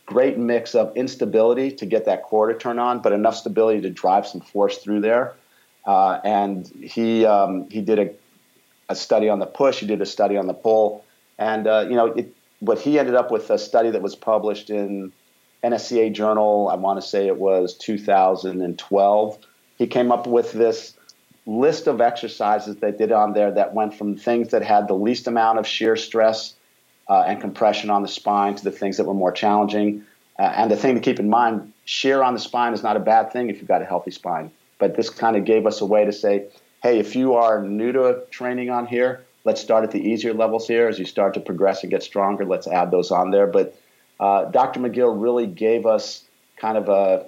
great 0.06 0.38
mix 0.38 0.76
of 0.76 0.95
instability 0.95 1.71
to 1.71 1.86
get 1.88 2.06
that 2.06 2.21
core 2.24 2.54
to 2.54 2.60
turn 2.60 2.78
on, 2.78 3.02
but 3.02 3.13
enough 3.13 3.38
stability 3.38 3.82
to 3.82 3.89
drive 3.89 4.28
some 4.28 4.41
force 4.41 4.78
through 4.78 5.02
there 5.02 5.34
uh, 5.85 6.19
and 6.23 6.67
he 6.67 7.25
um, 7.25 7.69
he 7.69 7.81
did 7.81 7.99
a, 7.99 8.11
a 8.89 8.95
study 8.95 9.29
on 9.29 9.39
the 9.39 9.45
push. 9.45 9.79
He 9.79 9.87
did 9.87 10.01
a 10.01 10.05
study 10.05 10.37
on 10.37 10.47
the 10.47 10.53
pull, 10.53 11.03
and 11.37 11.67
uh, 11.67 11.85
you 11.89 11.95
know 11.95 12.07
it, 12.07 12.33
what 12.59 12.79
he 12.79 12.99
ended 12.99 13.15
up 13.15 13.31
with 13.31 13.49
a 13.49 13.57
study 13.57 13.89
that 13.91 14.01
was 14.01 14.15
published 14.15 14.69
in 14.69 15.11
NSCA 15.63 16.13
Journal. 16.13 16.69
I 16.71 16.75
want 16.75 17.01
to 17.01 17.07
say 17.07 17.27
it 17.27 17.37
was 17.37 17.75
2012. 17.75 19.37
He 19.77 19.87
came 19.87 20.11
up 20.11 20.27
with 20.27 20.51
this 20.51 20.95
list 21.47 21.87
of 21.87 22.01
exercises 22.01 22.75
they 22.77 22.91
did 22.91 23.11
on 23.11 23.33
there 23.33 23.51
that 23.51 23.73
went 23.73 23.95
from 23.95 24.15
things 24.15 24.49
that 24.49 24.63
had 24.63 24.87
the 24.87 24.93
least 24.93 25.27
amount 25.27 25.57
of 25.57 25.65
shear 25.65 25.95
stress 25.95 26.53
uh, 27.09 27.23
and 27.27 27.41
compression 27.41 27.89
on 27.89 28.03
the 28.03 28.07
spine 28.07 28.55
to 28.55 28.63
the 28.63 28.71
things 28.71 28.97
that 28.97 29.05
were 29.05 29.13
more 29.13 29.31
challenging. 29.31 30.03
Uh, 30.37 30.43
and 30.43 30.71
the 30.71 30.77
thing 30.77 30.95
to 30.95 31.01
keep 31.01 31.19
in 31.19 31.29
mind, 31.29 31.73
shear 31.85 32.21
on 32.21 32.33
the 32.33 32.39
spine 32.39 32.73
is 32.73 32.83
not 32.83 32.95
a 32.95 32.99
bad 32.99 33.33
thing 33.33 33.49
if 33.49 33.57
you've 33.57 33.67
got 33.67 33.81
a 33.81 33.85
healthy 33.85 34.11
spine. 34.11 34.51
But 34.81 34.95
this 34.95 35.11
kind 35.11 35.37
of 35.37 35.45
gave 35.45 35.67
us 35.67 35.79
a 35.79 35.85
way 35.85 36.05
to 36.05 36.11
say, 36.11 36.47
hey, 36.81 36.97
if 36.97 37.15
you 37.15 37.35
are 37.35 37.61
new 37.61 37.91
to 37.91 38.23
training 38.31 38.71
on 38.71 38.87
here, 38.87 39.23
let's 39.45 39.61
start 39.61 39.83
at 39.83 39.91
the 39.91 40.01
easier 40.01 40.33
levels 40.33 40.67
here. 40.67 40.87
As 40.87 40.97
you 40.97 41.05
start 41.05 41.35
to 41.35 41.39
progress 41.39 41.83
and 41.83 41.91
get 41.91 42.01
stronger, 42.01 42.45
let's 42.45 42.65
add 42.65 42.89
those 42.89 43.11
on 43.11 43.29
there. 43.29 43.45
But 43.45 43.79
uh, 44.19 44.45
Dr. 44.45 44.79
McGill 44.79 45.21
really 45.21 45.45
gave 45.45 45.85
us 45.85 46.23
kind 46.57 46.79
of 46.79 46.89
a, 46.89 47.27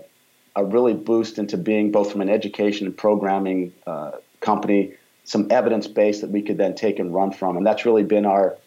a 0.55 0.65
really 0.65 0.95
boost 0.95 1.37
into 1.37 1.55
being 1.55 1.91
both 1.91 2.11
from 2.11 2.21
an 2.21 2.29
education 2.29 2.87
and 2.87 2.97
programming 2.97 3.71
uh, 3.85 4.13
company, 4.39 4.93
some 5.23 5.45
evidence 5.51 5.85
base 5.85 6.21
that 6.21 6.31
we 6.31 6.41
could 6.41 6.57
then 6.57 6.73
take 6.73 6.97
and 6.97 7.13
run 7.13 7.31
from. 7.31 7.55
And 7.55 7.63
that's 7.63 7.85
really 7.85 8.03
been 8.03 8.25
our 8.25 8.57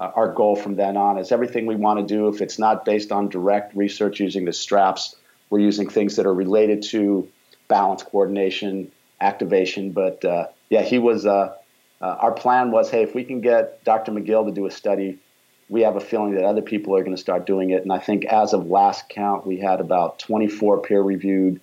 uh, 0.00 0.10
our 0.16 0.32
goal 0.32 0.56
from 0.56 0.74
then 0.74 0.96
on 0.96 1.18
is 1.18 1.30
everything 1.30 1.66
we 1.66 1.76
want 1.76 2.00
to 2.00 2.14
do 2.14 2.26
if 2.26 2.42
it's 2.42 2.58
not 2.58 2.84
based 2.84 3.12
on 3.12 3.28
direct 3.28 3.76
research 3.76 4.18
using 4.18 4.44
the 4.44 4.52
straps 4.52 5.14
we're 5.50 5.60
using 5.60 5.88
things 5.88 6.16
that 6.16 6.26
are 6.26 6.34
related 6.34 6.82
to 6.82 7.28
balance 7.68 8.02
coordination, 8.02 8.90
activation. 9.20 9.92
But 9.92 10.24
uh, 10.24 10.48
yeah, 10.70 10.82
he 10.82 10.98
was. 10.98 11.26
Uh, 11.26 11.54
uh, 12.00 12.16
our 12.20 12.32
plan 12.32 12.70
was, 12.70 12.90
hey, 12.90 13.02
if 13.02 13.14
we 13.14 13.24
can 13.24 13.40
get 13.40 13.82
Dr. 13.84 14.12
McGill 14.12 14.44
to 14.46 14.52
do 14.52 14.66
a 14.66 14.70
study, 14.70 15.18
we 15.68 15.82
have 15.82 15.96
a 15.96 16.00
feeling 16.00 16.34
that 16.34 16.44
other 16.44 16.60
people 16.60 16.94
are 16.94 17.02
going 17.02 17.16
to 17.16 17.20
start 17.20 17.46
doing 17.46 17.70
it. 17.70 17.82
And 17.82 17.92
I 17.92 17.98
think 17.98 18.26
as 18.26 18.52
of 18.52 18.66
last 18.66 19.08
count, 19.08 19.46
we 19.46 19.58
had 19.58 19.80
about 19.80 20.18
24 20.18 20.82
peer-reviewed 20.82 21.60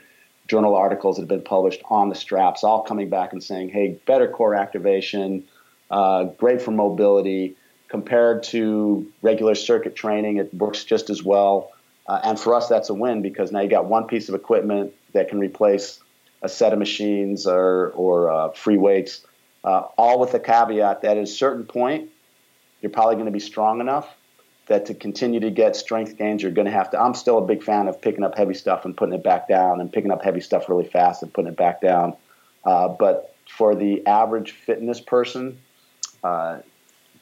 journal 0.48 0.76
articles 0.76 1.18
that 1.18 1.24
have 1.24 1.30
been 1.30 1.44
published 1.44 1.82
on 1.90 2.10
the 2.10 2.16
straps, 2.16 2.64
all 2.64 2.82
coming 2.82 3.10
back 3.10 3.34
and 3.34 3.44
saying, 3.44 3.70
hey, 3.70 4.00
better 4.06 4.28
core 4.28 4.56
activation, 4.56 5.44
uh, 5.90 6.24
great 6.24 6.62
for 6.62 6.72
mobility. 6.72 7.56
Compared 7.88 8.44
to 8.44 9.12
regular 9.22 9.54
circuit 9.54 9.96
training, 9.96 10.38
it 10.38 10.54
works 10.54 10.86
just 10.86 11.10
as 11.10 11.22
well. 11.22 11.72
Uh, 12.12 12.20
and 12.26 12.38
for 12.38 12.54
us, 12.54 12.68
that's 12.68 12.90
a 12.90 12.94
win 12.94 13.22
because 13.22 13.54
now 13.54 13.62
you 13.62 13.70
got 13.70 13.86
one 13.86 14.06
piece 14.06 14.28
of 14.28 14.36
equipment 14.36 14.94
that 15.14 15.30
can 15.30 15.40
replace 15.40 16.02
a 16.42 16.50
set 16.50 16.74
of 16.74 16.80
machines 16.80 17.48
or, 17.48 17.94
or 17.96 18.30
uh, 18.30 18.50
free 18.50 18.76
weights, 18.76 19.26
uh, 19.64 19.84
all 19.98 20.20
with 20.20 20.34
the 20.34 20.40
caveat 20.40 21.04
that 21.04 21.16
at 21.16 21.24
a 21.24 21.26
certain 21.26 21.64
point, 21.64 22.10
you're 22.82 22.90
probably 22.90 23.16
going 23.16 23.28
to 23.28 23.32
be 23.32 23.40
strong 23.40 23.80
enough 23.80 24.14
that 24.66 24.88
to 24.88 24.94
continue 24.94 25.40
to 25.40 25.52
get 25.52 25.78
strength 25.78 26.18
gains, 26.18 26.44
you're 26.44 26.52
going 26.52 26.66
to 26.66 26.72
have 26.72 26.92
to. 26.92 27.00
I'm 27.00 27.14
still 27.14 27.38
a 27.38 27.46
big 27.46 27.64
fan 27.64 27.88
of 27.88 28.02
picking 28.02 28.26
up 28.26 28.38
heavy 28.38 28.56
stuff 28.56 28.84
and 28.84 28.96
putting 28.98 29.16
it 29.16 29.24
back 29.24 29.48
down, 29.48 29.80
and 29.80 29.90
picking 29.90 30.12
up 30.12 30.22
heavy 30.22 30.42
stuff 30.42 30.68
really 30.68 30.90
fast 30.90 31.24
and 31.24 31.34
putting 31.34 31.54
it 31.54 31.58
back 31.58 31.80
down. 31.80 32.18
Uh, 32.66 32.90
but 32.90 33.34
for 33.48 33.74
the 33.74 34.06
average 34.06 34.52
fitness 34.52 35.00
person, 35.00 35.58
uh, 36.26 36.58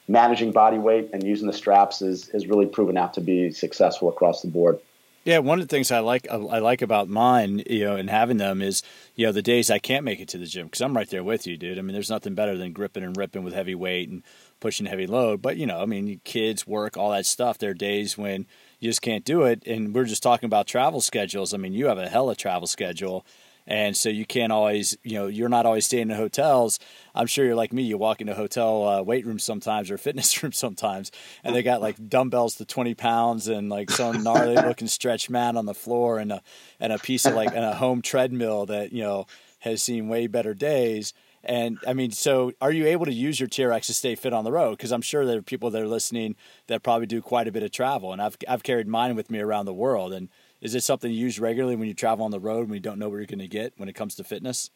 managing 0.10 0.52
body 0.52 0.80
weight 0.80 1.12
and 1.14 1.24
using 1.24 1.48
the 1.48 1.54
straps 1.54 2.02
is, 2.02 2.28
is 2.30 2.48
really 2.48 2.66
proven 2.66 2.98
out 2.98 3.14
to 3.14 3.22
be 3.22 3.52
successful 3.52 4.10
across 4.10 4.42
the 4.42 4.48
board. 4.48 4.80
Yeah, 5.26 5.40
one 5.40 5.60
of 5.60 5.68
the 5.68 5.76
things 5.76 5.92
I 5.92 6.00
like 6.00 6.28
I 6.32 6.38
like 6.38 6.82
about 6.82 7.10
mine, 7.10 7.62
you 7.70 7.84
know, 7.84 7.98
and 7.98 8.10
having 8.10 8.38
them 8.38 8.62
is, 8.62 8.82
you 9.16 9.26
know, 9.26 9.32
the 9.32 9.42
days 9.42 9.70
I 9.70 9.78
can't 9.78 10.06
make 10.06 10.20
it 10.20 10.30
to 10.30 10.38
the 10.38 10.46
gym 10.46 10.68
because 10.68 10.82
I'm 10.82 10.96
right 10.96 11.10
there 11.10 11.24
with 11.26 11.46
you, 11.46 11.58
dude. 11.58 11.78
I 11.78 11.82
mean, 11.82 11.94
there's 11.94 12.10
nothing 12.10 12.36
better 12.36 12.58
than 12.58 12.72
gripping 12.72 13.04
and 13.04 13.16
ripping 13.16 13.44
with 13.44 13.54
heavy 13.54 13.76
weight 13.76 14.10
and 14.10 14.24
pushing 14.62 14.88
heavy 14.88 15.06
load. 15.06 15.42
But 15.42 15.58
you 15.58 15.68
know, 15.68 15.82
I 15.82 15.86
mean, 15.86 16.22
kids, 16.24 16.66
work, 16.66 16.98
all 16.98 17.12
that 17.12 17.26
stuff. 17.26 17.58
There 17.58 17.72
are 17.72 17.76
days 17.76 18.18
when 18.18 18.48
you 18.80 18.90
just 18.90 19.02
can't 19.02 19.26
do 19.26 19.44
it. 19.44 19.62
And 19.68 19.94
we're 19.94 20.06
just 20.06 20.24
talking 20.24 20.48
about 20.48 20.68
travel 20.68 21.02
schedules. 21.02 21.54
I 21.54 21.58
mean, 21.58 21.74
you 21.74 21.88
have 21.88 22.00
a 22.00 22.10
hell 22.10 22.30
of 22.30 22.34
a 22.34 22.40
travel 22.40 22.66
schedule. 22.66 23.26
And 23.68 23.96
so 23.96 24.10
you 24.10 24.26
can't 24.26 24.52
always, 24.52 24.98
you 25.04 25.14
know, 25.14 25.28
you're 25.28 25.50
not 25.50 25.66
always 25.66 25.86
staying 25.86 26.10
in 26.10 26.18
hotels. 26.18 26.80
I'm 27.14 27.28
sure 27.28 27.46
you're 27.46 27.56
like 27.56 27.72
me. 27.72 27.84
You 27.84 27.98
walk 27.98 28.20
into 28.20 28.34
hotel 28.34 28.88
uh, 28.88 29.02
weight 29.04 29.26
rooms 29.26 29.44
sometimes 29.44 29.92
or 29.92 29.98
fitness 29.98 30.42
rooms 30.44 30.58
sometimes, 30.58 31.12
and 31.44 31.56
they 31.56 31.62
got 31.62 31.82
like 31.82 32.10
dumbbells 32.10 32.56
to 32.56 32.66
20 32.66 32.96
pounds 32.96 33.48
and 33.48 33.70
like 33.70 33.92
some 33.92 34.24
gnarly 34.24 34.56
looking 34.68 34.88
stretch 34.88 35.30
mat 35.30 35.56
on 35.56 35.66
the 35.66 35.74
floor 35.74 36.18
and 36.20 36.32
a 36.32 36.42
and 36.80 36.92
a 36.92 36.98
piece 36.98 37.26
of 37.26 37.36
like 37.36 37.50
and 37.50 37.66
a 37.66 37.76
home 37.76 38.02
treadmill 38.02 38.66
that 38.66 38.92
you 38.92 39.04
know 39.04 39.26
has 39.60 39.84
seen 39.84 40.08
way 40.08 40.28
better 40.28 40.54
days. 40.54 41.14
And 41.44 41.78
I 41.88 41.94
mean, 41.94 42.12
so 42.12 42.52
are 42.60 42.72
you 42.72 42.86
able 42.86 43.06
to 43.06 43.14
use 43.14 43.40
your 43.40 43.48
TRX 43.48 43.86
to 43.86 43.94
stay 43.94 44.16
fit 44.16 44.34
on 44.34 44.44
the 44.44 44.52
road? 44.52 44.72
Because 44.72 44.92
I'm 44.92 45.02
sure 45.02 45.26
there 45.26 45.40
are 45.40 45.42
people 45.42 45.70
that 45.70 45.82
are 45.82 45.88
listening 45.88 46.36
that 46.68 46.84
probably 46.84 47.08
do 47.08 47.22
quite 47.22 47.48
a 47.48 47.52
bit 47.52 47.64
of 47.64 47.72
travel, 47.72 48.12
and 48.12 48.22
I've 48.22 48.38
I've 48.48 48.64
carried 48.64 48.88
mine 48.88 49.16
with 49.16 49.30
me 49.30 49.40
around 49.40 49.66
the 49.66 49.74
world. 49.74 50.12
And 50.14 50.30
is 50.62 50.76
it 50.76 50.84
something 50.84 51.12
you 51.12 51.18
use 51.18 51.40
regularly 51.40 51.76
when 51.76 51.88
you 51.88 51.94
travel 51.94 52.26
on 52.26 52.32
the 52.32 52.40
road 52.40 52.68
when 52.68 52.76
you 52.76 52.80
don't 52.80 53.00
know 53.00 53.10
where 53.10 53.20
you're 53.20 53.28
going 53.28 53.40
to 53.40 53.48
get 53.48 53.74
when 53.78 53.90
it 53.90 53.94
comes 53.94 54.16
to 54.16 54.24
fitness? 54.24 54.70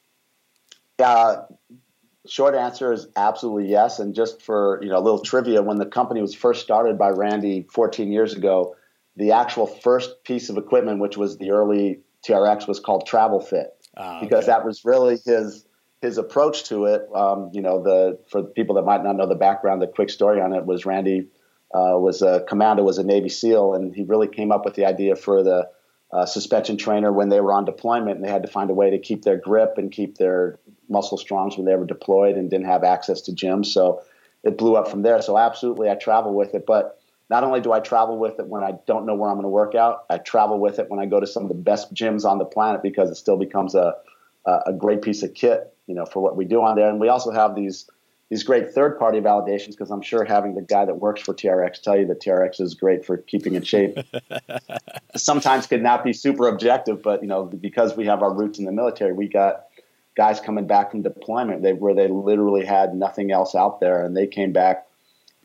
Uh, 0.99 1.43
short 2.27 2.55
answer 2.55 2.93
is 2.93 3.07
absolutely 3.15 3.69
yes. 3.69 3.99
And 3.99 4.15
just 4.15 4.41
for 4.41 4.79
you 4.81 4.89
know 4.89 4.97
a 4.97 5.01
little 5.01 5.21
trivia, 5.21 5.61
when 5.61 5.77
the 5.77 5.85
company 5.85 6.21
was 6.21 6.33
first 6.33 6.61
started 6.61 6.97
by 6.97 7.09
Randy 7.09 7.65
14 7.71 8.11
years 8.11 8.33
ago, 8.33 8.75
the 9.15 9.31
actual 9.31 9.67
first 9.67 10.23
piece 10.23 10.49
of 10.49 10.57
equipment, 10.57 10.99
which 10.99 11.17
was 11.17 11.37
the 11.37 11.51
early 11.51 11.99
TRX, 12.27 12.67
was 12.67 12.79
called 12.79 13.05
Travel 13.05 13.39
Fit, 13.39 13.75
uh, 13.97 14.21
because 14.21 14.45
that 14.45 14.65
was 14.65 14.85
really 14.85 15.17
his 15.25 15.65
his 16.01 16.17
approach 16.17 16.65
to 16.65 16.83
it, 16.85 17.07
um, 17.15 17.49
you 17.53 17.61
know, 17.61 17.81
the 17.81 18.19
for 18.29 18.43
people 18.43 18.75
that 18.75 18.83
might 18.83 19.03
not 19.03 19.15
know 19.15 19.25
the 19.25 19.35
background, 19.35 19.81
the 19.81 19.87
quick 19.87 20.09
story 20.09 20.41
on 20.41 20.53
it 20.53 20.65
was 20.65 20.85
Randy 20.85 21.27
uh, 21.73 21.97
was 21.97 22.21
a 22.21 22.41
commander, 22.47 22.83
was 22.83 22.97
a 22.97 23.03
Navy 23.03 23.29
SEAL, 23.29 23.73
and 23.73 23.93
he 23.95 24.03
really 24.03 24.27
came 24.27 24.51
up 24.51 24.65
with 24.65 24.75
the 24.75 24.85
idea 24.85 25.15
for 25.15 25.43
the 25.43 25.69
uh, 26.11 26.25
suspension 26.25 26.77
trainer 26.77 27.11
when 27.11 27.29
they 27.29 27.41
were 27.41 27.53
on 27.53 27.65
deployment, 27.65 28.17
and 28.17 28.25
they 28.25 28.29
had 28.29 28.43
to 28.43 28.47
find 28.47 28.69
a 28.69 28.73
way 28.73 28.91
to 28.91 28.99
keep 28.99 29.23
their 29.23 29.37
grip 29.37 29.73
and 29.77 29.91
keep 29.91 30.17
their 30.17 30.59
muscle 30.89 31.17
strongs 31.17 31.57
when 31.57 31.65
they 31.65 31.75
were 31.75 31.85
deployed 31.85 32.35
and 32.35 32.49
didn't 32.49 32.67
have 32.67 32.83
access 32.83 33.21
to 33.21 33.31
gyms. 33.31 33.67
So 33.67 34.03
it 34.43 34.57
blew 34.57 34.75
up 34.75 34.87
from 34.87 35.01
there. 35.01 35.21
So 35.21 35.37
absolutely, 35.37 35.89
I 35.89 35.95
travel 35.95 36.33
with 36.33 36.53
it, 36.53 36.65
but 36.67 36.99
not 37.29 37.43
only 37.43 37.61
do 37.61 37.71
I 37.71 37.79
travel 37.79 38.19
with 38.19 38.39
it 38.39 38.47
when 38.47 38.63
I 38.63 38.73
don't 38.85 39.05
know 39.05 39.15
where 39.15 39.29
I'm 39.29 39.37
going 39.37 39.43
to 39.43 39.49
work 39.49 39.73
out, 39.73 40.05
I 40.09 40.17
travel 40.19 40.59
with 40.59 40.77
it 40.77 40.89
when 40.89 40.99
I 40.99 41.05
go 41.05 41.19
to 41.19 41.25
some 41.25 41.43
of 41.43 41.49
the 41.49 41.55
best 41.55 41.93
gyms 41.93 42.25
on 42.25 42.37
the 42.37 42.45
planet 42.45 42.83
because 42.83 43.09
it 43.09 43.15
still 43.15 43.37
becomes 43.37 43.75
a 43.75 43.95
a 44.45 44.73
great 44.73 45.01
piece 45.01 45.23
of 45.23 45.33
kit 45.33 45.73
you 45.87 45.95
know, 45.95 46.05
for 46.05 46.21
what 46.21 46.35
we 46.35 46.45
do 46.45 46.61
on 46.61 46.75
there. 46.75 46.89
And 46.89 46.99
we 46.99 47.09
also 47.09 47.31
have 47.31 47.55
these 47.55 47.89
these 48.29 48.43
great 48.43 48.71
third 48.71 48.97
party 48.97 49.19
validations 49.19 49.71
because 49.71 49.91
I'm 49.91 50.01
sure 50.01 50.23
having 50.23 50.55
the 50.55 50.61
guy 50.61 50.85
that 50.85 50.95
works 50.95 51.21
for 51.21 51.33
TRX 51.33 51.81
tell 51.81 51.97
you 51.97 52.07
that 52.07 52.21
TRX 52.21 52.61
is 52.61 52.73
great 52.73 53.05
for 53.05 53.17
keeping 53.17 53.55
in 53.55 53.63
shape 53.63 53.97
sometimes 55.15 55.67
could 55.67 55.83
not 55.83 56.03
be 56.03 56.13
super 56.13 56.47
objective, 56.47 57.03
but 57.03 57.21
you 57.21 57.27
know, 57.27 57.43
because 57.45 57.95
we 57.95 58.05
have 58.05 58.23
our 58.23 58.33
roots 58.33 58.59
in 58.59 58.65
the 58.65 58.71
military, 58.71 59.13
we 59.13 59.27
got 59.27 59.65
guys 60.15 60.39
coming 60.39 60.67
back 60.67 60.91
from 60.91 61.01
deployment 61.01 61.63
they, 61.63 61.73
where 61.73 61.93
they 61.93 62.07
literally 62.07 62.65
had 62.65 62.95
nothing 62.95 63.31
else 63.31 63.55
out 63.55 63.79
there 63.79 64.03
and 64.05 64.15
they 64.15 64.27
came 64.27 64.51
back 64.51 64.87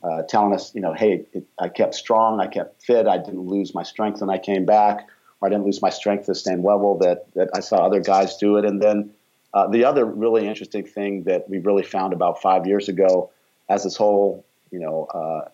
uh, 0.03 0.23
telling 0.29 0.55
us, 0.55 0.75
you 0.75 0.81
know, 0.81 0.95
hey, 0.95 1.27
it, 1.33 1.45
I 1.59 1.69
kept 1.69 1.95
strong, 1.95 2.41
I 2.41 2.47
kept 2.47 2.83
fit, 2.83 3.07
I 3.07 3.19
didn't 3.19 3.47
lose 3.49 3.75
my 3.75 3.83
strength 3.83 4.21
when 4.21 4.31
I 4.31 4.39
came 4.39 4.65
back, 4.65 5.09
or 5.41 5.49
I 5.49 5.51
didn't 5.51 5.65
lose 5.65 5.83
my 5.83 5.91
strength 5.91 6.27
to 6.27 6.33
the 6.33 6.37
same 6.37 6.65
level 6.65 6.99
that, 6.99 7.27
that 7.35 7.51
I 7.55 7.61
saw 7.61 7.79
other 7.79 8.01
guys 8.01 8.37
do 8.37 8.57
it. 8.57 8.65
And 8.65 8.81
then 8.81 9.11
uh, 9.55 9.67
the 9.69 9.85
other 9.85 10.05
really 10.05 10.47
interesting 10.47 10.85
thing 10.85 11.25
that 11.25 11.49
we 11.49 11.59
really 11.59 11.83
found 11.83 12.13
about 12.13 12.43
five 12.43 12.67
years 12.67 12.89
ago, 12.89 13.31
as 13.69 13.85
this 13.85 13.97
whole 13.97 14.45
you 14.71 14.79
know 14.79 15.05
uh, 15.07 15.49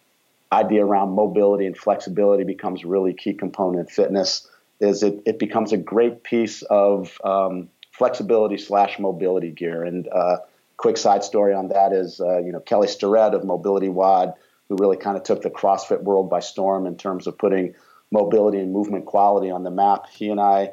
idea 0.54 0.84
around 0.84 1.10
mobility 1.10 1.66
and 1.66 1.76
flexibility 1.76 2.44
becomes 2.44 2.84
really 2.84 3.12
key 3.12 3.34
component 3.34 3.80
in 3.80 3.86
fitness, 3.86 4.48
is 4.80 5.02
it, 5.02 5.22
it 5.26 5.38
becomes 5.38 5.72
a 5.72 5.76
great 5.76 6.24
piece 6.24 6.62
of 6.62 7.20
um, 7.24 7.68
flexibility 7.92 8.58
slash 8.58 8.98
mobility 8.98 9.50
gear. 9.50 9.84
And 9.84 10.08
uh, 10.08 10.38
quick 10.76 10.96
side 10.96 11.22
story 11.22 11.54
on 11.54 11.68
that 11.68 11.92
is 11.92 12.20
uh, 12.20 12.38
you 12.38 12.52
know 12.52 12.60
Kelly 12.60 12.88
Starrett 12.88 13.34
of 13.34 13.44
Mobility 13.44 13.88
WOD, 13.88 14.34
who 14.68 14.76
really 14.78 14.96
kind 14.96 15.16
of 15.16 15.22
took 15.22 15.42
the 15.42 15.50
CrossFit 15.50 16.02
world 16.02 16.28
by 16.28 16.40
storm 16.40 16.86
in 16.86 16.96
terms 16.96 17.26
of 17.26 17.38
putting 17.38 17.74
mobility 18.10 18.58
and 18.58 18.72
movement 18.72 19.06
quality 19.06 19.50
on 19.50 19.62
the 19.62 19.70
map. 19.70 20.06
He 20.10 20.28
and 20.28 20.40
I 20.40 20.72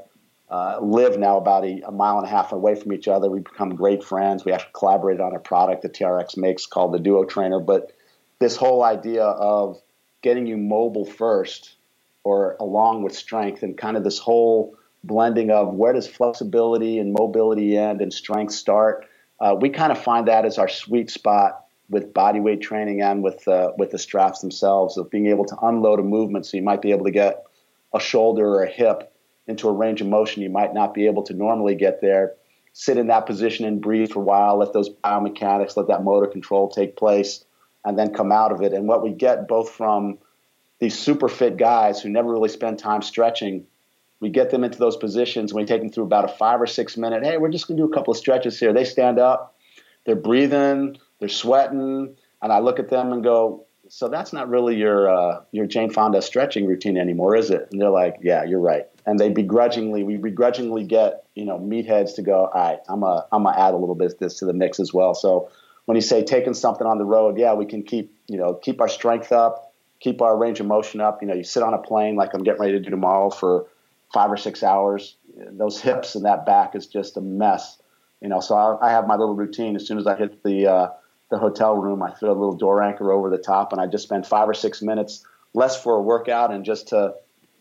uh, 0.52 0.78
live 0.82 1.18
now 1.18 1.38
about 1.38 1.64
a, 1.64 1.82
a, 1.88 1.92
mile 1.92 2.18
and 2.18 2.28
a 2.28 2.30
half 2.30 2.52
away 2.52 2.76
from 2.76 2.92
each 2.92 3.08
other. 3.08 3.30
We've 3.30 3.44
become 3.44 3.74
great 3.74 4.04
friends. 4.04 4.44
We 4.44 4.52
actually 4.52 4.74
collaborated 4.74 5.22
on 5.22 5.34
a 5.34 5.40
product 5.40 5.84
that 5.84 5.94
TRX 5.94 6.36
makes 6.36 6.66
called 6.66 6.94
the 6.94 7.00
Duo 7.00 7.24
Trainer. 7.24 7.62
But 7.62 7.94
this 8.40 8.58
whole 8.58 8.84
idea 8.84 9.24
of 9.24 9.82
getting 10.22 10.48
you 10.48 10.58
mobile 10.58 11.06
first 11.06 11.76
or 12.26 12.58
along 12.60 13.04
with 13.04 13.16
strength 13.16 13.64
and 13.64 13.78
kind 13.78 13.96
of 13.96 14.04
this 14.04 14.20
whole 14.20 14.76
blending 15.06 15.52
of 15.52 15.74
where 15.74 15.94
does 15.94 16.06
flexibility 16.06 17.00
and 17.00 17.14
mobility 17.14 17.78
end 17.78 18.02
and 18.02 18.14
strength 18.14 18.54
start, 18.54 19.08
uh, 19.40 19.56
we 19.60 19.70
kind 19.70 19.94
of 19.94 20.04
find 20.04 20.28
that 20.28 20.44
as 20.44 20.58
our 20.58 20.68
sweet 20.68 21.10
spot 21.10 21.64
with 21.90 22.14
body 22.14 22.42
weight 22.42 22.62
training 22.62 23.02
and 23.02 23.24
with, 23.24 23.48
uh, 23.48 23.72
with 23.78 23.92
the 23.92 23.98
straps 23.98 24.42
themselves 24.42 24.98
of 24.98 25.10
being 25.10 25.28
able 25.28 25.46
to 25.46 25.58
unload 25.62 26.00
a 26.02 26.04
movement 26.04 26.46
so 26.46 26.58
you 26.58 26.64
might 26.64 26.82
be 26.82 26.92
able 26.92 27.06
to 27.06 27.12
get 27.12 27.46
a 27.94 28.02
shoulder 28.02 28.46
or 28.46 28.64
a 28.64 28.70
hip 28.70 29.11
into 29.52 29.70
a 29.70 29.72
range 29.72 30.02
of 30.02 30.08
motion 30.08 30.42
you 30.42 30.50
might 30.50 30.74
not 30.74 30.94
be 30.94 31.06
able 31.06 31.24
to 31.24 31.34
normally 31.34 31.76
get 31.76 32.02
there. 32.02 32.34
Sit 32.74 32.98
in 32.98 33.08
that 33.08 33.26
position 33.26 33.66
and 33.66 33.82
breathe 33.82 34.12
for 34.12 34.20
a 34.20 34.24
while, 34.24 34.58
let 34.58 34.74
those 34.74 34.90
biomechanics, 34.90 35.78
let 35.78 35.88
that 35.88 36.04
motor 36.04 36.26
control 36.26 36.70
take 36.70 36.96
place, 36.96 37.46
and 37.86 38.00
then 38.00 38.14
come 38.14 38.32
out 38.32 38.52
of 38.52 38.62
it. 38.62 38.74
And 38.74 38.88
what 38.88 39.04
we 39.04 39.12
get 39.12 39.48
both 39.48 39.70
from 39.70 40.18
these 40.80 40.98
super 40.98 41.28
fit 41.28 41.58
guys 41.58 42.02
who 42.02 42.10
never 42.10 42.32
really 42.32 42.50
spend 42.50 42.80
time 42.80 43.02
stretching, 43.02 43.68
we 44.20 44.30
get 44.30 44.50
them 44.50 44.64
into 44.64 44.80
those 44.80 44.98
positions. 44.98 45.54
We 45.54 45.66
take 45.66 45.82
them 45.82 45.92
through 45.92 46.06
about 46.06 46.26
a 46.26 46.30
five 46.30 46.62
or 46.62 46.68
six 46.68 46.98
minute, 46.98 47.24
hey, 47.24 47.38
we're 47.38 47.50
just 47.50 47.68
going 47.68 47.78
to 47.78 47.84
do 47.84 47.92
a 47.92 47.94
couple 47.94 48.12
of 48.12 48.18
stretches 48.18 48.60
here. 48.60 48.74
They 48.74 48.86
stand 48.86 49.20
up, 49.20 49.56
they're 50.06 50.16
breathing, 50.16 50.98
they're 51.20 51.30
sweating, 51.30 52.16
and 52.42 52.52
I 52.52 52.60
look 52.60 52.80
at 52.80 52.90
them 52.90 53.12
and 53.12 53.24
go, 53.24 53.66
so 53.94 54.08
that's 54.08 54.32
not 54.32 54.48
really 54.48 54.78
your 54.78 55.10
uh, 55.10 55.42
your 55.52 55.66
Jane 55.66 55.90
Fonda 55.90 56.22
stretching 56.22 56.66
routine 56.66 56.98
anymore, 56.98 57.36
is 57.36 57.52
it? 57.52 57.68
And 57.72 57.82
they're 57.82 57.90
like, 57.90 58.20
yeah, 58.22 58.46
you're 58.46 58.62
right. 58.62 58.86
And 59.06 59.20
they 59.20 59.30
begrudgingly 59.30 60.04
we 60.04 60.16
begrudgingly 60.16 60.86
get 60.86 61.26
you 61.36 61.44
know 61.44 61.60
meatheads 61.60 62.16
to 62.16 62.22
go 62.22 62.46
all 62.46 62.52
right 62.54 62.80
i'm 62.88 63.04
a 63.04 63.26
i'm 63.32 63.44
gonna 63.44 63.58
add 63.58 63.74
a 63.74 63.78
little 63.78 63.96
bit 63.96 64.14
of 64.14 64.20
this 64.20 64.40
to 64.40 64.46
the 64.46 64.54
mix 64.54 64.80
as 64.80 64.94
well. 64.94 65.14
So 65.14 65.50
when 65.86 65.96
you 65.96 66.02
say 66.02 66.24
taking 66.24 66.54
something 66.54 66.88
on 66.88 67.00
the 67.00 67.06
road 67.06 67.38
yeah 67.38 67.54
we 67.54 67.66
can 67.66 67.84
keep 67.84 68.16
you 68.28 68.38
know 68.38 68.54
keep 68.54 68.80
our 68.80 68.88
strength 68.88 69.34
up 69.34 69.74
keep 70.00 70.22
our 70.22 70.38
range 70.38 70.62
of 70.62 70.68
motion 70.68 71.02
up. 71.02 71.22
You 71.22 71.28
know 71.28 71.34
you 71.34 71.44
sit 71.44 71.62
on 71.62 71.74
a 71.74 71.80
plane 71.80 72.16
like 72.16 72.34
i'm 72.34 72.44
getting 72.44 72.62
ready 72.62 72.74
to 72.74 72.80
do 72.80 72.90
tomorrow 72.90 73.30
for 73.30 73.68
five 74.14 74.32
or 74.32 74.38
six 74.38 74.64
hours 74.64 75.18
those 75.36 75.82
hips 75.82 76.16
and 76.16 76.24
that 76.24 76.46
back 76.46 76.76
is 76.76 76.88
just 76.88 77.18
a 77.18 77.22
mess. 77.22 77.78
You 78.22 78.30
know 78.30 78.40
so 78.40 78.56
i, 78.56 78.88
I 78.88 78.92
have 78.92 79.06
my 79.06 79.18
little 79.18 79.36
routine. 79.36 79.76
As 79.76 79.86
soon 79.86 79.98
as 79.98 80.08
i 80.08 80.16
hit 80.16 80.44
the 80.44 80.68
uh, 80.68 80.88
the 81.32 81.38
hotel 81.40 81.76
room 81.76 82.04
i 82.04 82.12
throw 82.12 82.30
a 82.30 82.38
little 82.38 82.56
door 82.56 82.84
anchor 82.84 83.12
over 83.12 83.30
the 83.30 83.38
top 83.38 83.72
and 83.72 83.82
i 83.82 83.88
just 83.88 84.04
spend 84.04 84.28
five 84.28 84.48
or 84.48 84.54
six 84.54 84.82
minutes 84.82 85.26
less 85.54 85.82
for 85.82 85.96
a 85.96 86.02
workout 86.02 86.52
and 86.52 86.64
just 86.64 86.90
to 86.90 87.16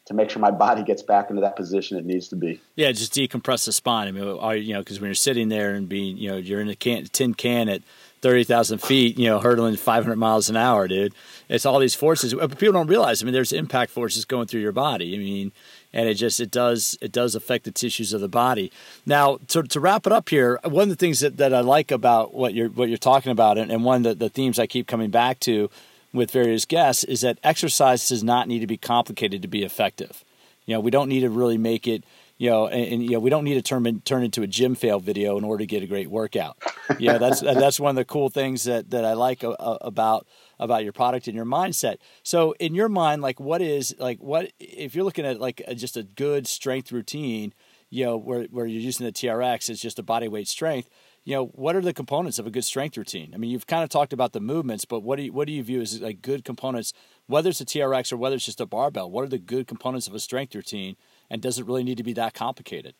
to 0.06 0.14
make 0.14 0.28
sure 0.28 0.40
my 0.40 0.50
body 0.50 0.82
gets 0.82 1.02
back 1.02 1.30
into 1.30 1.42
that 1.42 1.54
position 1.54 1.96
it 1.96 2.04
needs 2.04 2.26
to 2.28 2.36
be. 2.36 2.60
Yeah, 2.74 2.90
just 2.90 3.14
decompress 3.14 3.66
the 3.66 3.72
spine. 3.72 4.08
I 4.08 4.10
mean, 4.10 4.24
you 4.64 4.72
know, 4.72 4.80
because 4.80 5.00
when 5.00 5.06
you're 5.06 5.14
sitting 5.14 5.48
there 5.48 5.74
and 5.74 5.88
being, 5.88 6.16
you 6.16 6.30
know, 6.30 6.36
you're 6.36 6.60
in 6.60 6.68
a 6.68 6.74
can, 6.74 7.04
tin 7.04 7.32
can 7.32 7.68
at 7.68 7.82
thirty 8.22 8.44
thousand 8.44 8.78
feet, 8.78 9.18
you 9.18 9.26
know, 9.26 9.40
hurtling 9.40 9.76
five 9.76 10.04
hundred 10.04 10.16
miles 10.16 10.50
an 10.50 10.56
hour, 10.56 10.88
dude. 10.88 11.14
It's 11.48 11.66
all 11.66 11.78
these 11.78 11.94
forces. 11.94 12.32
People 12.32 12.72
don't 12.72 12.86
realize. 12.86 13.22
I 13.22 13.24
mean, 13.24 13.34
there's 13.34 13.52
impact 13.52 13.90
forces 13.90 14.24
going 14.24 14.46
through 14.46 14.60
your 14.60 14.72
body. 14.72 15.14
I 15.14 15.18
mean, 15.18 15.52
and 15.92 16.08
it 16.08 16.14
just 16.14 16.38
it 16.38 16.50
does 16.50 16.96
it 17.00 17.12
does 17.12 17.34
affect 17.34 17.64
the 17.64 17.70
tissues 17.70 18.12
of 18.12 18.20
the 18.20 18.28
body. 18.28 18.70
Now, 19.04 19.38
to, 19.48 19.62
to 19.62 19.80
wrap 19.80 20.06
it 20.06 20.12
up 20.12 20.28
here, 20.28 20.60
one 20.64 20.84
of 20.84 20.88
the 20.90 20.96
things 20.96 21.20
that, 21.20 21.38
that 21.38 21.52
I 21.52 21.60
like 21.60 21.90
about 21.90 22.34
what 22.34 22.54
you're 22.54 22.68
what 22.68 22.88
you're 22.88 22.98
talking 22.98 23.32
about, 23.32 23.58
and, 23.58 23.70
and 23.72 23.84
one 23.84 24.06
of 24.06 24.18
the, 24.18 24.26
the 24.26 24.30
themes 24.30 24.58
I 24.58 24.66
keep 24.66 24.86
coming 24.86 25.10
back 25.10 25.40
to 25.40 25.70
with 26.12 26.30
various 26.30 26.64
guests 26.64 27.04
is 27.04 27.20
that 27.20 27.38
exercise 27.42 28.08
does 28.08 28.22
not 28.22 28.48
need 28.48 28.60
to 28.60 28.66
be 28.66 28.76
complicated 28.76 29.42
to 29.42 29.48
be 29.48 29.62
effective. 29.62 30.24
You 30.66 30.74
know, 30.74 30.80
we 30.80 30.90
don't 30.90 31.08
need 31.08 31.20
to 31.20 31.30
really 31.30 31.58
make 31.58 31.88
it, 31.88 32.04
you 32.40 32.48
know, 32.48 32.68
and, 32.68 32.94
and 32.94 33.02
you 33.02 33.10
know, 33.10 33.18
we 33.18 33.28
don't 33.28 33.44
need 33.44 33.56
to 33.56 33.62
turn 33.62 34.00
turn 34.00 34.24
into 34.24 34.40
a 34.40 34.46
gym 34.46 34.74
fail 34.74 34.98
video 34.98 35.36
in 35.36 35.44
order 35.44 35.58
to 35.58 35.66
get 35.66 35.82
a 35.82 35.86
great 35.86 36.08
workout. 36.08 36.56
You 36.98 37.08
know, 37.08 37.18
that's 37.18 37.40
that's 37.42 37.78
one 37.78 37.90
of 37.90 37.96
the 37.96 38.04
cool 38.06 38.30
things 38.30 38.64
that 38.64 38.88
that 38.92 39.04
I 39.04 39.12
like 39.12 39.44
uh, 39.44 39.50
uh, 39.50 39.76
about 39.82 40.26
about 40.58 40.82
your 40.82 40.94
product 40.94 41.26
and 41.26 41.36
your 41.36 41.44
mindset. 41.44 41.98
So 42.22 42.52
in 42.52 42.74
your 42.74 42.88
mind, 42.88 43.20
like 43.20 43.40
what 43.40 43.60
is 43.60 43.94
like 43.98 44.20
what 44.20 44.54
if 44.58 44.94
you're 44.94 45.04
looking 45.04 45.26
at 45.26 45.38
like 45.38 45.60
a, 45.68 45.74
just 45.74 45.98
a 45.98 46.02
good 46.02 46.46
strength 46.46 46.90
routine, 46.90 47.52
you 47.90 48.06
know, 48.06 48.16
where 48.16 48.44
where 48.44 48.64
you're 48.64 48.80
using 48.80 49.04
the 49.04 49.12
TRX 49.12 49.68
as 49.68 49.78
just 49.78 49.98
a 49.98 50.02
body 50.02 50.26
weight 50.26 50.48
strength, 50.48 50.88
you 51.24 51.34
know, 51.34 51.48
what 51.48 51.76
are 51.76 51.82
the 51.82 51.92
components 51.92 52.38
of 52.38 52.46
a 52.46 52.50
good 52.50 52.64
strength 52.64 52.96
routine? 52.96 53.32
I 53.34 53.36
mean, 53.36 53.50
you've 53.50 53.66
kind 53.66 53.84
of 53.84 53.90
talked 53.90 54.14
about 54.14 54.32
the 54.32 54.40
movements, 54.40 54.86
but 54.86 55.00
what 55.00 55.16
do 55.16 55.24
you 55.24 55.32
what 55.34 55.46
do 55.46 55.52
you 55.52 55.62
view 55.62 55.82
as 55.82 56.00
like 56.00 56.22
good 56.22 56.46
components, 56.46 56.94
whether 57.26 57.50
it's 57.50 57.60
a 57.60 57.66
TRX 57.66 58.14
or 58.14 58.16
whether 58.16 58.36
it's 58.36 58.46
just 58.46 58.62
a 58.62 58.66
barbell? 58.66 59.10
What 59.10 59.24
are 59.24 59.28
the 59.28 59.38
good 59.38 59.66
components 59.66 60.06
of 60.06 60.14
a 60.14 60.20
strength 60.20 60.54
routine, 60.54 60.96
and 61.30 61.40
does 61.40 61.58
it 61.58 61.66
really 61.66 61.84
need 61.84 61.98
to 61.98 62.02
be 62.02 62.14
that 62.14 62.34
complicated? 62.34 62.94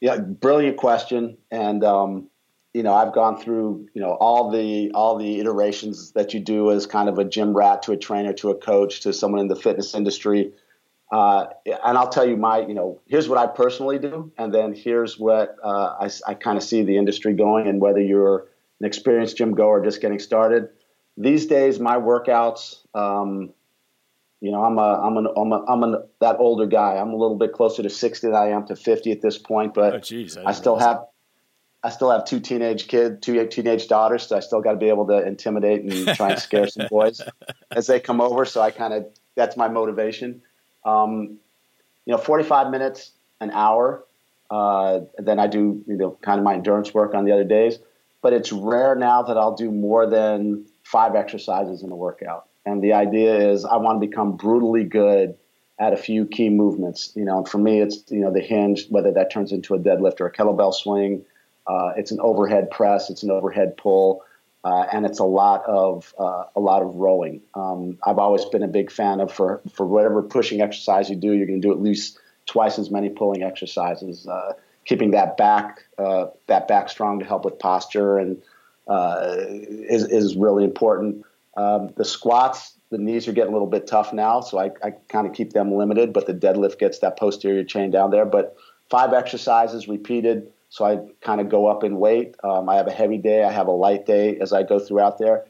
Yeah, 0.00 0.18
brilliant 0.18 0.76
question, 0.76 1.38
and 1.50 1.82
um, 1.84 2.28
you 2.74 2.82
know, 2.82 2.92
I've 2.92 3.14
gone 3.14 3.38
through, 3.40 3.88
you 3.94 4.02
know, 4.02 4.10
all 4.10 4.50
the 4.50 4.90
all 4.92 5.16
the 5.16 5.38
iterations 5.38 6.12
that 6.12 6.34
you 6.34 6.40
do 6.40 6.72
as 6.72 6.86
kind 6.86 7.08
of 7.08 7.18
a 7.18 7.24
gym 7.24 7.56
rat 7.56 7.84
to 7.84 7.92
a 7.92 7.96
trainer 7.96 8.32
to 8.34 8.50
a 8.50 8.56
coach 8.56 9.00
to 9.02 9.12
someone 9.12 9.40
in 9.40 9.48
the 9.48 9.56
fitness 9.56 9.94
industry. 9.94 10.52
Uh, 11.12 11.46
and 11.64 11.96
I'll 11.96 12.08
tell 12.08 12.26
you 12.28 12.36
my, 12.36 12.66
you 12.66 12.74
know, 12.74 13.00
here's 13.06 13.28
what 13.28 13.38
I 13.38 13.46
personally 13.46 14.00
do, 14.00 14.32
and 14.36 14.52
then 14.52 14.74
here's 14.74 15.16
what 15.18 15.56
uh, 15.62 15.94
I, 16.00 16.10
I 16.26 16.34
kind 16.34 16.58
of 16.58 16.64
see 16.64 16.82
the 16.82 16.96
industry 16.96 17.34
going, 17.34 17.68
and 17.68 17.80
whether 17.80 18.00
you're 18.00 18.48
an 18.80 18.86
experienced 18.86 19.36
gym 19.36 19.54
goer 19.54 19.84
just 19.84 20.00
getting 20.00 20.18
started. 20.18 20.70
These 21.16 21.46
days, 21.46 21.78
my 21.78 21.96
workouts, 21.96 22.84
um, 22.94 23.52
you 24.44 24.50
know, 24.50 24.62
I'm 24.62 24.76
a, 24.76 25.00
I'm 25.02 25.16
an, 25.16 25.26
I'm, 25.38 25.52
a, 25.52 25.64
I'm 25.66 25.82
an, 25.84 26.02
that 26.20 26.36
older 26.38 26.66
guy. 26.66 26.98
I'm 26.98 27.08
a 27.08 27.16
little 27.16 27.36
bit 27.36 27.54
closer 27.54 27.82
to 27.82 27.88
60 27.88 28.26
than 28.26 28.36
I 28.36 28.50
am 28.50 28.66
to 28.66 28.76
50 28.76 29.10
at 29.10 29.22
this 29.22 29.38
point, 29.38 29.72
but 29.72 29.94
oh, 29.94 29.98
geez, 30.00 30.36
I, 30.36 30.50
I 30.50 30.52
still 30.52 30.76
have, 30.76 31.06
I 31.82 31.88
still 31.88 32.10
have 32.10 32.26
two 32.26 32.40
teenage 32.40 32.86
kids, 32.86 33.24
two 33.24 33.46
teenage 33.46 33.88
daughters, 33.88 34.26
so 34.26 34.36
I 34.36 34.40
still 34.40 34.60
got 34.60 34.72
to 34.72 34.76
be 34.76 34.90
able 34.90 35.06
to 35.06 35.26
intimidate 35.26 35.84
and 35.84 36.14
try 36.14 36.32
and 36.32 36.38
scare 36.38 36.66
some 36.66 36.88
boys 36.90 37.22
as 37.70 37.86
they 37.86 38.00
come 38.00 38.20
over. 38.20 38.44
So 38.44 38.60
I 38.60 38.70
kind 38.70 38.92
of 38.92 39.06
that's 39.34 39.56
my 39.56 39.68
motivation. 39.68 40.42
Um, 40.84 41.38
you 42.04 42.12
know, 42.12 42.18
45 42.18 42.70
minutes, 42.70 43.12
an 43.40 43.50
hour. 43.50 44.04
Uh, 44.50 45.00
then 45.16 45.38
I 45.38 45.46
do 45.46 45.82
you 45.86 45.96
know 45.96 46.18
kind 46.20 46.38
of 46.38 46.44
my 46.44 46.52
endurance 46.52 46.92
work 46.92 47.14
on 47.14 47.24
the 47.24 47.32
other 47.32 47.44
days. 47.44 47.78
But 48.20 48.34
it's 48.34 48.52
rare 48.52 48.94
now 48.94 49.22
that 49.22 49.38
I'll 49.38 49.56
do 49.56 49.70
more 49.70 50.06
than 50.06 50.66
five 50.82 51.14
exercises 51.14 51.82
in 51.82 51.90
a 51.90 51.96
workout. 51.96 52.46
And 52.66 52.82
the 52.82 52.94
idea 52.94 53.50
is 53.50 53.64
I 53.64 53.76
want 53.76 54.00
to 54.00 54.06
become 54.06 54.36
brutally 54.36 54.84
good 54.84 55.36
at 55.78 55.92
a 55.92 55.96
few 55.96 56.24
key 56.26 56.48
movements. 56.48 57.12
You 57.14 57.24
know, 57.24 57.44
for 57.44 57.58
me, 57.58 57.80
it's 57.80 58.04
you 58.08 58.20
know 58.20 58.32
the 58.32 58.40
hinge, 58.40 58.86
whether 58.88 59.12
that 59.12 59.30
turns 59.30 59.52
into 59.52 59.74
a 59.74 59.78
deadlift 59.78 60.20
or 60.20 60.26
a 60.26 60.32
kettlebell 60.32 60.72
swing 60.72 61.24
uh, 61.66 61.92
it's 61.96 62.10
an 62.10 62.20
overhead 62.20 62.70
press. 62.70 63.10
It's 63.10 63.22
an 63.22 63.30
overhead 63.30 63.76
pull. 63.76 64.22
Uh, 64.64 64.86
and 64.92 65.04
it's 65.04 65.18
a 65.18 65.24
lot 65.24 65.62
of 65.66 66.14
uh, 66.18 66.44
a 66.56 66.60
lot 66.60 66.80
of 66.82 66.94
rowing. 66.94 67.42
Um, 67.54 67.98
I've 68.02 68.18
always 68.18 68.46
been 68.46 68.62
a 68.62 68.68
big 68.68 68.90
fan 68.90 69.20
of 69.20 69.30
for 69.30 69.60
for 69.70 69.84
whatever 69.84 70.22
pushing 70.22 70.62
exercise 70.62 71.10
you 71.10 71.16
do, 71.16 71.32
you're 71.32 71.46
going 71.46 71.60
to 71.60 71.66
do 71.66 71.72
at 71.72 71.82
least 71.82 72.18
twice 72.46 72.78
as 72.78 72.90
many 72.90 73.10
pulling 73.10 73.42
exercises. 73.42 74.26
Uh, 74.26 74.54
keeping 74.86 75.10
that 75.10 75.36
back 75.36 75.80
uh, 75.98 76.26
that 76.46 76.66
back 76.66 76.88
strong 76.88 77.18
to 77.18 77.26
help 77.26 77.44
with 77.44 77.58
posture 77.58 78.16
and 78.16 78.40
uh, 78.88 79.34
is 79.38 80.04
is 80.04 80.34
really 80.34 80.64
important. 80.64 81.26
Um, 81.56 81.90
the 81.96 82.04
squats, 82.04 82.78
the 82.90 82.98
knees 82.98 83.28
are 83.28 83.32
getting 83.32 83.50
a 83.50 83.52
little 83.52 83.68
bit 83.68 83.86
tough 83.86 84.12
now, 84.12 84.40
so 84.40 84.58
I, 84.58 84.70
I 84.82 84.92
kind 85.08 85.26
of 85.26 85.32
keep 85.32 85.52
them 85.52 85.74
limited. 85.74 86.12
But 86.12 86.26
the 86.26 86.34
deadlift 86.34 86.78
gets 86.78 86.98
that 87.00 87.18
posterior 87.18 87.64
chain 87.64 87.90
down 87.90 88.10
there. 88.10 88.26
But 88.26 88.56
five 88.90 89.12
exercises 89.12 89.88
repeated 89.88 90.52
so 90.74 90.84
I 90.84 90.98
kind 91.20 91.40
of 91.40 91.48
go 91.48 91.68
up 91.68 91.84
in 91.84 92.00
weight. 92.00 92.34
Um, 92.42 92.68
I 92.68 92.74
have 92.74 92.88
a 92.88 92.90
heavy 92.90 93.16
day, 93.16 93.44
I 93.44 93.52
have 93.52 93.68
a 93.68 93.70
light 93.70 94.06
day 94.06 94.36
as 94.40 94.52
I 94.52 94.64
go 94.64 94.80
throughout 94.80 95.18
there. 95.18 95.44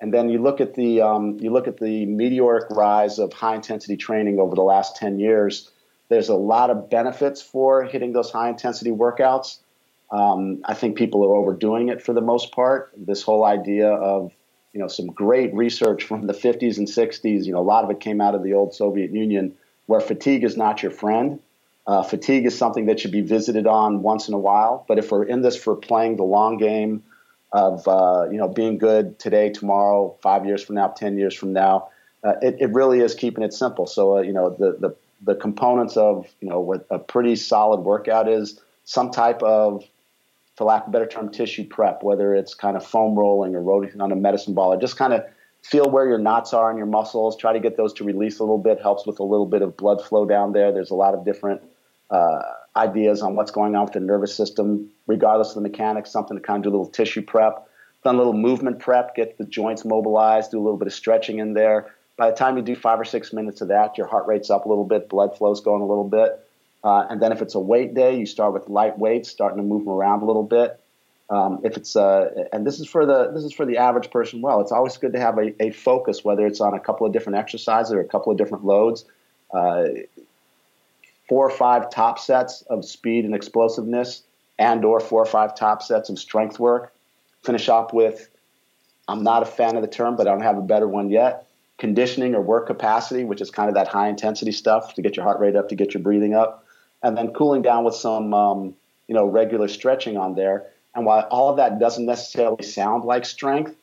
And 0.00 0.14
then 0.14 0.28
you 0.28 0.40
look 0.40 0.60
at 0.60 0.74
the 0.74 1.00
um, 1.00 1.38
you 1.40 1.50
look 1.50 1.66
at 1.66 1.78
the 1.78 2.06
meteoric 2.06 2.70
rise 2.70 3.18
of 3.18 3.32
high 3.32 3.56
intensity 3.56 3.96
training 3.96 4.38
over 4.38 4.54
the 4.54 4.62
last 4.62 4.94
10 4.94 5.18
years. 5.18 5.72
There's 6.08 6.28
a 6.28 6.36
lot 6.36 6.70
of 6.70 6.88
benefits 6.88 7.42
for 7.42 7.82
hitting 7.82 8.12
those 8.12 8.30
high 8.30 8.48
intensity 8.48 8.92
workouts. 8.92 9.58
Um, 10.12 10.62
I 10.64 10.74
think 10.74 10.96
people 10.96 11.24
are 11.24 11.34
overdoing 11.34 11.88
it 11.88 12.00
for 12.00 12.12
the 12.12 12.20
most 12.20 12.52
part. 12.52 12.92
This 12.96 13.24
whole 13.24 13.44
idea 13.44 13.88
of 13.88 14.30
you 14.72 14.80
know 14.80 14.88
some 14.88 15.06
great 15.08 15.52
research 15.54 16.04
from 16.04 16.26
the 16.26 16.32
50s 16.32 16.78
and 16.78 16.86
60s. 16.86 17.44
You 17.44 17.52
know 17.52 17.60
a 17.60 17.62
lot 17.62 17.84
of 17.84 17.90
it 17.90 18.00
came 18.00 18.20
out 18.20 18.34
of 18.34 18.42
the 18.42 18.54
old 18.54 18.74
Soviet 18.74 19.12
Union, 19.12 19.54
where 19.86 20.00
fatigue 20.00 20.44
is 20.44 20.56
not 20.56 20.82
your 20.82 20.92
friend. 20.92 21.40
Uh, 21.86 22.02
fatigue 22.02 22.46
is 22.46 22.56
something 22.56 22.86
that 22.86 23.00
should 23.00 23.10
be 23.10 23.22
visited 23.22 23.66
on 23.66 24.02
once 24.02 24.28
in 24.28 24.34
a 24.34 24.38
while. 24.38 24.84
But 24.86 24.98
if 24.98 25.10
we're 25.10 25.24
in 25.24 25.42
this 25.42 25.56
for 25.56 25.74
playing 25.74 26.16
the 26.16 26.24
long 26.24 26.56
game 26.56 27.02
of 27.52 27.86
uh, 27.88 28.28
you 28.30 28.38
know 28.38 28.48
being 28.48 28.78
good 28.78 29.18
today, 29.18 29.50
tomorrow, 29.50 30.16
five 30.22 30.46
years 30.46 30.62
from 30.62 30.76
now, 30.76 30.88
ten 30.88 31.18
years 31.18 31.34
from 31.34 31.52
now, 31.52 31.88
uh, 32.22 32.34
it, 32.42 32.56
it, 32.60 32.72
really 32.72 33.00
is 33.00 33.14
keeping 33.14 33.42
it 33.42 33.52
simple. 33.52 33.86
So 33.86 34.18
uh, 34.18 34.20
you 34.20 34.32
know 34.32 34.50
the, 34.50 34.76
the 34.78 34.96
the 35.22 35.34
components 35.34 35.96
of 35.96 36.26
you 36.40 36.48
know 36.48 36.60
what 36.60 36.86
a 36.90 36.98
pretty 36.98 37.36
solid 37.36 37.80
workout 37.80 38.28
is 38.28 38.60
some 38.84 39.10
type 39.10 39.42
of 39.42 39.84
for 40.56 40.64
lack 40.64 40.82
of 40.82 40.88
a 40.88 40.90
better 40.92 41.06
term 41.06 41.30
tissue 41.30 41.64
prep 41.64 42.02
whether 42.02 42.34
it's 42.34 42.54
kind 42.54 42.76
of 42.76 42.86
foam 42.86 43.18
rolling 43.18 43.54
or 43.54 43.62
rolling 43.62 44.00
on 44.00 44.12
a 44.12 44.16
medicine 44.16 44.54
ball 44.54 44.72
or 44.72 44.80
just 44.80 44.96
kind 44.96 45.12
of 45.12 45.24
feel 45.62 45.90
where 45.90 46.06
your 46.06 46.18
knots 46.18 46.54
are 46.54 46.70
in 46.70 46.76
your 46.76 46.86
muscles 46.86 47.36
try 47.36 47.52
to 47.52 47.60
get 47.60 47.76
those 47.76 47.92
to 47.92 48.04
release 48.04 48.38
a 48.38 48.42
little 48.42 48.58
bit 48.58 48.80
helps 48.80 49.06
with 49.06 49.20
a 49.20 49.24
little 49.24 49.46
bit 49.46 49.62
of 49.62 49.76
blood 49.76 50.02
flow 50.02 50.24
down 50.24 50.52
there 50.52 50.72
there's 50.72 50.90
a 50.90 50.94
lot 50.94 51.14
of 51.14 51.24
different 51.24 51.60
uh, 52.10 52.40
ideas 52.76 53.22
on 53.22 53.36
what's 53.36 53.50
going 53.50 53.74
on 53.74 53.84
with 53.84 53.92
the 53.92 54.00
nervous 54.00 54.34
system, 54.34 54.90
regardless 55.06 55.50
of 55.50 55.54
the 55.56 55.60
mechanics, 55.60 56.10
something 56.10 56.36
to 56.36 56.42
kind 56.42 56.58
of 56.58 56.62
do 56.64 56.68
a 56.70 56.76
little 56.76 56.92
tissue 56.92 57.22
prep, 57.22 57.68
done 58.04 58.14
a 58.14 58.18
little 58.18 58.32
movement 58.32 58.78
prep, 58.78 59.14
get 59.14 59.38
the 59.38 59.44
joints 59.44 59.84
mobilized, 59.84 60.50
do 60.50 60.58
a 60.58 60.62
little 60.62 60.78
bit 60.78 60.86
of 60.86 60.94
stretching 60.94 61.38
in 61.38 61.54
there. 61.54 61.94
By 62.16 62.30
the 62.30 62.36
time 62.36 62.56
you 62.56 62.62
do 62.62 62.76
five 62.76 63.00
or 63.00 63.04
six 63.04 63.32
minutes 63.32 63.60
of 63.60 63.68
that, 63.68 63.96
your 63.96 64.06
heart 64.06 64.26
rate's 64.26 64.50
up 64.50 64.66
a 64.66 64.68
little 64.68 64.84
bit, 64.84 65.08
blood 65.08 65.36
flow's 65.36 65.60
going 65.60 65.82
a 65.82 65.86
little 65.86 66.08
bit. 66.08 66.44
Uh, 66.82 67.06
and 67.10 67.20
then 67.20 67.32
if 67.32 67.42
it's 67.42 67.54
a 67.54 67.60
weight 67.60 67.94
day, 67.94 68.18
you 68.18 68.26
start 68.26 68.52
with 68.52 68.68
light 68.68 68.98
weights, 68.98 69.30
starting 69.30 69.58
to 69.58 69.62
move 69.62 69.84
them 69.84 69.92
around 69.92 70.22
a 70.22 70.24
little 70.24 70.42
bit. 70.42 70.80
Um, 71.28 71.60
if 71.62 71.76
it's 71.76 71.94
uh, 71.94 72.46
and 72.52 72.66
this 72.66 72.80
is 72.80 72.88
for 72.88 73.06
the 73.06 73.30
this 73.32 73.44
is 73.44 73.52
for 73.52 73.64
the 73.64 73.76
average 73.76 74.10
person. 74.10 74.40
Well, 74.40 74.60
it's 74.60 74.72
always 74.72 74.96
good 74.96 75.12
to 75.12 75.20
have 75.20 75.38
a, 75.38 75.62
a 75.62 75.70
focus, 75.70 76.24
whether 76.24 76.46
it's 76.46 76.60
on 76.60 76.74
a 76.74 76.80
couple 76.80 77.06
of 77.06 77.12
different 77.12 77.38
exercises 77.38 77.92
or 77.92 78.00
a 78.00 78.04
couple 78.04 78.32
of 78.32 78.38
different 78.38 78.64
loads. 78.64 79.04
Uh, 79.52 79.84
four 81.28 81.46
or 81.46 81.50
five 81.50 81.90
top 81.90 82.18
sets 82.18 82.62
of 82.62 82.84
speed 82.84 83.24
and 83.24 83.36
explosiveness 83.36 84.24
and 84.58 84.84
or 84.84 84.98
four 84.98 85.22
or 85.22 85.26
five 85.26 85.54
top 85.54 85.80
sets 85.80 86.10
of 86.10 86.18
strength 86.18 86.58
work. 86.58 86.92
Finish 87.44 87.68
up 87.68 87.94
with, 87.94 88.28
I'm 89.06 89.22
not 89.22 89.42
a 89.42 89.46
fan 89.46 89.76
of 89.76 89.82
the 89.82 89.88
term, 89.88 90.16
but 90.16 90.26
I 90.26 90.32
don't 90.32 90.42
have 90.42 90.58
a 90.58 90.62
better 90.62 90.88
one 90.88 91.08
yet. 91.08 91.46
Conditioning 91.78 92.34
or 92.34 92.42
work 92.42 92.66
capacity, 92.66 93.22
which 93.22 93.40
is 93.40 93.50
kind 93.50 93.68
of 93.68 93.76
that 93.76 93.86
high 93.86 94.08
intensity 94.08 94.50
stuff 94.50 94.94
to 94.94 95.02
get 95.02 95.16
your 95.16 95.24
heart 95.24 95.38
rate 95.38 95.54
up, 95.54 95.68
to 95.68 95.76
get 95.76 95.94
your 95.94 96.02
breathing 96.02 96.34
up, 96.34 96.66
and 97.02 97.16
then 97.16 97.32
cooling 97.32 97.62
down 97.62 97.84
with 97.84 97.94
some, 97.94 98.34
um, 98.34 98.74
you 99.08 99.14
know, 99.14 99.26
regular 99.26 99.68
stretching 99.68 100.16
on 100.16 100.34
there. 100.34 100.66
And 100.94 101.06
while 101.06 101.26
all 101.30 101.50
of 101.50 101.56
that 101.56 101.78
doesn't 101.78 102.06
necessarily 102.06 102.62
sound 102.62 103.04
like 103.04 103.24
strength, 103.24 103.74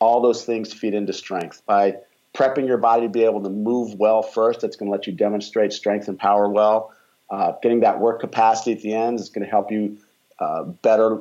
all 0.00 0.22
those 0.22 0.44
things 0.44 0.72
feed 0.72 0.94
into 0.94 1.12
strength 1.12 1.62
by 1.66 1.96
prepping 2.34 2.66
your 2.66 2.78
body 2.78 3.02
to 3.02 3.08
be 3.08 3.24
able 3.24 3.42
to 3.42 3.50
move 3.50 3.94
well 3.94 4.22
first. 4.22 4.60
That's 4.60 4.76
going 4.76 4.90
to 4.90 4.92
let 4.92 5.06
you 5.06 5.12
demonstrate 5.12 5.72
strength 5.72 6.08
and 6.08 6.18
power 6.18 6.48
well. 6.48 6.92
Uh, 7.30 7.52
getting 7.62 7.80
that 7.80 8.00
work 8.00 8.20
capacity 8.20 8.72
at 8.72 8.80
the 8.80 8.94
end 8.94 9.20
is 9.20 9.28
going 9.28 9.44
to 9.44 9.50
help 9.50 9.70
you 9.70 9.98
uh, 10.38 10.62
better, 10.62 11.20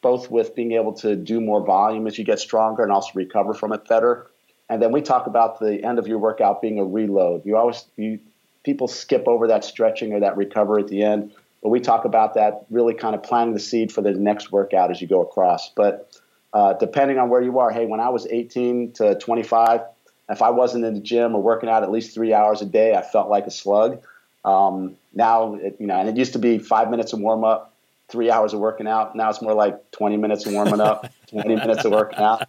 both 0.00 0.30
with 0.30 0.54
being 0.54 0.72
able 0.72 0.94
to 0.94 1.16
do 1.16 1.40
more 1.40 1.64
volume 1.64 2.06
as 2.06 2.16
you 2.16 2.24
get 2.24 2.38
stronger 2.38 2.82
and 2.82 2.92
also 2.92 3.10
recover 3.14 3.52
from 3.52 3.72
it 3.72 3.86
better. 3.86 4.28
And 4.68 4.80
then 4.80 4.92
we 4.92 5.02
talk 5.02 5.26
about 5.26 5.60
the 5.60 5.84
end 5.84 5.98
of 5.98 6.06
your 6.06 6.18
workout 6.18 6.62
being 6.62 6.78
a 6.78 6.84
reload. 6.84 7.44
You 7.44 7.56
always 7.56 7.84
you 7.96 8.20
people 8.64 8.88
skip 8.88 9.26
over 9.26 9.48
that 9.48 9.64
stretching 9.64 10.12
or 10.12 10.20
that 10.20 10.36
recovery 10.36 10.82
at 10.82 10.88
the 10.88 11.02
end, 11.02 11.32
but 11.62 11.68
we 11.68 11.80
talk 11.80 12.04
about 12.04 12.34
that 12.34 12.66
really 12.70 12.94
kind 12.94 13.14
of 13.14 13.22
planting 13.22 13.54
the 13.54 13.60
seed 13.60 13.92
for 13.92 14.02
the 14.02 14.12
next 14.12 14.50
workout 14.52 14.90
as 14.90 15.00
you 15.00 15.06
go 15.06 15.22
across. 15.22 15.70
But 15.70 16.20
uh, 16.52 16.74
depending 16.74 17.18
on 17.18 17.28
where 17.28 17.42
you 17.42 17.58
are, 17.60 17.70
hey, 17.70 17.86
when 17.86 18.00
I 18.00 18.10
was 18.10 18.26
18 18.26 18.92
to 18.92 19.14
25, 19.16 19.80
if 20.28 20.42
I 20.42 20.50
wasn't 20.50 20.84
in 20.84 20.94
the 20.94 21.00
gym 21.00 21.34
or 21.34 21.42
working 21.42 21.68
out 21.68 21.82
at 21.82 21.90
least 21.90 22.14
three 22.14 22.32
hours 22.32 22.62
a 22.62 22.66
day, 22.66 22.94
I 22.94 23.02
felt 23.02 23.28
like 23.28 23.46
a 23.46 23.50
slug. 23.50 24.02
Um, 24.44 24.96
now, 25.14 25.54
it, 25.54 25.76
you 25.78 25.86
know, 25.86 25.98
and 25.98 26.08
it 26.08 26.16
used 26.16 26.32
to 26.32 26.38
be 26.38 26.58
five 26.58 26.90
minutes 26.90 27.12
of 27.12 27.20
warm 27.20 27.44
up, 27.44 27.74
three 28.08 28.30
hours 28.30 28.52
of 28.52 28.60
working 28.60 28.86
out. 28.86 29.14
Now 29.14 29.30
it's 29.30 29.40
more 29.42 29.54
like 29.54 29.90
20 29.92 30.16
minutes 30.16 30.46
of 30.46 30.52
warming 30.52 30.80
up, 30.80 31.10
20 31.28 31.56
minutes 31.56 31.84
of 31.84 31.92
working 31.92 32.18
out. 32.18 32.42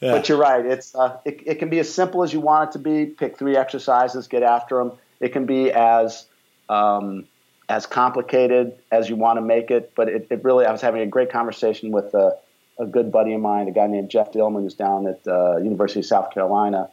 Yeah. 0.00 0.12
But 0.12 0.28
you're 0.28 0.38
right. 0.38 0.64
It's 0.64 0.94
uh, 0.94 1.18
it, 1.24 1.42
it 1.44 1.54
can 1.58 1.68
be 1.68 1.78
as 1.78 1.92
simple 1.92 2.22
as 2.22 2.32
you 2.32 2.40
want 2.40 2.70
it 2.70 2.72
to 2.72 2.78
be. 2.78 3.06
Pick 3.06 3.36
three 3.36 3.56
exercises, 3.56 4.28
get 4.28 4.42
after 4.42 4.78
them. 4.78 4.92
It 5.20 5.32
can 5.32 5.44
be 5.44 5.70
as 5.70 6.24
um, 6.70 7.26
as 7.68 7.84
complicated 7.86 8.78
as 8.90 9.10
you 9.10 9.16
want 9.16 9.36
to 9.36 9.42
make 9.42 9.70
it. 9.70 9.92
But 9.94 10.08
it, 10.08 10.26
it 10.30 10.42
really, 10.42 10.64
I 10.64 10.72
was 10.72 10.80
having 10.80 11.02
a 11.02 11.06
great 11.06 11.30
conversation 11.30 11.92
with 11.92 12.14
uh, 12.14 12.30
a 12.78 12.86
good 12.86 13.12
buddy 13.12 13.34
of 13.34 13.42
mine, 13.42 13.68
a 13.68 13.72
guy 13.72 13.86
named 13.88 14.10
Jeff 14.10 14.32
Dillman, 14.32 14.62
who's 14.62 14.74
down 14.74 15.06
at 15.06 15.20
uh, 15.28 15.58
University 15.58 16.00
of 16.00 16.06
South 16.06 16.32
Carolina, 16.32 16.88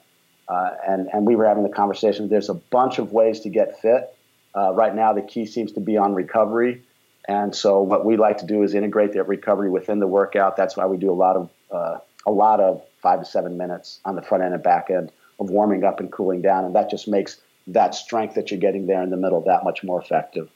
uh, 0.50 0.72
and 0.86 1.08
and 1.14 1.26
we 1.26 1.38
were 1.38 1.46
having 1.46 1.64
the 1.64 1.70
conversation. 1.70 2.28
There's 2.28 2.50
a 2.50 2.56
bunch 2.56 3.00
of 3.00 3.14
ways 3.14 3.40
to 3.42 3.50
get 3.50 3.82
fit. 3.82 4.14
Uh, 4.54 4.74
right 4.74 4.94
now, 4.94 5.14
the 5.14 5.22
key 5.22 5.46
seems 5.46 5.72
to 5.74 5.80
be 5.80 5.96
on 5.96 6.14
recovery, 6.14 6.84
and 7.26 7.56
so 7.56 7.82
what 7.82 8.04
we 8.04 8.18
like 8.18 8.40
to 8.40 8.46
do 8.46 8.64
is 8.64 8.74
integrate 8.74 9.14
that 9.14 9.30
recovery 9.30 9.70
within 9.70 10.00
the 10.00 10.08
workout. 10.08 10.58
That's 10.58 10.76
why 10.76 10.88
we 10.88 10.98
do 10.98 11.10
a 11.10 11.14
lot 11.14 11.38
of 11.38 11.50
uh, 11.72 12.00
a 12.26 12.32
lot 12.32 12.60
of 12.60 12.84
five 13.02 13.20
to 13.20 13.26
seven 13.26 13.58
minutes 13.58 14.00
on 14.06 14.16
the 14.16 14.22
front 14.22 14.44
end 14.44 14.54
and 14.54 14.64
back 14.64 14.90
end 14.90 15.12
of 15.40 15.50
warming 15.50 15.84
up 15.84 16.00
and 16.00 16.12
cooling 16.12 16.42
down, 16.42 16.66
and 16.66 16.76
that 16.76 16.90
just 16.90 17.08
makes 17.08 17.40
that 17.68 17.94
strength 17.94 18.36
that 18.36 18.50
you're 18.50 18.60
getting 18.60 18.88
there 18.88 19.04
in 19.04 19.10
the 19.10 19.18
middle 19.18 19.42
that 19.42 19.64
much 19.64 19.84
more 19.84 20.02
effective. 20.02 20.50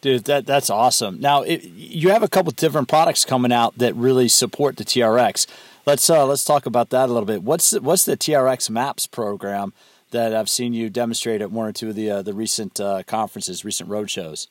Dude, 0.00 0.24
that 0.24 0.46
that's 0.46 0.70
awesome. 0.70 1.20
Now 1.20 1.42
it, 1.42 1.64
you 1.64 2.10
have 2.10 2.22
a 2.22 2.28
couple 2.28 2.52
different 2.52 2.88
products 2.88 3.24
coming 3.24 3.52
out 3.52 3.76
that 3.78 3.94
really 3.96 4.28
support 4.28 4.76
the 4.76 4.84
TRX. 4.84 5.46
Let's 5.84 6.08
uh, 6.08 6.24
let's 6.26 6.44
talk 6.44 6.66
about 6.66 6.90
that 6.90 7.06
a 7.08 7.12
little 7.12 7.26
bit. 7.26 7.42
What's 7.42 7.70
the, 7.70 7.80
what's 7.80 8.04
the 8.04 8.16
TRX 8.16 8.70
Maps 8.70 9.06
program 9.06 9.72
that 10.10 10.34
I've 10.34 10.48
seen 10.48 10.74
you 10.74 10.90
demonstrate 10.90 11.40
at 11.40 11.50
one 11.50 11.66
or 11.66 11.72
two 11.72 11.88
of 11.88 11.94
the 11.94 12.10
uh, 12.10 12.22
the 12.22 12.34
recent 12.34 12.78
uh, 12.78 13.02
conferences, 13.04 13.64
recent 13.64 13.90
road 13.90 14.10
shows? 14.10 14.48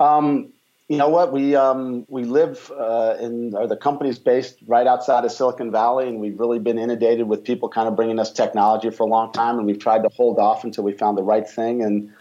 Um, 0.00 0.52
you 0.88 0.98
know 0.98 1.08
what? 1.08 1.32
We 1.32 1.56
um, 1.56 2.04
we 2.08 2.22
live 2.22 2.70
uh, 2.70 3.16
in 3.20 3.54
or 3.56 3.66
the 3.66 3.76
company's 3.76 4.20
based 4.20 4.58
right 4.68 4.86
outside 4.86 5.24
of 5.24 5.32
Silicon 5.32 5.72
Valley, 5.72 6.08
and 6.08 6.20
we've 6.20 6.38
really 6.38 6.60
been 6.60 6.78
inundated 6.78 7.26
with 7.26 7.42
people 7.42 7.68
kind 7.68 7.88
of 7.88 7.96
bringing 7.96 8.20
us 8.20 8.30
technology 8.32 8.90
for 8.90 9.02
a 9.02 9.06
long 9.06 9.32
time, 9.32 9.58
and 9.58 9.66
we've 9.66 9.80
tried 9.80 10.04
to 10.04 10.08
hold 10.10 10.38
off 10.38 10.62
until 10.62 10.84
we 10.84 10.92
found 10.92 11.18
the 11.18 11.24
right 11.24 11.48
thing. 11.48 11.82
And 11.82 12.12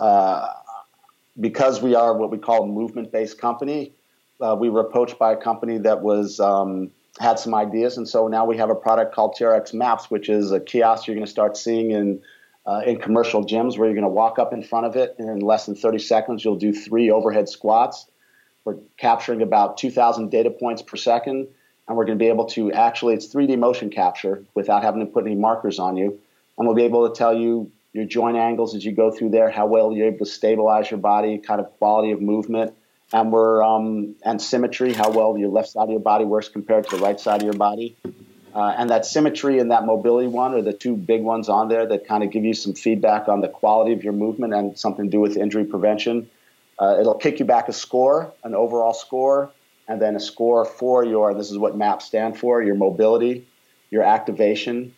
uh, 0.00 0.48
because 1.38 1.82
we 1.82 1.94
are 1.94 2.16
what 2.16 2.30
we 2.30 2.38
call 2.38 2.62
a 2.62 2.66
movement-based 2.66 3.38
company, 3.38 3.92
uh, 4.40 4.56
we 4.58 4.70
were 4.70 4.80
approached 4.80 5.18
by 5.18 5.32
a 5.32 5.36
company 5.36 5.76
that 5.78 6.00
was 6.00 6.40
um, 6.40 6.90
had 7.20 7.38
some 7.38 7.54
ideas, 7.54 7.98
and 7.98 8.08
so 8.08 8.26
now 8.28 8.46
we 8.46 8.56
have 8.56 8.70
a 8.70 8.74
product 8.74 9.14
called 9.14 9.36
TRX 9.38 9.74
Maps, 9.74 10.10
which 10.10 10.30
is 10.30 10.50
a 10.50 10.60
kiosk 10.60 11.06
you're 11.06 11.14
going 11.14 11.26
to 11.26 11.30
start 11.30 11.58
seeing 11.58 11.90
in 11.90 12.22
uh, 12.64 12.80
in 12.86 12.98
commercial 12.98 13.44
gyms 13.44 13.76
where 13.76 13.86
you're 13.86 13.94
going 13.94 14.02
to 14.02 14.08
walk 14.08 14.38
up 14.38 14.54
in 14.54 14.62
front 14.62 14.86
of 14.86 14.96
it, 14.96 15.14
and 15.18 15.28
in 15.28 15.40
less 15.40 15.66
than 15.66 15.74
30 15.74 15.98
seconds, 15.98 16.42
you'll 16.42 16.56
do 16.56 16.72
three 16.72 17.10
overhead 17.10 17.50
squats 17.50 18.06
we're 18.64 18.76
capturing 18.96 19.42
about 19.42 19.78
2,000 19.78 20.30
data 20.30 20.50
points 20.50 20.82
per 20.82 20.96
second, 20.96 21.48
and 21.86 21.96
we're 21.96 22.06
going 22.06 22.18
to 22.18 22.22
be 22.22 22.28
able 22.28 22.46
to 22.46 22.72
actually, 22.72 23.14
it's 23.14 23.32
3D 23.32 23.58
motion 23.58 23.90
capture 23.90 24.44
without 24.54 24.82
having 24.82 25.00
to 25.00 25.06
put 25.06 25.26
any 25.26 25.34
markers 25.34 25.78
on 25.78 25.96
you. 25.96 26.18
And 26.56 26.66
we'll 26.66 26.76
be 26.76 26.84
able 26.84 27.08
to 27.08 27.14
tell 27.14 27.34
you 27.34 27.70
your 27.92 28.06
joint 28.06 28.36
angles 28.36 28.74
as 28.74 28.84
you 28.84 28.92
go 28.92 29.10
through 29.10 29.30
there, 29.30 29.50
how 29.50 29.66
well 29.66 29.92
you're 29.92 30.06
able 30.06 30.18
to 30.20 30.26
stabilize 30.26 30.90
your 30.90 30.98
body, 30.98 31.38
kind 31.38 31.60
of 31.60 31.70
quality 31.78 32.12
of 32.12 32.20
movement, 32.20 32.74
and 33.12 33.30
we're 33.32 33.62
um, 33.62 34.16
and 34.24 34.40
symmetry, 34.40 34.92
how 34.92 35.10
well 35.10 35.36
your 35.38 35.50
left 35.50 35.68
side 35.68 35.84
of 35.84 35.90
your 35.90 36.00
body 36.00 36.24
works 36.24 36.48
compared 36.48 36.88
to 36.88 36.96
the 36.96 37.02
right 37.02 37.20
side 37.20 37.42
of 37.42 37.44
your 37.44 37.54
body. 37.54 37.96
Uh, 38.54 38.74
and 38.78 38.90
that 38.90 39.04
symmetry 39.04 39.58
and 39.58 39.72
that 39.72 39.84
mobility 39.84 40.28
one 40.28 40.54
are 40.54 40.62
the 40.62 40.72
two 40.72 40.96
big 40.96 41.22
ones 41.22 41.48
on 41.48 41.68
there 41.68 41.86
that 41.86 42.06
kind 42.06 42.22
of 42.22 42.30
give 42.30 42.44
you 42.44 42.54
some 42.54 42.72
feedback 42.72 43.28
on 43.28 43.40
the 43.40 43.48
quality 43.48 43.92
of 43.92 44.04
your 44.04 44.12
movement 44.12 44.54
and 44.54 44.78
something 44.78 45.06
to 45.06 45.10
do 45.10 45.20
with 45.20 45.36
injury 45.36 45.64
prevention. 45.64 46.30
Uh, 46.78 46.96
it'll 47.00 47.14
kick 47.14 47.38
you 47.38 47.44
back 47.44 47.68
a 47.68 47.72
score, 47.72 48.32
an 48.42 48.54
overall 48.54 48.94
score, 48.94 49.50
and 49.86 50.00
then 50.00 50.16
a 50.16 50.20
score 50.20 50.64
for 50.64 51.04
your, 51.04 51.34
this 51.34 51.50
is 51.50 51.58
what 51.58 51.76
MAPs 51.76 52.02
stand 52.02 52.38
for, 52.38 52.62
your 52.62 52.74
mobility, 52.74 53.46
your 53.90 54.02
activation, 54.02 54.94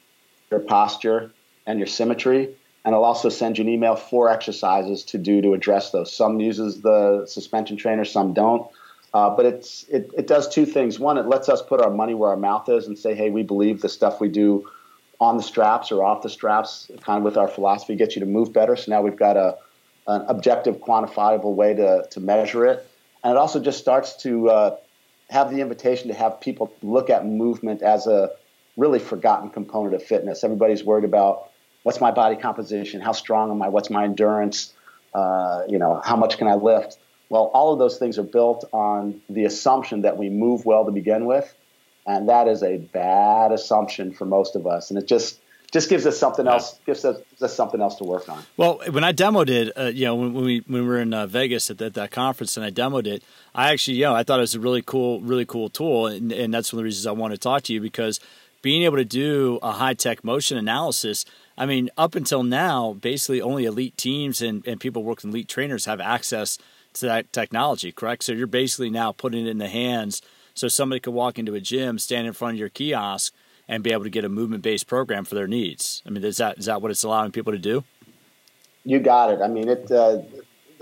your 0.51 0.61
posture, 0.61 1.33
and 1.67 1.79
your 1.79 1.89
symmetry. 1.89 2.55
And 2.85 2.93
it'll 2.93 3.05
also 3.05 3.29
send 3.29 3.59
you 3.59 3.65
an 3.65 3.69
email 3.69 3.97
for 3.97 4.29
exercises 4.29 5.03
to 5.05 5.19
do 5.19 5.43
to 5.43 5.55
address 5.55 5.91
those. 5.91 6.13
Some 6.13 6.39
uses 6.39 6.81
the 6.81 7.27
suspension 7.27 7.77
trainer, 7.77 8.05
some 8.05 8.33
don't. 8.33 8.71
Uh, 9.13 9.31
but 9.31 9.47
it's 9.47 9.85
it, 9.89 10.11
it 10.17 10.27
does 10.27 10.49
two 10.49 10.67
things. 10.67 10.99
One, 10.99 11.19
it 11.19 11.27
lets 11.27 11.49
us 11.49 11.63
put 11.63 11.81
our 11.81 11.91
money 11.91 12.15
where 12.15 12.31
our 12.31 12.37
mouth 12.37 12.69
is 12.69 12.87
and 12.87 12.99
say, 12.99 13.15
hey, 13.15 13.31
we 13.31 13.43
believe 13.43 13.81
the 13.81 13.89
stuff 13.89 14.21
we 14.21 14.29
do 14.29 14.71
on 15.19 15.37
the 15.37 15.43
straps 15.43 15.91
or 15.91 16.05
off 16.05 16.23
the 16.23 16.29
straps, 16.29 16.91
kind 17.01 17.19
of 17.19 17.25
with 17.25 17.37
our 17.37 17.49
philosophy, 17.49 17.97
gets 17.97 18.15
you 18.15 18.21
to 18.21 18.27
move 18.27 18.53
better. 18.53 18.77
So 18.77 18.93
now 18.93 19.03
we've 19.03 19.17
got 19.17 19.37
a 19.37 19.57
an 20.07 20.25
objective, 20.29 20.79
quantifiable 20.79 21.55
way 21.55 21.75
to, 21.75 22.07
to 22.11 22.21
measure 22.21 22.67
it. 22.67 22.89
And 23.25 23.33
it 23.33 23.37
also 23.37 23.61
just 23.61 23.79
starts 23.79 24.17
to 24.23 24.51
uh, 24.51 24.77
have 25.31 25.51
the 25.51 25.61
invitation 25.61 26.09
to 26.09 26.15
have 26.15 26.41
people 26.41 26.73
look 26.83 27.11
at 27.11 27.27
movement 27.27 27.83
as 27.83 28.07
a 28.07 28.31
really 28.77 28.99
forgotten 28.99 29.51
component 29.51 29.95
of 29.95 30.03
fitness. 30.03 30.45
Everybody's 30.45 30.85
worried 30.85 31.05
about 31.05 31.51
what's 31.83 32.01
my 32.01 32.11
body 32.11 32.37
composition, 32.37 33.01
how 33.01 33.13
strong 33.13 33.51
am 33.51 33.63
I, 33.63 33.69
what's 33.69 33.91
my 33.91 34.05
endurance, 34.05 34.73
uh, 35.15 35.63
you 35.69 35.79
know, 35.79 36.01
how 36.05 36.17
much 36.17 36.39
can 36.39 36.47
I 36.47 36.55
lift. 36.55 36.99
Well, 37.29 37.51
all 37.55 37.73
of 37.73 37.79
those 37.79 37.99
things 37.99 38.19
are 38.19 38.23
built 38.23 38.69
on 38.73 39.21
the 39.29 39.45
assumption 39.45 40.03
that 40.03 40.17
we 40.17 40.29
move 40.29 40.65
well 40.65 40.85
to 40.85 40.93
begin 40.93 41.25
with, 41.25 41.53
and 42.07 42.29
that 42.29 42.47
is 42.47 42.63
a 42.63 42.77
bad 42.77 43.51
assumption 43.51 44.13
for 44.13 44.25
most 44.27 44.55
of 44.55 44.67
us. 44.67 44.91
And 44.91 44.99
it 44.99 45.09
just 45.09 45.41
just 45.73 45.89
gives 45.89 46.07
us 46.07 46.19
something 46.19 46.47
else. 46.47 46.79
Gives 46.87 47.05
us, 47.05 47.19
gives 47.31 47.43
us 47.43 47.55
something 47.55 47.81
else 47.81 47.97
to 47.97 48.05
work 48.05 48.29
on. 48.29 48.43
Well, 48.57 48.81
when 48.91 49.05
I 49.05 49.13
demoed 49.13 49.49
it, 49.49 49.73
uh, 49.77 49.85
you 49.85 50.05
know, 50.05 50.15
when, 50.15 50.35
when, 50.35 50.45
we 50.45 50.63
when 50.67 50.83
we 50.83 50.89
were 50.89 51.01
in 51.01 51.13
uh, 51.13 51.27
Vegas 51.27 51.71
at 51.71 51.79
that, 51.79 51.95
that 51.95 52.11
conference 52.11 52.57
and 52.57 52.65
I 52.65 52.71
demoed 52.71 53.07
it, 53.07 53.23
I 53.55 53.73
actually, 53.73 53.97
you 53.99 54.05
know, 54.05 54.15
I 54.15 54.23
thought 54.23 54.39
it 54.39 54.43
was 54.43 54.55
a 54.55 54.61
really 54.61 54.83
cool, 54.83 55.21
really 55.21 55.45
cool 55.45 55.69
tool, 55.69 56.07
and, 56.07 56.33
and 56.33 56.53
that's 56.53 56.73
one 56.73 56.79
of 56.79 56.83
the 56.83 56.85
reasons 56.85 57.07
I 57.07 57.13
want 57.13 57.33
to 57.33 57.39
talk 57.39 57.63
to 57.65 57.73
you 57.73 57.81
because 57.81 58.21
being 58.63 58.83
able 58.83 58.97
to 58.97 59.05
do 59.05 59.59
a 59.63 59.73
high 59.73 59.95
tech 59.95 60.25
motion 60.25 60.59
analysis. 60.59 61.25
I 61.59 61.67
mean, 61.67 61.89
up 61.97 62.15
until 62.15 62.43
now, 62.43 62.95
basically 62.95 63.41
only 63.41 63.65
elite 63.65 63.97
teams 63.97 64.43
and, 64.43 64.67
and 64.67 64.81
people 64.81 65.05
working 65.05 65.31
elite 65.31 65.49
trainers 65.49 65.85
have 65.85 66.01
access 66.01 66.59
to 66.95 67.07
that 67.07 67.33
technology, 67.33 67.93
correct? 67.93 68.25
So 68.25 68.33
you're 68.33 68.47
basically 68.47 68.91
now 68.91 69.13
putting 69.13 69.47
it 69.47 69.51
in 69.51 69.59
the 69.59 69.69
hands 69.69 70.21
so 70.55 70.69
somebody 70.69 71.01
could 71.01 71.15
walk 71.15 71.39
into 71.39 71.55
a 71.55 71.61
gym, 71.61 71.99
stand 71.99 72.27
in 72.27 72.33
front 72.33 72.55
of 72.55 72.59
your 72.59 72.69
kiosk, 72.69 73.35
and 73.69 73.83
be 73.83 73.93
able 73.93 74.05
to 74.05 74.11
get 74.11 74.25
a 74.25 74.29
movement 74.29 74.63
based 74.63 74.87
program 74.87 75.25
for 75.25 75.35
their 75.35 75.49
needs. 75.49 76.03
I 76.07 76.11
mean, 76.11 76.25
is 76.25 76.37
that 76.39 76.59
is 76.59 76.67
that 76.67 76.83
what 76.83 76.91
it's 76.91 77.05
allowing 77.05 77.33
people 77.33 77.53
to 77.53 77.59
do? 77.59 77.85
You 78.85 79.01
got 79.01 79.33
it. 79.33 79.41
I 79.43 79.49
mean, 79.49 79.69
it. 79.69 79.91
Uh, 79.91 80.23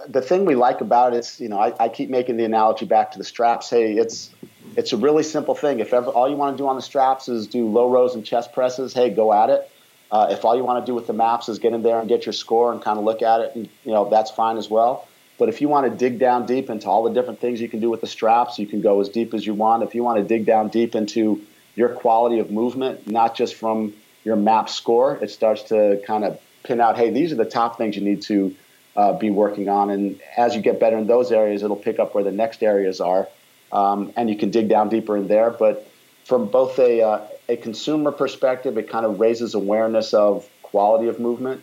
the 0.09 0.21
thing 0.21 0.45
we 0.45 0.55
like 0.55 0.81
about 0.81 1.15
it 1.15 1.19
is, 1.19 1.41
you 1.41 1.49
know, 1.49 1.59
I, 1.59 1.73
I, 1.79 1.89
keep 1.89 2.11
making 2.11 2.37
the 2.37 2.45
analogy 2.45 2.85
back 2.85 3.13
to 3.13 3.19
the 3.19 3.25
straps. 3.25 3.71
Hey, 3.71 3.97
it's 3.97 4.31
it's 4.77 4.93
a 4.93 4.97
really 4.97 5.23
simple 5.23 5.55
thing. 5.55 5.81
If 5.81 5.95
ever 5.95 6.11
all 6.11 6.29
you 6.29 6.37
want 6.37 6.57
to 6.57 6.63
do 6.63 6.69
on 6.69 6.77
the 6.77 6.83
straps 6.83 7.29
is 7.29 7.47
do 7.47 7.69
low 7.69 7.91
rows 7.91 8.15
and 8.15 8.25
chest 8.25 8.53
presses, 8.53 8.93
hey, 8.93 9.11
go 9.11 9.33
at 9.33 9.51
it. 9.51 9.71
Uh, 10.11 10.29
if 10.31 10.45
all 10.45 10.57
you 10.57 10.65
want 10.65 10.85
to 10.85 10.91
do 10.91 10.95
with 10.95 11.07
the 11.07 11.13
maps 11.13 11.49
is 11.49 11.59
get 11.59 11.73
in 11.73 11.83
there 11.83 11.99
and 11.99 12.09
get 12.09 12.27
your 12.27 12.33
score 12.33 12.73
and 12.73 12.83
kind 12.83 12.99
of 12.99 13.05
look 13.05 13.23
at 13.23 13.41
it, 13.41 13.55
and, 13.55 13.69
you 13.85 13.93
know, 13.93 14.09
that's 14.09 14.31
fine 14.31 14.59
as 14.59 14.69
well. 14.69 15.09
But 15.39 15.49
if 15.49 15.61
you 15.61 15.69
want 15.69 15.91
to 15.91 15.97
dig 15.97 16.19
down 16.19 16.47
deep 16.47 16.71
into 16.71 16.89
all 16.89 17.03
the 17.03 17.11
different 17.11 17.41
things 17.41 17.61
you 17.61 17.69
can 17.69 17.81
do 17.81 17.91
with 17.91 18.01
the 18.01 18.07
straps, 18.07 18.59
you 18.59 18.67
can 18.67 18.81
go 18.81 19.01
as 19.01 19.09
deep 19.09 19.35
as 19.35 19.45
you 19.45 19.55
want. 19.55 19.83
If 19.83 19.95
you 19.95 20.05
want 20.05 20.19
to 20.19 20.25
dig 20.25 20.47
down 20.47 20.69
deep 20.69 20.95
into 20.95 21.45
your 21.75 21.89
quality 21.91 22.39
of 22.39 22.51
movement, 22.51 23.07
not 23.11 23.35
just 23.35 23.55
from 23.55 23.95
your 24.25 24.37
map 24.37 24.69
score. 24.69 25.17
It 25.17 25.31
starts 25.31 25.65
to 25.65 26.03
kind 26.07 26.25
of 26.25 26.41
pin 26.63 26.81
out, 26.81 26.97
hey, 26.97 27.11
these 27.11 27.33
are 27.33 27.37
the 27.37 27.45
top 27.45 27.77
things 27.79 27.97
you 27.97 28.03
need 28.03 28.23
to 28.23 28.55
uh, 28.97 29.13
be 29.13 29.31
working 29.31 29.69
on. 29.69 29.91
And 29.91 30.21
as 30.37 30.55
you 30.55 30.63
get 30.63 30.81
better 30.81 30.97
in 30.97 31.07
those 31.07 31.33
areas, 31.33 31.63
it'll 31.63 31.77
pick 31.77 31.99
up 31.99 32.15
where 32.15 32.25
the 32.25 32.33
next 32.33 32.63
areas 32.63 33.01
are. 33.01 33.29
Um, 33.73 34.13
and 34.17 34.31
you 34.31 34.37
can 34.37 34.51
dig 34.51 34.69
down 34.69 34.89
deeper 34.89 35.17
in 35.17 35.29
there. 35.29 35.51
But 35.51 35.89
from 36.25 36.47
both 36.47 36.79
a, 36.79 37.03
uh, 37.03 37.27
a 37.49 37.57
consumer 37.57 38.13
perspective, 38.13 38.79
it 38.79 38.89
kind 38.89 39.05
of 39.05 39.21
raises 39.21 39.55
awareness 39.55 40.15
of 40.15 40.49
quality 40.63 41.09
of 41.09 41.19
movement. 41.21 41.63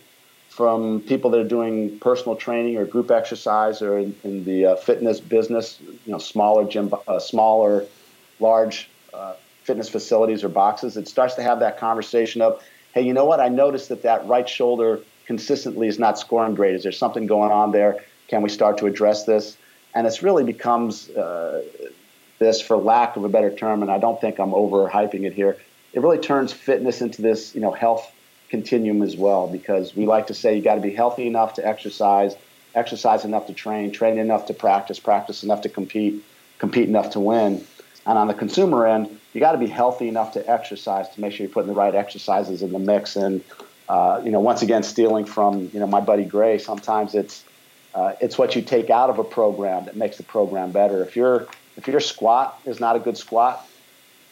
From 0.50 1.00
people 1.00 1.30
that 1.30 1.40
are 1.40 1.48
doing 1.48 1.98
personal 1.98 2.36
training 2.36 2.76
or 2.76 2.84
group 2.84 3.10
exercise 3.10 3.80
or 3.80 3.98
in, 3.98 4.14
in 4.22 4.44
the 4.44 4.66
uh, 4.66 4.76
fitness 4.76 5.18
business, 5.18 5.80
you 5.80 6.12
know, 6.12 6.18
smaller 6.18 6.68
gym, 6.68 6.92
uh, 7.08 7.18
smaller, 7.18 7.86
large 8.38 8.90
uh, 9.14 9.32
fitness 9.64 9.88
facilities 9.88 10.44
or 10.44 10.48
boxes, 10.48 10.96
it 10.96 11.08
starts 11.08 11.34
to 11.34 11.42
have 11.42 11.60
that 11.60 11.78
conversation 11.78 12.42
of, 12.42 12.62
hey, 12.94 13.02
you 13.02 13.12
know 13.12 13.24
what? 13.24 13.40
I 13.40 13.48
noticed 13.48 13.88
that 13.88 14.02
that 14.02 14.26
right 14.26 14.48
shoulder 14.48 15.00
consistently 15.26 15.88
is 15.88 15.98
not 15.98 16.18
scoring 16.18 16.54
great. 16.54 16.74
Is 16.74 16.82
there 16.82 16.92
something 16.92 17.26
going 17.26 17.52
on 17.52 17.72
there? 17.72 18.04
Can 18.28 18.42
we 18.42 18.48
start 18.48 18.78
to 18.78 18.86
address 18.86 19.24
this? 19.24 19.56
And 19.94 20.06
it's 20.06 20.22
really 20.22 20.44
becomes 20.44 21.08
uh, 21.10 21.62
this, 22.38 22.60
for 22.60 22.76
lack 22.76 23.16
of 23.16 23.24
a 23.24 23.28
better 23.28 23.54
term, 23.54 23.82
and 23.82 23.90
I 23.90 23.98
don't 23.98 24.20
think 24.20 24.40
I'm 24.40 24.50
overhyping 24.50 25.24
it 25.24 25.32
here. 25.32 25.56
It 25.92 26.00
really 26.00 26.18
turns 26.18 26.52
fitness 26.52 27.00
into 27.00 27.22
this, 27.22 27.54
you 27.54 27.60
know, 27.60 27.72
health 27.72 28.10
continuum 28.48 29.02
as 29.02 29.16
well, 29.16 29.46
because 29.46 29.94
we 29.94 30.06
like 30.06 30.26
to 30.26 30.34
say 30.34 30.56
you 30.56 30.62
got 30.62 30.74
to 30.74 30.80
be 30.80 30.94
healthy 30.94 31.26
enough 31.26 31.54
to 31.54 31.66
exercise, 31.66 32.34
exercise 32.74 33.24
enough 33.24 33.46
to 33.46 33.54
train, 33.54 33.92
train 33.92 34.18
enough 34.18 34.46
to 34.46 34.54
practice, 34.54 34.98
practice 34.98 35.42
enough 35.42 35.60
to 35.62 35.68
compete, 35.68 36.24
compete 36.58 36.88
enough 36.88 37.10
to 37.10 37.20
win. 37.20 37.64
And 38.06 38.18
on 38.18 38.26
the 38.26 38.34
consumer 38.34 38.86
end, 38.86 39.20
you 39.32 39.40
got 39.40 39.52
to 39.52 39.58
be 39.58 39.66
healthy 39.66 40.08
enough 40.08 40.32
to 40.32 40.50
exercise 40.50 41.08
to 41.10 41.20
make 41.20 41.32
sure 41.32 41.44
you're 41.44 41.52
putting 41.52 41.68
the 41.68 41.74
right 41.74 41.94
exercises 41.94 42.62
in 42.62 42.72
the 42.72 42.78
mix. 42.78 43.16
And 43.16 43.42
uh, 43.88 44.20
you 44.24 44.30
know, 44.30 44.40
once 44.40 44.62
again, 44.62 44.82
stealing 44.82 45.24
from 45.24 45.70
you 45.72 45.80
know 45.80 45.86
my 45.86 46.00
buddy 46.00 46.24
Gray, 46.24 46.58
sometimes 46.58 47.14
it's 47.14 47.44
uh, 47.94 48.14
it's 48.20 48.38
what 48.38 48.56
you 48.56 48.62
take 48.62 48.90
out 48.90 49.10
of 49.10 49.18
a 49.18 49.24
program 49.24 49.86
that 49.86 49.96
makes 49.96 50.16
the 50.16 50.22
program 50.22 50.72
better. 50.72 51.02
If 51.02 51.16
your 51.16 51.48
if 51.76 51.86
your 51.88 52.00
squat 52.00 52.60
is 52.64 52.80
not 52.80 52.96
a 52.96 52.98
good 52.98 53.16
squat, 53.16 53.66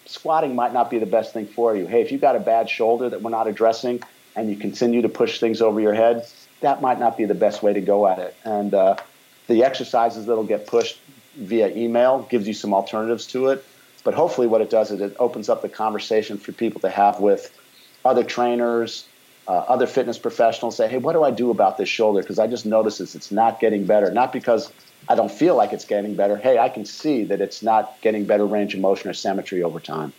squatting 0.06 0.54
might 0.54 0.72
not 0.72 0.90
be 0.90 0.98
the 0.98 1.06
best 1.06 1.32
thing 1.32 1.46
for 1.46 1.76
you. 1.76 1.86
Hey, 1.86 2.02
if 2.02 2.12
you've 2.12 2.20
got 2.20 2.36
a 2.36 2.40
bad 2.40 2.68
shoulder 2.68 3.08
that 3.08 3.22
we're 3.22 3.30
not 3.30 3.48
addressing, 3.48 4.02
and 4.36 4.50
you 4.50 4.56
continue 4.56 5.02
to 5.02 5.08
push 5.08 5.40
things 5.40 5.60
over 5.60 5.80
your 5.80 5.94
head, 5.94 6.26
that 6.60 6.80
might 6.82 6.98
not 6.98 7.16
be 7.16 7.24
the 7.24 7.34
best 7.34 7.62
way 7.62 7.72
to 7.72 7.80
go 7.80 8.06
at 8.06 8.18
it. 8.18 8.34
And 8.44 8.74
uh, 8.74 8.96
the 9.46 9.64
exercises 9.64 10.26
that'll 10.26 10.44
get 10.44 10.66
pushed 10.66 11.00
via 11.36 11.68
email 11.74 12.26
gives 12.30 12.46
you 12.46 12.54
some 12.54 12.74
alternatives 12.74 13.26
to 13.28 13.48
it. 13.48 13.64
But 14.02 14.14
hopefully, 14.14 14.46
what 14.46 14.60
it 14.60 14.70
does 14.70 14.90
is 14.90 15.00
it 15.00 15.16
opens 15.18 15.48
up 15.48 15.62
the 15.62 15.68
conversation 15.68 16.38
for 16.38 16.52
people 16.52 16.80
to 16.80 16.90
have 16.90 17.20
with 17.20 17.52
other 18.04 18.24
trainers, 18.24 19.06
uh, 19.46 19.52
other 19.52 19.86
fitness 19.86 20.18
professionals. 20.18 20.76
Say, 20.76 20.88
hey, 20.88 20.98
what 20.98 21.12
do 21.12 21.22
I 21.22 21.30
do 21.30 21.50
about 21.50 21.76
this 21.76 21.88
shoulder? 21.88 22.22
Because 22.22 22.38
I 22.38 22.46
just 22.46 22.66
notice 22.66 22.98
this, 22.98 23.14
it's 23.14 23.30
not 23.30 23.60
getting 23.60 23.84
better. 23.84 24.10
Not 24.10 24.32
because 24.32 24.72
I 25.08 25.14
don't 25.14 25.30
feel 25.30 25.56
like 25.56 25.72
it's 25.72 25.84
getting 25.84 26.14
better. 26.14 26.36
Hey, 26.36 26.58
I 26.58 26.68
can 26.68 26.84
see 26.84 27.24
that 27.24 27.40
it's 27.40 27.62
not 27.62 28.00
getting 28.00 28.24
better 28.24 28.46
range 28.46 28.74
of 28.74 28.80
motion 28.80 29.10
or 29.10 29.14
symmetry 29.14 29.62
over 29.62 29.80
time. 29.80 30.12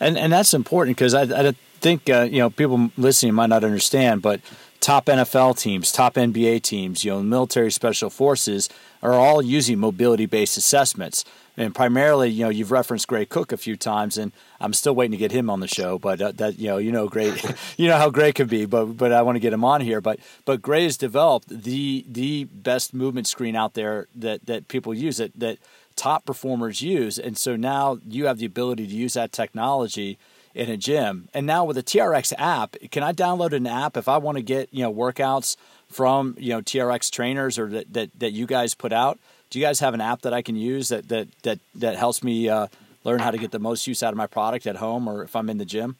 And 0.00 0.18
and 0.18 0.32
that's 0.32 0.52
important 0.52 0.96
because 0.96 1.14
I, 1.14 1.22
I 1.22 1.52
think 1.80 2.10
uh, 2.10 2.28
you 2.30 2.38
know 2.38 2.50
people 2.50 2.90
listening 2.96 3.34
might 3.34 3.48
not 3.48 3.64
understand, 3.64 4.22
but 4.22 4.40
top 4.80 5.06
NFL 5.06 5.58
teams, 5.58 5.90
top 5.90 6.14
NBA 6.14 6.60
teams, 6.60 7.04
you 7.04 7.10
know, 7.12 7.22
military 7.22 7.70
special 7.70 8.10
forces 8.10 8.68
are 9.02 9.14
all 9.14 9.40
using 9.40 9.78
mobility 9.78 10.26
based 10.26 10.58
assessments. 10.58 11.24
And 11.56 11.74
primarily, 11.74 12.30
you 12.30 12.44
know, 12.44 12.50
you've 12.50 12.72
referenced 12.72 13.06
Gray 13.06 13.24
Cook 13.24 13.52
a 13.52 13.56
few 13.56 13.76
times, 13.76 14.18
and 14.18 14.32
I'm 14.60 14.72
still 14.72 14.94
waiting 14.94 15.12
to 15.12 15.16
get 15.16 15.30
him 15.30 15.48
on 15.48 15.60
the 15.60 15.68
show. 15.68 15.98
But 15.98 16.20
uh, 16.20 16.32
that, 16.32 16.58
you 16.58 16.68
know, 16.68 16.78
you 16.78 16.90
know, 16.90 17.08
Gray, 17.08 17.32
you 17.76 17.88
know 17.88 17.96
how 17.96 18.10
Gray 18.10 18.32
can 18.32 18.48
be. 18.48 18.66
But 18.66 18.96
but 18.96 19.12
I 19.12 19.22
want 19.22 19.36
to 19.36 19.40
get 19.40 19.52
him 19.52 19.64
on 19.64 19.80
here. 19.80 20.00
But 20.00 20.18
but 20.44 20.62
Gray 20.62 20.84
has 20.84 20.96
developed 20.96 21.48
the 21.48 22.04
the 22.08 22.44
best 22.44 22.92
movement 22.92 23.26
screen 23.26 23.54
out 23.54 23.74
there 23.74 24.08
that 24.14 24.46
that 24.46 24.68
people 24.68 24.94
use 24.94 25.18
that 25.18 25.38
that 25.38 25.58
top 25.96 26.24
performers 26.24 26.82
use, 26.82 27.18
and 27.18 27.38
so 27.38 27.54
now 27.54 27.98
you 28.06 28.26
have 28.26 28.38
the 28.38 28.46
ability 28.46 28.86
to 28.86 28.94
use 28.94 29.14
that 29.14 29.30
technology 29.30 30.18
in 30.54 30.70
a 30.70 30.76
gym. 30.76 31.28
And 31.34 31.46
now 31.46 31.64
with 31.64 31.76
the 31.76 31.82
TRX 31.82 32.32
app, 32.38 32.76
can 32.92 33.02
I 33.02 33.12
download 33.12 33.52
an 33.52 33.66
app 33.66 33.96
if 33.96 34.08
I 34.08 34.16
want 34.18 34.36
to 34.38 34.42
get 34.42 34.68
you 34.72 34.82
know 34.82 34.92
workouts 34.92 35.56
from 35.88 36.34
you 36.38 36.50
know 36.50 36.62
TRX 36.62 37.10
trainers 37.10 37.58
or 37.58 37.68
that 37.68 37.92
that, 37.92 38.18
that 38.18 38.32
you 38.32 38.46
guys 38.46 38.74
put 38.74 38.92
out? 38.92 39.18
Do 39.50 39.58
you 39.58 39.64
guys 39.64 39.80
have 39.80 39.94
an 39.94 40.00
app 40.00 40.22
that 40.22 40.32
I 40.32 40.42
can 40.42 40.56
use 40.56 40.88
that 40.88 41.08
that 41.08 41.28
that 41.42 41.58
that 41.76 41.96
helps 41.96 42.22
me 42.22 42.48
uh, 42.48 42.66
learn 43.04 43.20
how 43.20 43.30
to 43.30 43.38
get 43.38 43.50
the 43.50 43.58
most 43.58 43.86
use 43.86 44.02
out 44.02 44.12
of 44.12 44.16
my 44.16 44.26
product 44.26 44.66
at 44.66 44.76
home 44.76 45.08
or 45.08 45.22
if 45.22 45.36
I'm 45.36 45.48
in 45.48 45.58
the 45.58 45.64
gym? 45.64 45.96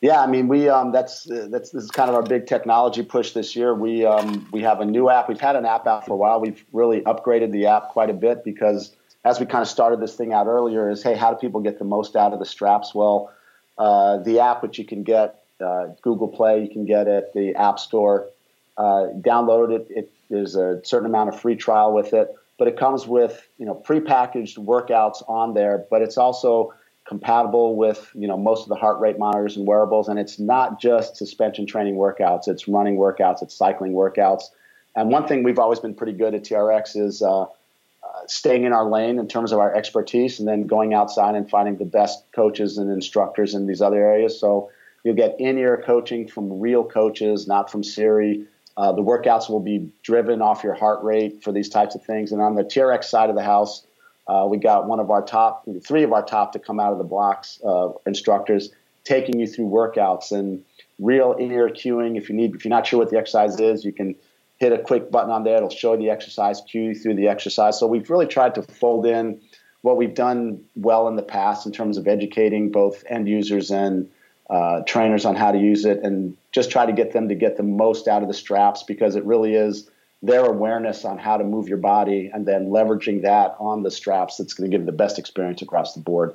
Yeah, 0.00 0.20
I 0.20 0.28
mean, 0.28 0.46
we 0.46 0.68
um, 0.68 0.92
that's 0.92 1.24
that's 1.24 1.70
this 1.70 1.84
is 1.84 1.90
kind 1.90 2.08
of 2.08 2.14
our 2.14 2.22
big 2.22 2.46
technology 2.46 3.02
push 3.02 3.32
this 3.32 3.56
year. 3.56 3.74
We 3.74 4.06
um, 4.06 4.48
we 4.52 4.62
have 4.62 4.80
a 4.80 4.84
new 4.84 5.10
app. 5.10 5.28
We've 5.28 5.40
had 5.40 5.56
an 5.56 5.66
app 5.66 5.86
out 5.86 6.06
for 6.06 6.12
a 6.12 6.16
while. 6.16 6.40
We've 6.40 6.64
really 6.72 7.00
upgraded 7.00 7.50
the 7.50 7.66
app 7.66 7.88
quite 7.88 8.08
a 8.08 8.14
bit 8.14 8.44
because 8.44 8.94
as 9.24 9.40
we 9.40 9.46
kind 9.46 9.62
of 9.62 9.68
started 9.68 10.00
this 10.00 10.14
thing 10.14 10.32
out 10.32 10.46
earlier, 10.46 10.88
is 10.88 11.02
hey, 11.02 11.16
how 11.16 11.32
do 11.32 11.36
people 11.38 11.60
get 11.60 11.78
the 11.80 11.84
most 11.84 12.14
out 12.14 12.32
of 12.32 12.38
the 12.38 12.46
straps? 12.46 12.94
Well, 12.94 13.32
uh, 13.76 14.18
the 14.18 14.38
app, 14.38 14.62
which 14.62 14.78
you 14.78 14.84
can 14.84 15.02
get 15.02 15.42
uh, 15.60 15.88
Google 16.02 16.28
Play, 16.28 16.62
you 16.62 16.70
can 16.70 16.84
get 16.84 17.08
at 17.08 17.32
the 17.32 17.56
App 17.56 17.80
Store. 17.80 18.28
Uh, 18.76 19.08
download 19.18 19.74
it. 19.74 19.86
it. 19.90 20.12
There's 20.30 20.56
a 20.56 20.80
certain 20.84 21.06
amount 21.06 21.30
of 21.30 21.40
free 21.40 21.56
trial 21.56 21.92
with 21.92 22.12
it, 22.12 22.28
but 22.58 22.68
it 22.68 22.76
comes 22.76 23.06
with 23.06 23.46
you 23.58 23.66
know 23.66 23.74
prepackaged 23.74 24.58
workouts 24.58 25.22
on 25.28 25.54
there. 25.54 25.86
But 25.90 26.02
it's 26.02 26.18
also 26.18 26.74
compatible 27.06 27.76
with 27.76 28.10
you 28.14 28.28
know 28.28 28.36
most 28.36 28.62
of 28.62 28.68
the 28.68 28.76
heart 28.76 29.00
rate 29.00 29.18
monitors 29.18 29.56
and 29.56 29.66
wearables, 29.66 30.08
and 30.08 30.18
it's 30.18 30.38
not 30.38 30.80
just 30.80 31.16
suspension 31.16 31.66
training 31.66 31.94
workouts. 31.94 32.48
It's 32.48 32.68
running 32.68 32.96
workouts. 32.96 33.42
It's 33.42 33.54
cycling 33.54 33.92
workouts. 33.92 34.44
And 34.96 35.10
one 35.10 35.26
thing 35.28 35.42
we've 35.42 35.58
always 35.58 35.78
been 35.78 35.94
pretty 35.94 36.14
good 36.14 36.34
at 36.34 36.42
TRX 36.44 36.96
is 36.96 37.22
uh, 37.22 37.46
staying 38.26 38.64
in 38.64 38.72
our 38.72 38.88
lane 38.88 39.18
in 39.18 39.28
terms 39.28 39.52
of 39.52 39.58
our 39.58 39.74
expertise 39.74 40.38
and 40.38 40.48
then 40.48 40.66
going 40.66 40.94
outside 40.94 41.34
and 41.34 41.48
finding 41.48 41.76
the 41.76 41.84
best 41.84 42.24
coaches 42.32 42.78
and 42.78 42.90
instructors 42.90 43.54
in 43.54 43.66
these 43.66 43.80
other 43.80 43.96
areas. 43.96 44.38
So 44.38 44.70
you'll 45.04 45.14
get 45.14 45.36
in-ear 45.38 45.82
coaching 45.84 46.28
from 46.28 46.60
real 46.60 46.84
coaches, 46.84 47.46
not 47.46 47.70
from 47.70 47.82
Siri. 47.82 48.44
Uh, 48.78 48.92
the 48.92 49.02
workouts 49.02 49.50
will 49.50 49.60
be 49.60 49.92
driven 50.04 50.40
off 50.40 50.62
your 50.62 50.74
heart 50.74 51.02
rate 51.02 51.42
for 51.42 51.50
these 51.50 51.68
types 51.68 51.96
of 51.96 52.04
things. 52.04 52.30
And 52.30 52.40
on 52.40 52.54
the 52.54 52.62
TRX 52.62 53.04
side 53.04 53.28
of 53.28 53.34
the 53.34 53.42
house, 53.42 53.84
uh, 54.28 54.46
we 54.48 54.56
got 54.56 54.86
one 54.86 55.00
of 55.00 55.10
our 55.10 55.20
top, 55.20 55.66
three 55.84 56.04
of 56.04 56.12
our 56.12 56.24
top 56.24 56.52
to 56.52 56.60
come 56.60 56.78
out 56.78 56.92
of 56.92 56.98
the 56.98 57.04
blocks 57.04 57.60
uh, 57.66 57.88
instructors 58.06 58.70
taking 59.02 59.40
you 59.40 59.48
through 59.48 59.66
workouts 59.66 60.30
and 60.30 60.64
real 61.00 61.32
in-ear 61.32 61.70
cueing. 61.70 62.16
If 62.16 62.28
you 62.28 62.36
need, 62.36 62.54
if 62.54 62.64
you're 62.64 62.70
not 62.70 62.86
sure 62.86 63.00
what 63.00 63.10
the 63.10 63.18
exercise 63.18 63.58
is, 63.58 63.84
you 63.84 63.92
can 63.92 64.14
hit 64.58 64.72
a 64.72 64.78
quick 64.78 65.10
button 65.10 65.30
on 65.30 65.42
there. 65.42 65.56
It'll 65.56 65.70
show 65.70 65.96
the 65.96 66.10
exercise, 66.10 66.60
cue 66.60 66.82
you 66.82 66.94
through 66.94 67.16
the 67.16 67.26
exercise. 67.26 67.80
So 67.80 67.88
we've 67.88 68.08
really 68.08 68.26
tried 68.26 68.54
to 68.54 68.62
fold 68.62 69.06
in 69.06 69.40
what 69.82 69.96
we've 69.96 70.14
done 70.14 70.64
well 70.76 71.08
in 71.08 71.16
the 71.16 71.22
past 71.22 71.66
in 71.66 71.72
terms 71.72 71.98
of 71.98 72.06
educating 72.06 72.70
both 72.70 73.02
end 73.08 73.28
users 73.28 73.72
and 73.72 74.08
uh, 74.48 74.82
trainers 74.86 75.24
on 75.24 75.34
how 75.34 75.50
to 75.50 75.58
use 75.58 75.84
it 75.84 76.04
and 76.04 76.36
just 76.52 76.70
try 76.70 76.86
to 76.86 76.92
get 76.92 77.12
them 77.12 77.28
to 77.28 77.34
get 77.34 77.56
the 77.56 77.62
most 77.62 78.08
out 78.08 78.22
of 78.22 78.28
the 78.28 78.34
straps 78.34 78.82
because 78.82 79.16
it 79.16 79.24
really 79.24 79.54
is 79.54 79.90
their 80.22 80.44
awareness 80.44 81.04
on 81.04 81.18
how 81.18 81.36
to 81.36 81.44
move 81.44 81.68
your 81.68 81.78
body 81.78 82.30
and 82.32 82.46
then 82.46 82.68
leveraging 82.70 83.22
that 83.22 83.54
on 83.60 83.82
the 83.82 83.90
straps 83.90 84.36
that's 84.36 84.54
going 84.54 84.68
to 84.68 84.74
give 84.74 84.84
them 84.84 84.86
the 84.86 84.96
best 84.96 85.18
experience 85.18 85.62
across 85.62 85.94
the 85.94 86.00
board. 86.00 86.34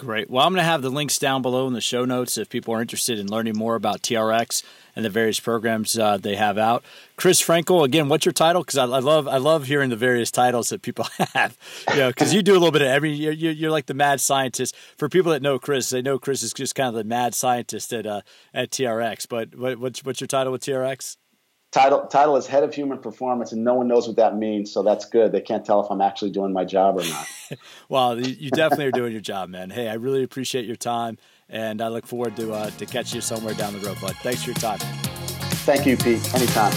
Great. 0.00 0.30
Well, 0.30 0.46
I'm 0.46 0.54
going 0.54 0.62
to 0.62 0.64
have 0.64 0.80
the 0.80 0.88
links 0.88 1.18
down 1.18 1.42
below 1.42 1.66
in 1.66 1.74
the 1.74 1.80
show 1.82 2.06
notes 2.06 2.38
if 2.38 2.48
people 2.48 2.72
are 2.72 2.80
interested 2.80 3.18
in 3.18 3.26
learning 3.26 3.58
more 3.58 3.74
about 3.74 4.00
TRX 4.00 4.62
and 4.96 5.04
the 5.04 5.10
various 5.10 5.38
programs 5.38 5.98
uh, 5.98 6.16
they 6.16 6.36
have 6.36 6.56
out. 6.56 6.82
Chris 7.16 7.42
Frankel, 7.42 7.84
again, 7.84 8.08
what's 8.08 8.24
your 8.24 8.32
title? 8.32 8.62
Because 8.62 8.78
I, 8.78 8.84
I, 8.84 9.00
love 9.00 9.28
I 9.28 9.36
love 9.36 9.66
hearing 9.66 9.90
the 9.90 9.96
various 9.96 10.30
titles 10.30 10.70
that 10.70 10.80
people 10.80 11.04
have. 11.34 11.54
You 11.90 11.96
know, 11.96 12.08
because 12.08 12.32
you 12.32 12.42
do 12.42 12.52
a 12.52 12.54
little 12.54 12.70
bit 12.70 12.80
of 12.80 12.88
every. 12.88 13.12
You're, 13.12 13.32
you're, 13.34 13.70
like 13.70 13.84
the 13.86 13.94
mad 13.94 14.22
scientist. 14.22 14.74
For 14.96 15.10
people 15.10 15.32
that 15.32 15.42
know 15.42 15.58
Chris, 15.58 15.90
they 15.90 16.00
know 16.00 16.18
Chris 16.18 16.42
is 16.42 16.54
just 16.54 16.74
kind 16.74 16.88
of 16.88 16.94
the 16.94 17.04
mad 17.04 17.34
scientist 17.34 17.92
at 17.92 18.06
uh, 18.06 18.22
at 18.54 18.70
TRX. 18.70 19.28
But 19.28 19.54
what, 19.54 19.78
what's 19.78 20.02
what's 20.02 20.22
your 20.22 20.28
title 20.28 20.50
with 20.50 20.62
TRX? 20.62 21.18
Title 21.72 22.06
title 22.06 22.36
is 22.36 22.46
head 22.46 22.64
of 22.64 22.74
human 22.74 22.98
performance 22.98 23.52
and 23.52 23.62
no 23.62 23.74
one 23.74 23.86
knows 23.86 24.08
what 24.08 24.16
that 24.16 24.36
means 24.36 24.72
so 24.72 24.82
that's 24.82 25.04
good. 25.04 25.32
They 25.32 25.40
can't 25.40 25.64
tell 25.64 25.84
if 25.84 25.90
i'm 25.90 26.00
actually 26.00 26.30
doing 26.30 26.52
my 26.52 26.64
job 26.64 26.98
or 26.98 27.04
not. 27.04 27.26
Well 27.88 28.20
you 28.20 28.50
definitely 28.50 28.86
are 28.86 28.92
doing 28.92 29.12
your 29.12 29.20
job 29.20 29.48
man. 29.48 29.70
Hey 29.70 29.88
i 29.88 29.94
really 29.94 30.22
appreciate 30.22 30.66
your 30.66 30.76
time 30.76 31.18
and 31.48 31.80
i 31.80 31.88
look 31.88 32.06
forward 32.06 32.36
to 32.36 32.52
uh, 32.52 32.70
to 32.70 32.86
catch 32.86 33.14
you 33.14 33.20
somewhere 33.20 33.54
down 33.54 33.72
the 33.72 33.80
road 33.80 34.00
bud. 34.00 34.16
Thanks 34.16 34.42
for 34.42 34.50
your 34.50 34.56
time. 34.56 34.78
Thank 35.64 35.86
you 35.86 35.96
pete. 35.96 36.34
Anytime. 36.34 36.72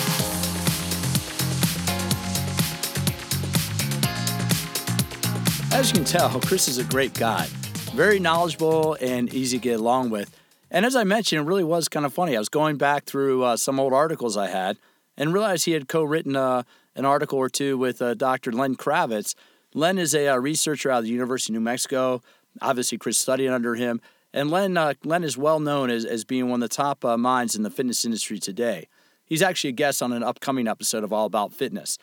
As 5.72 5.90
you 5.90 5.96
can 5.96 6.06
tell 6.06 6.40
chris 6.42 6.68
is 6.68 6.78
a 6.78 6.84
great 6.84 7.14
guy. 7.16 7.48
Very 7.96 8.20
knowledgeable 8.20 8.98
and 9.02 9.32
easy 9.34 9.58
to 9.58 9.62
get 9.62 9.80
along 9.80 10.10
with 10.10 10.36
and 10.74 10.86
as 10.86 10.96
I 10.96 11.04
mentioned, 11.04 11.40
it 11.40 11.48
really 11.48 11.64
was 11.64 11.88
kind 11.88 12.06
of 12.06 12.14
funny. 12.14 12.36
I 12.36 12.40
was 12.40 12.50
going 12.50 12.78
back 12.78 13.06
through 13.06 13.44
uh, 13.44 13.58
some 13.58 13.80
old 13.80 13.94
articles 13.94 14.36
I 14.36 14.48
had 14.48 14.78
and 15.16 15.32
realized 15.32 15.66
he 15.66 15.74
had 15.74 15.88
co 15.88 16.04
written 16.04 16.36
uh, 16.36 16.64
an 16.96 17.06
article 17.06 17.38
or 17.38 17.48
two 17.48 17.78
with 17.78 18.02
uh, 18.02 18.16
Dr. 18.16 18.52
Len 18.52 18.76
Kravitz. 18.76 19.36
Len 19.76 20.00
is 20.00 20.16
a 20.16 20.30
uh, 20.30 20.38
researcher 20.38 20.90
out 20.90 21.00
of 21.00 21.04
the 21.06 21.12
University 21.12 21.54
of 21.54 21.60
New 21.60 21.64
Mexico. 21.64 22.24
Obviously, 22.60 22.98
Chris 22.98 23.20
studied 23.20 23.50
under 23.50 23.76
him. 23.76 24.02
And 24.34 24.50
Len, 24.50 24.76
uh, 24.76 24.96
Len 25.04 25.24
is 25.24 25.38
well 25.38 25.60
known 25.60 25.92
as, 25.92 26.06
as 26.06 26.24
being 26.26 26.50
one 26.50 26.64
of 26.64 26.68
the 26.70 26.76
top 26.76 27.06
uh, 27.06 27.18
minds 27.18 27.56
in 27.56 27.62
the 27.62 27.70
fitness 27.70 28.04
industry 28.04 28.40
today. 28.40 28.88
He's 29.26 29.44
actually 29.44 29.70
a 29.70 29.74
guest 29.74 30.02
on 30.02 30.12
an 30.12 30.24
upcoming 30.24 30.68
episode 30.68 31.04
of 31.04 31.14
All 31.14 31.28
About 31.28 31.54
Fitness. 31.54 32.00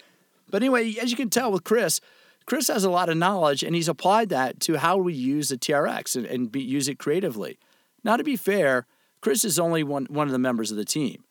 But 0.49 0.62
anyway, 0.62 0.95
as 1.01 1.11
you 1.11 1.16
can 1.16 1.29
tell 1.29 1.51
with 1.51 1.64
Chris, 1.64 2.01
Chris 2.47 2.68
has 2.68 2.85
a 2.85 2.91
lot 2.91 3.09
of 3.09 3.16
knowledge 3.16 3.62
and 3.64 3.75
he's 3.75 3.89
applied 3.89 4.29
that 4.29 4.61
to 4.61 4.79
how 4.79 4.97
we 4.97 5.12
use 5.12 5.49
the 5.49 5.57
TRX 5.57 6.16
and, 6.16 6.27
and 6.27 6.53
be, 6.53 6.62
use 6.62 6.89
it 6.89 6.99
creatively. 6.99 7.59
Now, 8.05 8.16
to 8.16 8.24
be 8.24 8.36
fair, 8.36 8.86
Chris 9.20 9.44
is 9.44 9.59
only 9.59 9.82
one, 9.82 10.07
one 10.07 10.26
of 10.26 10.32
the 10.32 10.38
members 10.38 10.70
of 10.70 10.76
the 10.76 10.84
team. 10.84 11.24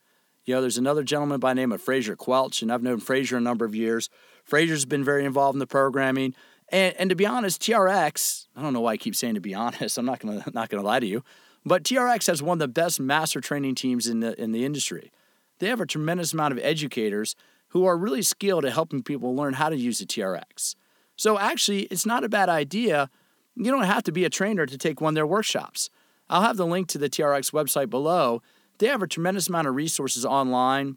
You 0.44 0.54
know, 0.54 0.60
there's 0.60 0.78
another 0.78 1.02
gentleman 1.02 1.40
by 1.40 1.52
name 1.52 1.72
of 1.72 1.82
Fraser 1.82 2.16
Quelch, 2.16 2.62
and 2.62 2.72
I've 2.72 2.82
known 2.82 3.00
Fraser 3.00 3.36
a 3.36 3.40
number 3.40 3.64
of 3.64 3.74
years. 3.74 4.08
Fraser's 4.44 4.84
been 4.84 5.04
very 5.04 5.24
involved 5.24 5.54
in 5.54 5.60
the 5.60 5.66
programming. 5.66 6.34
And, 6.70 6.94
and 6.98 7.10
to 7.10 7.16
be 7.16 7.26
honest, 7.26 7.60
TRX, 7.60 8.46
I 8.56 8.62
don't 8.62 8.72
know 8.72 8.80
why 8.80 8.92
I 8.92 8.96
keep 8.96 9.14
saying 9.14 9.34
to 9.34 9.40
be 9.40 9.54
honest, 9.66 9.98
I'm 9.98 10.06
not 10.06 10.20
gonna 10.20 10.44
not 10.54 10.68
gonna 10.68 10.82
lie 10.82 11.00
to 11.00 11.06
you, 11.06 11.22
but 11.64 11.82
TRX 11.82 12.26
has 12.28 12.42
one 12.42 12.56
of 12.56 12.60
the 12.60 12.68
best 12.68 13.00
master 13.00 13.40
training 13.40 13.74
teams 13.74 14.06
in 14.06 14.20
the 14.20 14.40
in 14.40 14.52
the 14.52 14.64
industry. 14.64 15.12
They 15.58 15.68
have 15.68 15.80
a 15.80 15.86
tremendous 15.86 16.32
amount 16.32 16.52
of 16.52 16.60
educators 16.62 17.36
who 17.68 17.84
are 17.84 17.96
really 17.96 18.22
skilled 18.22 18.64
at 18.64 18.72
helping 18.72 19.02
people 19.02 19.36
learn 19.36 19.54
how 19.54 19.68
to 19.68 19.76
use 19.76 19.98
the 19.98 20.06
TRX. 20.06 20.74
So 21.16 21.38
actually, 21.38 21.82
it's 21.82 22.06
not 22.06 22.24
a 22.24 22.28
bad 22.28 22.48
idea. 22.48 23.10
You 23.54 23.70
don't 23.70 23.82
have 23.82 24.02
to 24.04 24.12
be 24.12 24.24
a 24.24 24.30
trainer 24.30 24.64
to 24.64 24.78
take 24.78 25.00
one 25.00 25.12
of 25.12 25.14
their 25.16 25.26
workshops. 25.26 25.90
I'll 26.30 26.42
have 26.42 26.56
the 26.56 26.66
link 26.66 26.86
to 26.88 26.98
the 26.98 27.10
TRX 27.10 27.52
website 27.52 27.90
below. 27.90 28.40
They 28.78 28.86
have 28.86 29.02
a 29.02 29.08
tremendous 29.08 29.48
amount 29.48 29.66
of 29.66 29.74
resources 29.74 30.24
online. 30.24 30.96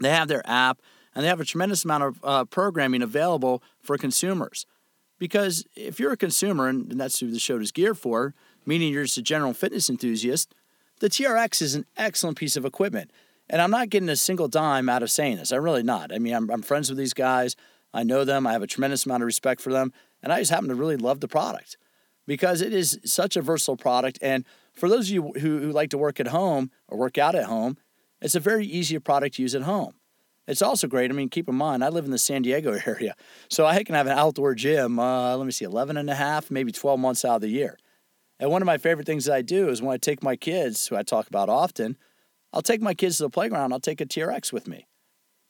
They 0.00 0.10
have 0.10 0.26
their 0.26 0.42
app, 0.44 0.82
and 1.14 1.24
they 1.24 1.28
have 1.28 1.40
a 1.40 1.44
tremendous 1.44 1.84
amount 1.84 2.02
of 2.02 2.20
uh, 2.24 2.44
programming 2.46 3.00
available 3.00 3.62
for 3.80 3.96
consumers. 3.96 4.66
Because 5.18 5.64
if 5.76 6.00
you're 6.00 6.12
a 6.12 6.16
consumer, 6.16 6.66
and 6.66 7.00
that's 7.00 7.20
who 7.20 7.30
the 7.30 7.38
show 7.38 7.58
is 7.60 7.70
geared 7.70 7.96
for, 7.96 8.34
meaning 8.66 8.92
you're 8.92 9.04
just 9.04 9.18
a 9.18 9.22
general 9.22 9.54
fitness 9.54 9.88
enthusiast, 9.88 10.52
the 10.98 11.08
TRX 11.08 11.62
is 11.62 11.74
an 11.76 11.86
excellent 11.96 12.36
piece 12.36 12.56
of 12.56 12.64
equipment. 12.64 13.12
And 13.48 13.62
I'm 13.62 13.70
not 13.70 13.88
getting 13.88 14.08
a 14.08 14.16
single 14.16 14.48
dime 14.48 14.88
out 14.88 15.02
of 15.02 15.10
saying 15.10 15.36
this. 15.36 15.52
I'm 15.52 15.62
really 15.62 15.82
not. 15.82 16.12
I 16.12 16.18
mean, 16.18 16.34
I'm, 16.34 16.50
I'm 16.50 16.62
friends 16.62 16.88
with 16.88 16.98
these 16.98 17.14
guys. 17.14 17.54
I 17.94 18.02
know 18.02 18.24
them. 18.24 18.46
I 18.46 18.52
have 18.52 18.62
a 18.62 18.66
tremendous 18.66 19.06
amount 19.06 19.22
of 19.22 19.26
respect 19.26 19.60
for 19.60 19.72
them. 19.72 19.92
And 20.22 20.32
I 20.32 20.40
just 20.40 20.50
happen 20.50 20.68
to 20.68 20.74
really 20.74 20.96
love 20.96 21.20
the 21.20 21.28
product 21.28 21.76
because 22.30 22.60
it 22.60 22.72
is 22.72 22.96
such 23.04 23.36
a 23.36 23.42
versatile 23.42 23.76
product. 23.76 24.16
And 24.22 24.44
for 24.72 24.88
those 24.88 25.08
of 25.08 25.14
you 25.14 25.32
who, 25.40 25.58
who 25.58 25.72
like 25.72 25.90
to 25.90 25.98
work 25.98 26.20
at 26.20 26.28
home 26.28 26.70
or 26.86 26.96
work 26.96 27.18
out 27.18 27.34
at 27.34 27.46
home, 27.46 27.76
it's 28.22 28.36
a 28.36 28.38
very 28.40 28.64
easy 28.64 28.96
product 29.00 29.34
to 29.34 29.42
use 29.42 29.56
at 29.56 29.62
home. 29.62 29.94
It's 30.46 30.62
also 30.62 30.86
great. 30.86 31.10
I 31.10 31.14
mean, 31.14 31.28
keep 31.28 31.48
in 31.48 31.56
mind, 31.56 31.82
I 31.82 31.88
live 31.88 32.04
in 32.04 32.12
the 32.12 32.18
San 32.18 32.42
Diego 32.42 32.78
area, 32.86 33.16
so 33.48 33.66
I 33.66 33.82
can 33.82 33.96
have 33.96 34.06
an 34.06 34.16
outdoor 34.16 34.54
gym, 34.54 35.00
uh, 35.00 35.36
let 35.36 35.44
me 35.44 35.50
see, 35.50 35.64
11 35.64 35.96
and 35.96 36.08
a 36.08 36.14
half, 36.14 36.52
maybe 36.52 36.70
12 36.70 37.00
months 37.00 37.24
out 37.24 37.34
of 37.34 37.40
the 37.40 37.48
year. 37.48 37.76
And 38.38 38.48
one 38.48 38.62
of 38.62 38.66
my 38.66 38.78
favorite 38.78 39.08
things 39.08 39.24
that 39.24 39.34
I 39.34 39.42
do 39.42 39.68
is 39.68 39.82
when 39.82 39.92
I 39.92 39.98
take 39.98 40.22
my 40.22 40.36
kids, 40.36 40.86
who 40.86 40.94
I 40.94 41.02
talk 41.02 41.26
about 41.26 41.48
often, 41.48 41.98
I'll 42.52 42.62
take 42.62 42.80
my 42.80 42.94
kids 42.94 43.16
to 43.16 43.24
the 43.24 43.30
playground, 43.30 43.72
I'll 43.72 43.80
take 43.80 44.00
a 44.00 44.06
TRX 44.06 44.52
with 44.52 44.68
me. 44.68 44.86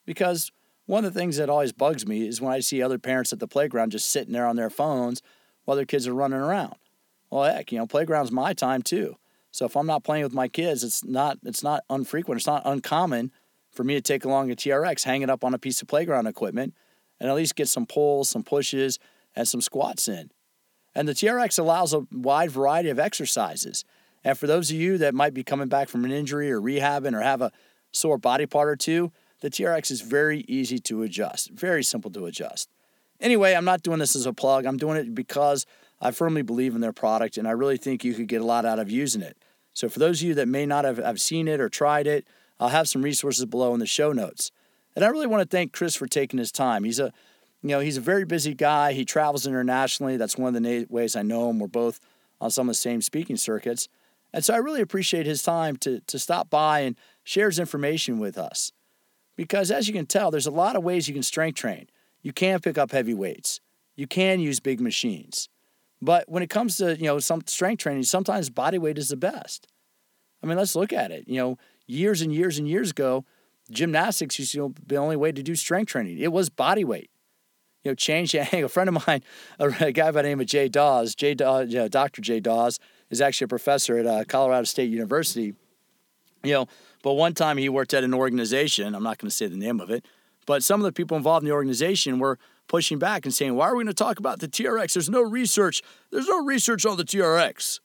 Because 0.07 0.51
one 0.87 1.05
of 1.05 1.12
the 1.12 1.20
things 1.20 1.37
that 1.37 1.51
always 1.51 1.72
bugs 1.72 2.07
me 2.07 2.26
is 2.26 2.41
when 2.41 2.55
I 2.55 2.61
see 2.61 2.83
other 2.83 2.99
parents 2.99 3.35
at 3.35 3.39
the 3.39 3.47
playground 3.47 3.93
just 3.93 4.09
sitting 4.09 4.33
there 4.33 4.47
on 4.47 4.57
their 4.57 4.70
phones 4.70 5.20
while 5.65 5.77
their 5.77 5.87
kids 5.87 6.07
are 6.07 6.15
running 6.15 6.39
around. 6.39 6.75
Well, 7.31 7.45
heck, 7.45 7.73
you 7.73 7.79
know, 7.79 7.87
playground's 7.87 8.33
my 8.33 8.53
time 8.53 8.83
too. 8.83 9.17
So 9.53 9.67
if 9.67 9.77
I'm 9.77 9.87
not 9.87 10.05
playing 10.05 10.25
with 10.25 10.33
my 10.33 10.49
kids, 10.49 10.85
it's 10.85 11.05
not 11.05 11.39
it's 11.45 11.63
not 11.63 11.83
unfrequent, 11.91 12.39
it's 12.39 12.47
not 12.47 12.63
uncommon 12.65 13.33
for 13.71 13.85
me 13.85 13.95
to 13.95 14.01
take 14.01 14.25
along 14.25 14.51
a 14.51 14.57
TRX, 14.57 15.05
hang 15.05 15.23
it 15.23 15.31
up 15.31 15.45
on 15.45 15.55
a 15.55 15.59
piece 15.59 15.81
of 15.81 15.89
playground 15.89 16.27
equipment, 16.27 16.75
and 17.21 17.29
at 17.29 17.37
least 17.37 17.57
get 17.57 17.69
some 17.69 17.87
pulls, 17.87 18.29
some 18.29 18.43
pushes, 18.43 18.99
and 19.35 19.47
some 19.47 19.61
squats 19.61 20.09
in. 20.09 20.31
And 20.95 21.07
the 21.07 21.13
TRX 21.13 21.59
allows 21.59 21.95
a 21.95 22.07
wide 22.11 22.51
variety 22.51 22.91
of 22.91 22.99
exercises. 22.99 23.85
And 24.25 24.37
for 24.37 24.47
those 24.47 24.71
of 24.71 24.77
you 24.77 24.99
that 24.99 25.15
might 25.15 25.35
be 25.35 25.45
coming 25.45 25.69
back 25.69 25.89
from 25.89 26.05
an 26.05 26.13
injury 26.13 26.51
or 26.51 26.61
rehabbing 26.61 27.15
or 27.15 27.21
have 27.21 27.41
a 27.41 27.53
sore 27.93 28.19
body 28.19 28.47
part 28.47 28.69
or 28.69 28.77
two, 28.77 29.13
the 29.41 29.51
TRX 29.51 29.91
is 29.91 30.01
very 30.01 30.41
easy 30.49 30.79
to 30.81 31.03
adjust, 31.03 31.51
very 31.51 31.83
simple 31.83 32.11
to 32.11 32.27
adjust. 32.27 32.69
Anyway, 33.21 33.55
I'm 33.55 33.64
not 33.64 33.83
doing 33.83 33.99
this 33.99 34.16
as 34.16 34.27
a 34.27 34.33
plug. 34.33 34.64
I'm 34.64 34.77
doing 34.77 34.97
it 34.97 35.14
because 35.14 35.66
I 36.01 36.11
firmly 36.11 36.43
believe 36.43 36.75
in 36.75 36.81
their 36.81 36.93
product 36.93 37.37
and 37.37 37.47
I 37.47 37.53
really 37.53 37.77
think 37.77 38.05
you 38.05 38.14
could 38.14 38.29
get 38.29 38.41
a 38.41 38.47
lot 38.47 38.64
out 38.64 38.79
of 38.79 38.91
using 38.91 39.23
it. 39.23 39.37
So, 39.73 39.89
for 39.89 39.99
those 39.99 40.21
of 40.21 40.29
you 40.29 40.35
that 40.35 40.49
may 40.49 40.66
not 40.66 40.85
have, 40.85 40.99
have 40.99 41.21
seen 41.21 41.47
it 41.47 41.61
or 41.61 41.68
tried 41.68 42.07
it, 42.07 42.27
I'll 42.59 42.71
have 42.71 42.89
some 42.89 43.03
resources 43.03 43.45
below 43.47 43.73
in 43.75 43.81
the 43.81 43.87
show 43.87 44.12
notes. 44.12 44.51
And 44.97 45.05
I 45.05 45.09
really 45.09 45.27
want 45.27 45.43
to 45.43 45.57
thank 45.57 45.73
Chris 45.73 45.95
for 45.95 46.07
taking 46.07 46.39
his 46.39 46.51
time. 46.51 46.85
He's 46.85 46.99
a 46.99 47.12
you 47.62 47.68
know, 47.68 47.81
he's 47.81 47.97
a 47.97 48.03
very 48.03 48.25
busy 48.25 48.55
guy. 48.55 48.93
He 48.93 49.05
travels 49.05 49.47
internationally. 49.47 50.16
That's 50.16 50.39
one 50.39 50.57
of 50.57 50.62
the 50.62 50.87
ways 50.89 51.14
I 51.14 51.23
know 51.23 51.51
him. 51.51 51.59
We're 51.59 51.66
both 51.66 52.01
on 52.41 52.51
some 52.51 52.68
of 52.68 52.71
the 52.71 52.79
same 52.81 53.03
speaking 53.03 53.37
circuits. 53.37 53.89
And 54.33 54.45
so 54.45 54.55
I 54.55 54.59
really 54.59 54.81
appreciate 54.81 55.27
his 55.27 55.43
time 55.43 55.77
to, 55.79 56.01
to 56.01 56.18
stop 56.18 56.49
by 56.49 56.81
and 56.81 56.97
share 57.23 57.49
his 57.49 57.59
information 57.59 58.18
with 58.18 58.39
us. 58.39 58.73
Because 59.37 59.71
as 59.71 59.89
you 59.89 59.95
can 59.95 60.07
tell, 60.07 60.31
there's 60.31 60.47
a 60.47 60.51
lot 60.51 60.77
of 60.77 60.83
ways 60.83 61.09
you 61.09 61.14
can 61.14 61.23
strength 61.23 61.57
train. 61.57 61.89
You 62.23 62.33
can 62.33 62.61
pick 62.61 62.79
up 62.79 62.93
heavy 62.93 63.14
weights. 63.14 63.61
You 63.97 64.07
can 64.07 64.41
use 64.41 64.61
big 64.61 64.81
machines. 64.81 65.49
But 66.03 66.29
when 66.29 66.43
it 66.43 66.51
comes 66.51 66.77
to, 66.79 66.97
you 66.97 67.05
know, 67.05 67.18
some 67.18 67.43
strength 67.47 67.83
training, 67.83 68.05
sometimes 68.05 68.49
body 68.51 68.79
weight 68.79 68.99
is 68.99 69.09
the 69.09 69.16
best. 69.16 69.66
I 70.43 70.47
mean, 70.47 70.57
let's 70.57 70.75
look 70.75 70.93
at 70.93 71.11
it. 71.11 71.29
You 71.29 71.37
know, 71.37 71.59
years 71.87 72.23
and 72.23 72.33
years 72.33 72.59
and 72.59 72.66
years 72.66 72.91
ago, 72.91 73.25
gymnastics 73.71 74.39
used 74.39 74.53
to 74.53 74.71
be 74.71 74.83
the 74.87 74.97
only 74.97 75.16
way 75.16 75.33
to 75.33 75.43
do 75.43 75.55
strength 75.55 75.91
training. 75.91 76.18
It 76.18 76.33
was 76.33 76.49
body 76.49 76.85
weight 76.85 77.11
you 77.85 77.91
know, 77.91 77.95
change 77.95 78.33
the 78.33 78.41
angle. 78.55 78.66
A 78.66 78.68
friend 78.68 78.89
of 78.89 79.07
mine, 79.07 79.23
a 79.59 79.93
guy 79.93 80.11
by 80.11 80.23
the 80.23 80.29
name 80.29 80.41
of 80.41 80.47
Jay 80.47 80.68
Dawes, 80.68 81.14
Jay 81.14 81.35
Dawes, 81.35 81.73
Dr. 81.91 82.21
Jay 82.21 82.41
Dawes, 82.41 82.79
is 83.11 83.21
actually 83.21 83.47
a 83.47 83.49
professor 83.49 83.99
at 83.99 84.07
uh, 84.07 84.25
Colorado 84.27 84.64
State 84.64 84.91
University. 84.91 85.55
You 86.43 86.53
know, 86.53 86.66
but 87.03 87.14
one 87.14 87.35
time 87.35 87.57
he 87.59 87.68
worked 87.68 87.93
at 87.93 88.05
an 88.05 88.14
organization. 88.14 88.95
I'm 88.95 89.03
not 89.03 89.18
going 89.18 89.29
to 89.29 89.35
say 89.35 89.47
the 89.47 89.57
name 89.57 89.81
of 89.81 89.91
it, 89.91 90.07
but 90.47 90.62
some 90.62 90.80
of 90.80 90.84
the 90.84 90.93
people 90.93 91.16
involved 91.16 91.43
in 91.45 91.49
the 91.49 91.55
organization 91.55 92.18
were 92.18 92.38
pushing 92.68 92.99
back 92.99 93.24
and 93.24 93.34
saying, 93.34 93.55
"Why 93.55 93.66
are 93.66 93.76
we 93.76 93.84
going 93.84 93.86
to 93.88 93.95
talk 93.95 94.18
about 94.18 94.41
the 94.41 94.49
TRX? 94.49 94.95
There's 94.95 95.11
no 95.11 95.22
research. 95.22 95.82
There's 96.11 96.28
no 96.28 96.45
research 96.45 96.86
on 96.86 96.97
the 96.97 97.05
TRX." 97.05 97.80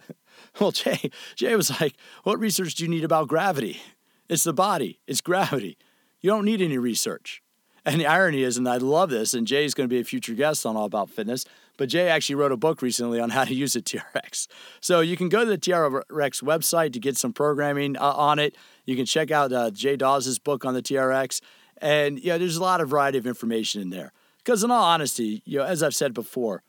well, 0.60 0.72
Jay, 0.72 1.10
Jay 1.36 1.54
was 1.56 1.80
like, 1.80 1.94
"What 2.24 2.38
research 2.38 2.74
do 2.74 2.84
you 2.84 2.90
need 2.90 3.04
about 3.04 3.28
gravity? 3.28 3.80
It's 4.28 4.44
the 4.44 4.52
body. 4.52 5.00
It's 5.06 5.20
gravity. 5.20 5.76
You 6.20 6.30
don't 6.30 6.44
need 6.44 6.62
any 6.62 6.78
research." 6.78 7.42
And 7.84 8.00
the 8.00 8.06
irony 8.06 8.42
is, 8.42 8.56
and 8.56 8.68
I 8.68 8.76
love 8.76 9.10
this, 9.10 9.34
and 9.34 9.46
Jay's 9.46 9.74
going 9.74 9.88
to 9.88 9.92
be 9.92 10.00
a 10.00 10.04
future 10.04 10.34
guest 10.34 10.64
on 10.64 10.76
All 10.76 10.84
About 10.84 11.10
Fitness, 11.10 11.44
but 11.76 11.88
Jay 11.88 12.08
actually 12.08 12.36
wrote 12.36 12.52
a 12.52 12.56
book 12.56 12.80
recently 12.80 13.18
on 13.18 13.30
how 13.30 13.44
to 13.44 13.54
use 13.54 13.74
a 13.74 13.82
TRX. 13.82 14.46
So 14.80 15.00
you 15.00 15.16
can 15.16 15.28
go 15.28 15.40
to 15.40 15.50
the 15.50 15.58
TRX 15.58 16.42
website 16.42 16.92
to 16.92 17.00
get 17.00 17.16
some 17.16 17.32
programming 17.32 17.96
uh, 17.96 18.12
on 18.12 18.38
it. 18.38 18.54
You 18.84 18.94
can 18.94 19.04
check 19.04 19.32
out 19.32 19.52
uh, 19.52 19.70
Jay 19.72 19.96
Dawes' 19.96 20.38
book 20.38 20.64
on 20.64 20.74
the 20.74 20.82
TRX. 20.82 21.40
And 21.82 22.20
yeah, 22.20 22.38
there's 22.38 22.56
a 22.56 22.62
lot 22.62 22.80
of 22.80 22.88
variety 22.88 23.18
of 23.18 23.26
information 23.26 23.82
in 23.82 23.90
there. 23.90 24.12
Because 24.38 24.62
in 24.62 24.70
all 24.70 24.84
honesty, 24.84 25.42
you 25.44 25.58
know, 25.58 25.64
as 25.64 25.82
I've 25.82 25.94
said 25.94 26.14
before, 26.14 26.62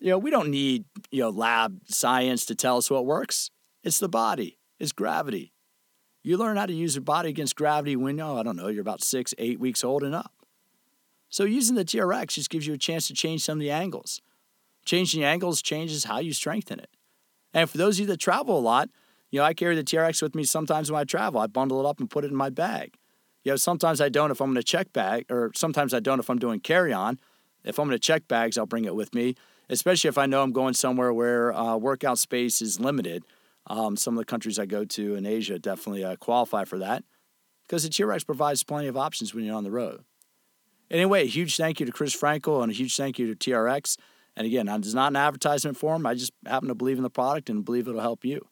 you 0.00 0.10
know, 0.10 0.18
we 0.18 0.30
don't 0.30 0.50
need, 0.50 0.86
you 1.10 1.20
know, 1.20 1.30
lab 1.30 1.80
science 1.86 2.46
to 2.46 2.54
tell 2.54 2.78
us 2.78 2.90
what 2.90 3.04
works. 3.04 3.50
It's 3.84 3.98
the 3.98 4.08
body, 4.08 4.58
it's 4.80 4.92
gravity. 4.92 5.52
You 6.22 6.36
learn 6.38 6.56
how 6.56 6.66
to 6.66 6.72
use 6.72 6.96
your 6.96 7.02
body 7.02 7.28
against 7.28 7.54
gravity 7.54 7.94
when, 7.94 8.18
oh, 8.18 8.38
I 8.38 8.42
don't 8.42 8.56
know, 8.56 8.68
you're 8.68 8.80
about 8.80 9.02
six, 9.02 9.32
eight 9.38 9.60
weeks 9.60 9.84
old 9.84 10.02
and 10.02 10.14
up. 10.14 10.32
So 11.28 11.44
using 11.44 11.76
the 11.76 11.84
TRX 11.84 12.32
just 12.32 12.50
gives 12.50 12.66
you 12.66 12.74
a 12.74 12.78
chance 12.78 13.06
to 13.08 13.14
change 13.14 13.44
some 13.44 13.58
of 13.58 13.60
the 13.60 13.70
angles. 13.70 14.22
Changing 14.84 15.20
the 15.20 15.26
angles 15.26 15.62
changes 15.62 16.04
how 16.04 16.18
you 16.18 16.32
strengthen 16.32 16.80
it. 16.80 16.90
And 17.52 17.68
for 17.68 17.78
those 17.78 17.96
of 17.96 18.00
you 18.00 18.06
that 18.06 18.18
travel 18.18 18.58
a 18.58 18.60
lot, 18.60 18.88
you 19.30 19.40
know, 19.40 19.44
I 19.44 19.54
carry 19.54 19.76
the 19.76 19.84
TRX 19.84 20.22
with 20.22 20.34
me 20.34 20.44
sometimes 20.44 20.90
when 20.90 21.00
I 21.00 21.04
travel. 21.04 21.40
I 21.40 21.46
bundle 21.46 21.80
it 21.80 21.86
up 21.86 22.00
and 22.00 22.10
put 22.10 22.24
it 22.24 22.30
in 22.30 22.36
my 22.36 22.50
bag. 22.50 22.96
You 23.46 23.52
know, 23.52 23.56
sometimes 23.56 24.00
I 24.00 24.08
don't 24.08 24.32
if 24.32 24.40
I'm 24.40 24.48
going 24.48 24.56
to 24.56 24.64
check 24.64 24.92
bag, 24.92 25.26
or 25.30 25.52
sometimes 25.54 25.94
I 25.94 26.00
don't 26.00 26.18
if 26.18 26.28
I'm 26.28 26.40
doing 26.40 26.58
carry 26.58 26.92
on. 26.92 27.20
If 27.62 27.78
I'm 27.78 27.86
going 27.86 27.94
to 27.94 28.00
check 28.00 28.26
bags, 28.26 28.58
I'll 28.58 28.66
bring 28.66 28.86
it 28.86 28.96
with 28.96 29.14
me, 29.14 29.36
especially 29.70 30.08
if 30.08 30.18
I 30.18 30.26
know 30.26 30.42
I'm 30.42 30.50
going 30.50 30.74
somewhere 30.74 31.12
where 31.12 31.54
uh, 31.54 31.76
workout 31.76 32.18
space 32.18 32.60
is 32.60 32.80
limited. 32.80 33.22
Um, 33.68 33.96
some 33.96 34.14
of 34.14 34.18
the 34.18 34.24
countries 34.24 34.58
I 34.58 34.66
go 34.66 34.84
to 34.84 35.14
in 35.14 35.24
Asia 35.24 35.60
definitely 35.60 36.02
uh, 36.02 36.16
qualify 36.16 36.64
for 36.64 36.76
that 36.80 37.04
because 37.62 37.84
the 37.84 37.88
TRX 37.88 38.26
provides 38.26 38.64
plenty 38.64 38.88
of 38.88 38.96
options 38.96 39.32
when 39.32 39.44
you're 39.44 39.54
on 39.54 39.62
the 39.62 39.70
road. 39.70 40.02
Anyway, 40.90 41.22
a 41.22 41.26
huge 41.26 41.56
thank 41.56 41.78
you 41.78 41.86
to 41.86 41.92
Chris 41.92 42.20
Frankel 42.20 42.64
and 42.64 42.72
a 42.72 42.74
huge 42.74 42.96
thank 42.96 43.16
you 43.16 43.32
to 43.32 43.36
TRX. 43.36 43.96
And 44.34 44.44
again, 44.44 44.68
it's 44.68 44.92
not 44.92 45.12
an 45.12 45.16
advertisement 45.16 45.76
for 45.76 45.94
them. 45.94 46.04
I 46.04 46.14
just 46.14 46.32
happen 46.44 46.66
to 46.66 46.74
believe 46.74 46.96
in 46.96 47.04
the 47.04 47.10
product 47.10 47.48
and 47.48 47.64
believe 47.64 47.86
it'll 47.86 48.00
help 48.00 48.24
you. 48.24 48.48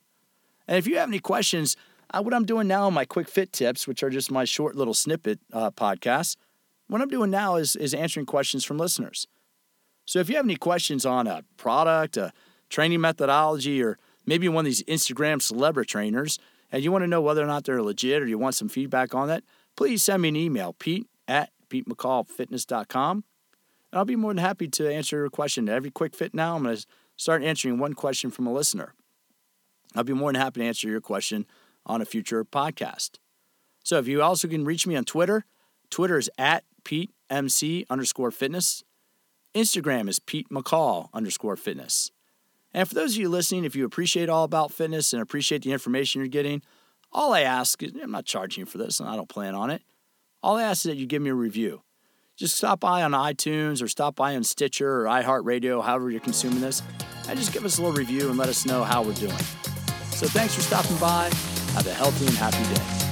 And 0.68 0.78
if 0.78 0.86
you 0.86 0.98
have 0.98 1.08
any 1.08 1.18
questions, 1.18 1.76
uh, 2.12 2.22
what 2.22 2.34
I'm 2.34 2.44
doing 2.44 2.68
now, 2.68 2.90
my 2.90 3.04
quick 3.04 3.28
fit 3.28 3.52
tips, 3.52 3.86
which 3.86 4.02
are 4.02 4.10
just 4.10 4.30
my 4.30 4.44
short 4.44 4.76
little 4.76 4.94
snippet 4.94 5.40
uh, 5.52 5.70
podcasts, 5.70 6.36
what 6.88 7.00
I'm 7.00 7.08
doing 7.08 7.30
now 7.30 7.56
is, 7.56 7.76
is 7.76 7.94
answering 7.94 8.26
questions 8.26 8.64
from 8.64 8.78
listeners. 8.78 9.26
So 10.04 10.18
if 10.18 10.28
you 10.28 10.36
have 10.36 10.44
any 10.44 10.56
questions 10.56 11.06
on 11.06 11.26
a 11.26 11.44
product, 11.56 12.16
a 12.16 12.32
training 12.68 13.00
methodology, 13.00 13.82
or 13.82 13.98
maybe 14.26 14.48
one 14.48 14.66
of 14.66 14.70
these 14.70 14.82
Instagram 14.84 15.40
celebrity 15.40 15.88
trainers, 15.88 16.38
and 16.70 16.82
you 16.82 16.92
want 16.92 17.02
to 17.02 17.08
know 17.08 17.20
whether 17.20 17.42
or 17.42 17.46
not 17.46 17.64
they're 17.64 17.82
legit 17.82 18.22
or 18.22 18.26
you 18.26 18.38
want 18.38 18.54
some 18.54 18.68
feedback 18.68 19.14
on 19.14 19.28
that, 19.28 19.44
please 19.76 20.02
send 20.02 20.22
me 20.22 20.28
an 20.28 20.36
email, 20.36 20.74
pete 20.74 21.06
at 21.26 21.50
PeteMcCallFitness.com. 21.70 23.24
And 23.92 23.98
I'll 23.98 24.04
be 24.04 24.16
more 24.16 24.34
than 24.34 24.44
happy 24.44 24.68
to 24.68 24.92
answer 24.92 25.16
your 25.16 25.30
question. 25.30 25.68
Every 25.68 25.90
quick 25.90 26.14
fit 26.14 26.34
now, 26.34 26.56
I'm 26.56 26.64
going 26.64 26.76
to 26.76 26.86
start 27.16 27.42
answering 27.42 27.78
one 27.78 27.94
question 27.94 28.30
from 28.30 28.46
a 28.46 28.52
listener. 28.52 28.94
I'll 29.94 30.04
be 30.04 30.12
more 30.12 30.32
than 30.32 30.40
happy 30.40 30.60
to 30.60 30.66
answer 30.66 30.88
your 30.88 31.00
question 31.00 31.46
on 31.86 32.00
a 32.00 32.04
future 32.04 32.44
podcast. 32.44 33.18
So 33.82 33.98
if 33.98 34.08
you 34.08 34.22
also 34.22 34.48
can 34.48 34.64
reach 34.64 34.86
me 34.86 34.96
on 34.96 35.04
Twitter, 35.04 35.44
Twitter 35.90 36.18
is 36.18 36.30
at 36.38 36.64
PeteMC 36.84 37.86
underscore 37.90 38.30
fitness. 38.30 38.82
Instagram 39.54 40.08
is 40.08 40.18
Pete 40.18 40.48
McCall 40.50 41.08
underscore 41.12 41.56
fitness. 41.56 42.10
And 42.72 42.88
for 42.88 42.94
those 42.94 43.14
of 43.14 43.20
you 43.20 43.28
listening, 43.28 43.64
if 43.64 43.76
you 43.76 43.84
appreciate 43.84 44.28
all 44.28 44.44
about 44.44 44.72
fitness 44.72 45.12
and 45.12 45.22
appreciate 45.22 45.62
the 45.62 45.72
information 45.72 46.20
you're 46.20 46.28
getting, 46.28 46.62
all 47.12 47.32
I 47.32 47.42
ask 47.42 47.80
is 47.82 47.92
I'm 48.02 48.10
not 48.10 48.24
charging 48.24 48.62
you 48.62 48.66
for 48.66 48.78
this 48.78 48.98
and 48.98 49.08
I 49.08 49.14
don't 49.14 49.28
plan 49.28 49.54
on 49.54 49.70
it. 49.70 49.82
All 50.42 50.56
I 50.56 50.64
ask 50.64 50.84
is 50.84 50.90
that 50.90 50.96
you 50.96 51.06
give 51.06 51.22
me 51.22 51.30
a 51.30 51.34
review. 51.34 51.82
Just 52.36 52.56
stop 52.56 52.80
by 52.80 53.02
on 53.04 53.12
iTunes 53.12 53.80
or 53.80 53.86
stop 53.86 54.16
by 54.16 54.34
on 54.34 54.42
Stitcher 54.42 55.02
or 55.02 55.04
iHeartRadio, 55.04 55.84
however 55.84 56.10
you're 56.10 56.18
consuming 56.18 56.60
this, 56.60 56.82
and 57.28 57.38
just 57.38 57.52
give 57.52 57.64
us 57.64 57.78
a 57.78 57.82
little 57.82 57.96
review 57.96 58.28
and 58.28 58.36
let 58.36 58.48
us 58.48 58.66
know 58.66 58.82
how 58.82 59.02
we're 59.02 59.14
doing. 59.14 59.38
So 60.10 60.26
thanks 60.26 60.54
for 60.54 60.62
stopping 60.62 60.96
by. 60.96 61.30
Have 61.74 61.88
a 61.88 61.92
healthy 61.92 62.26
and 62.26 62.36
happy 62.36 62.62
day. 62.72 63.03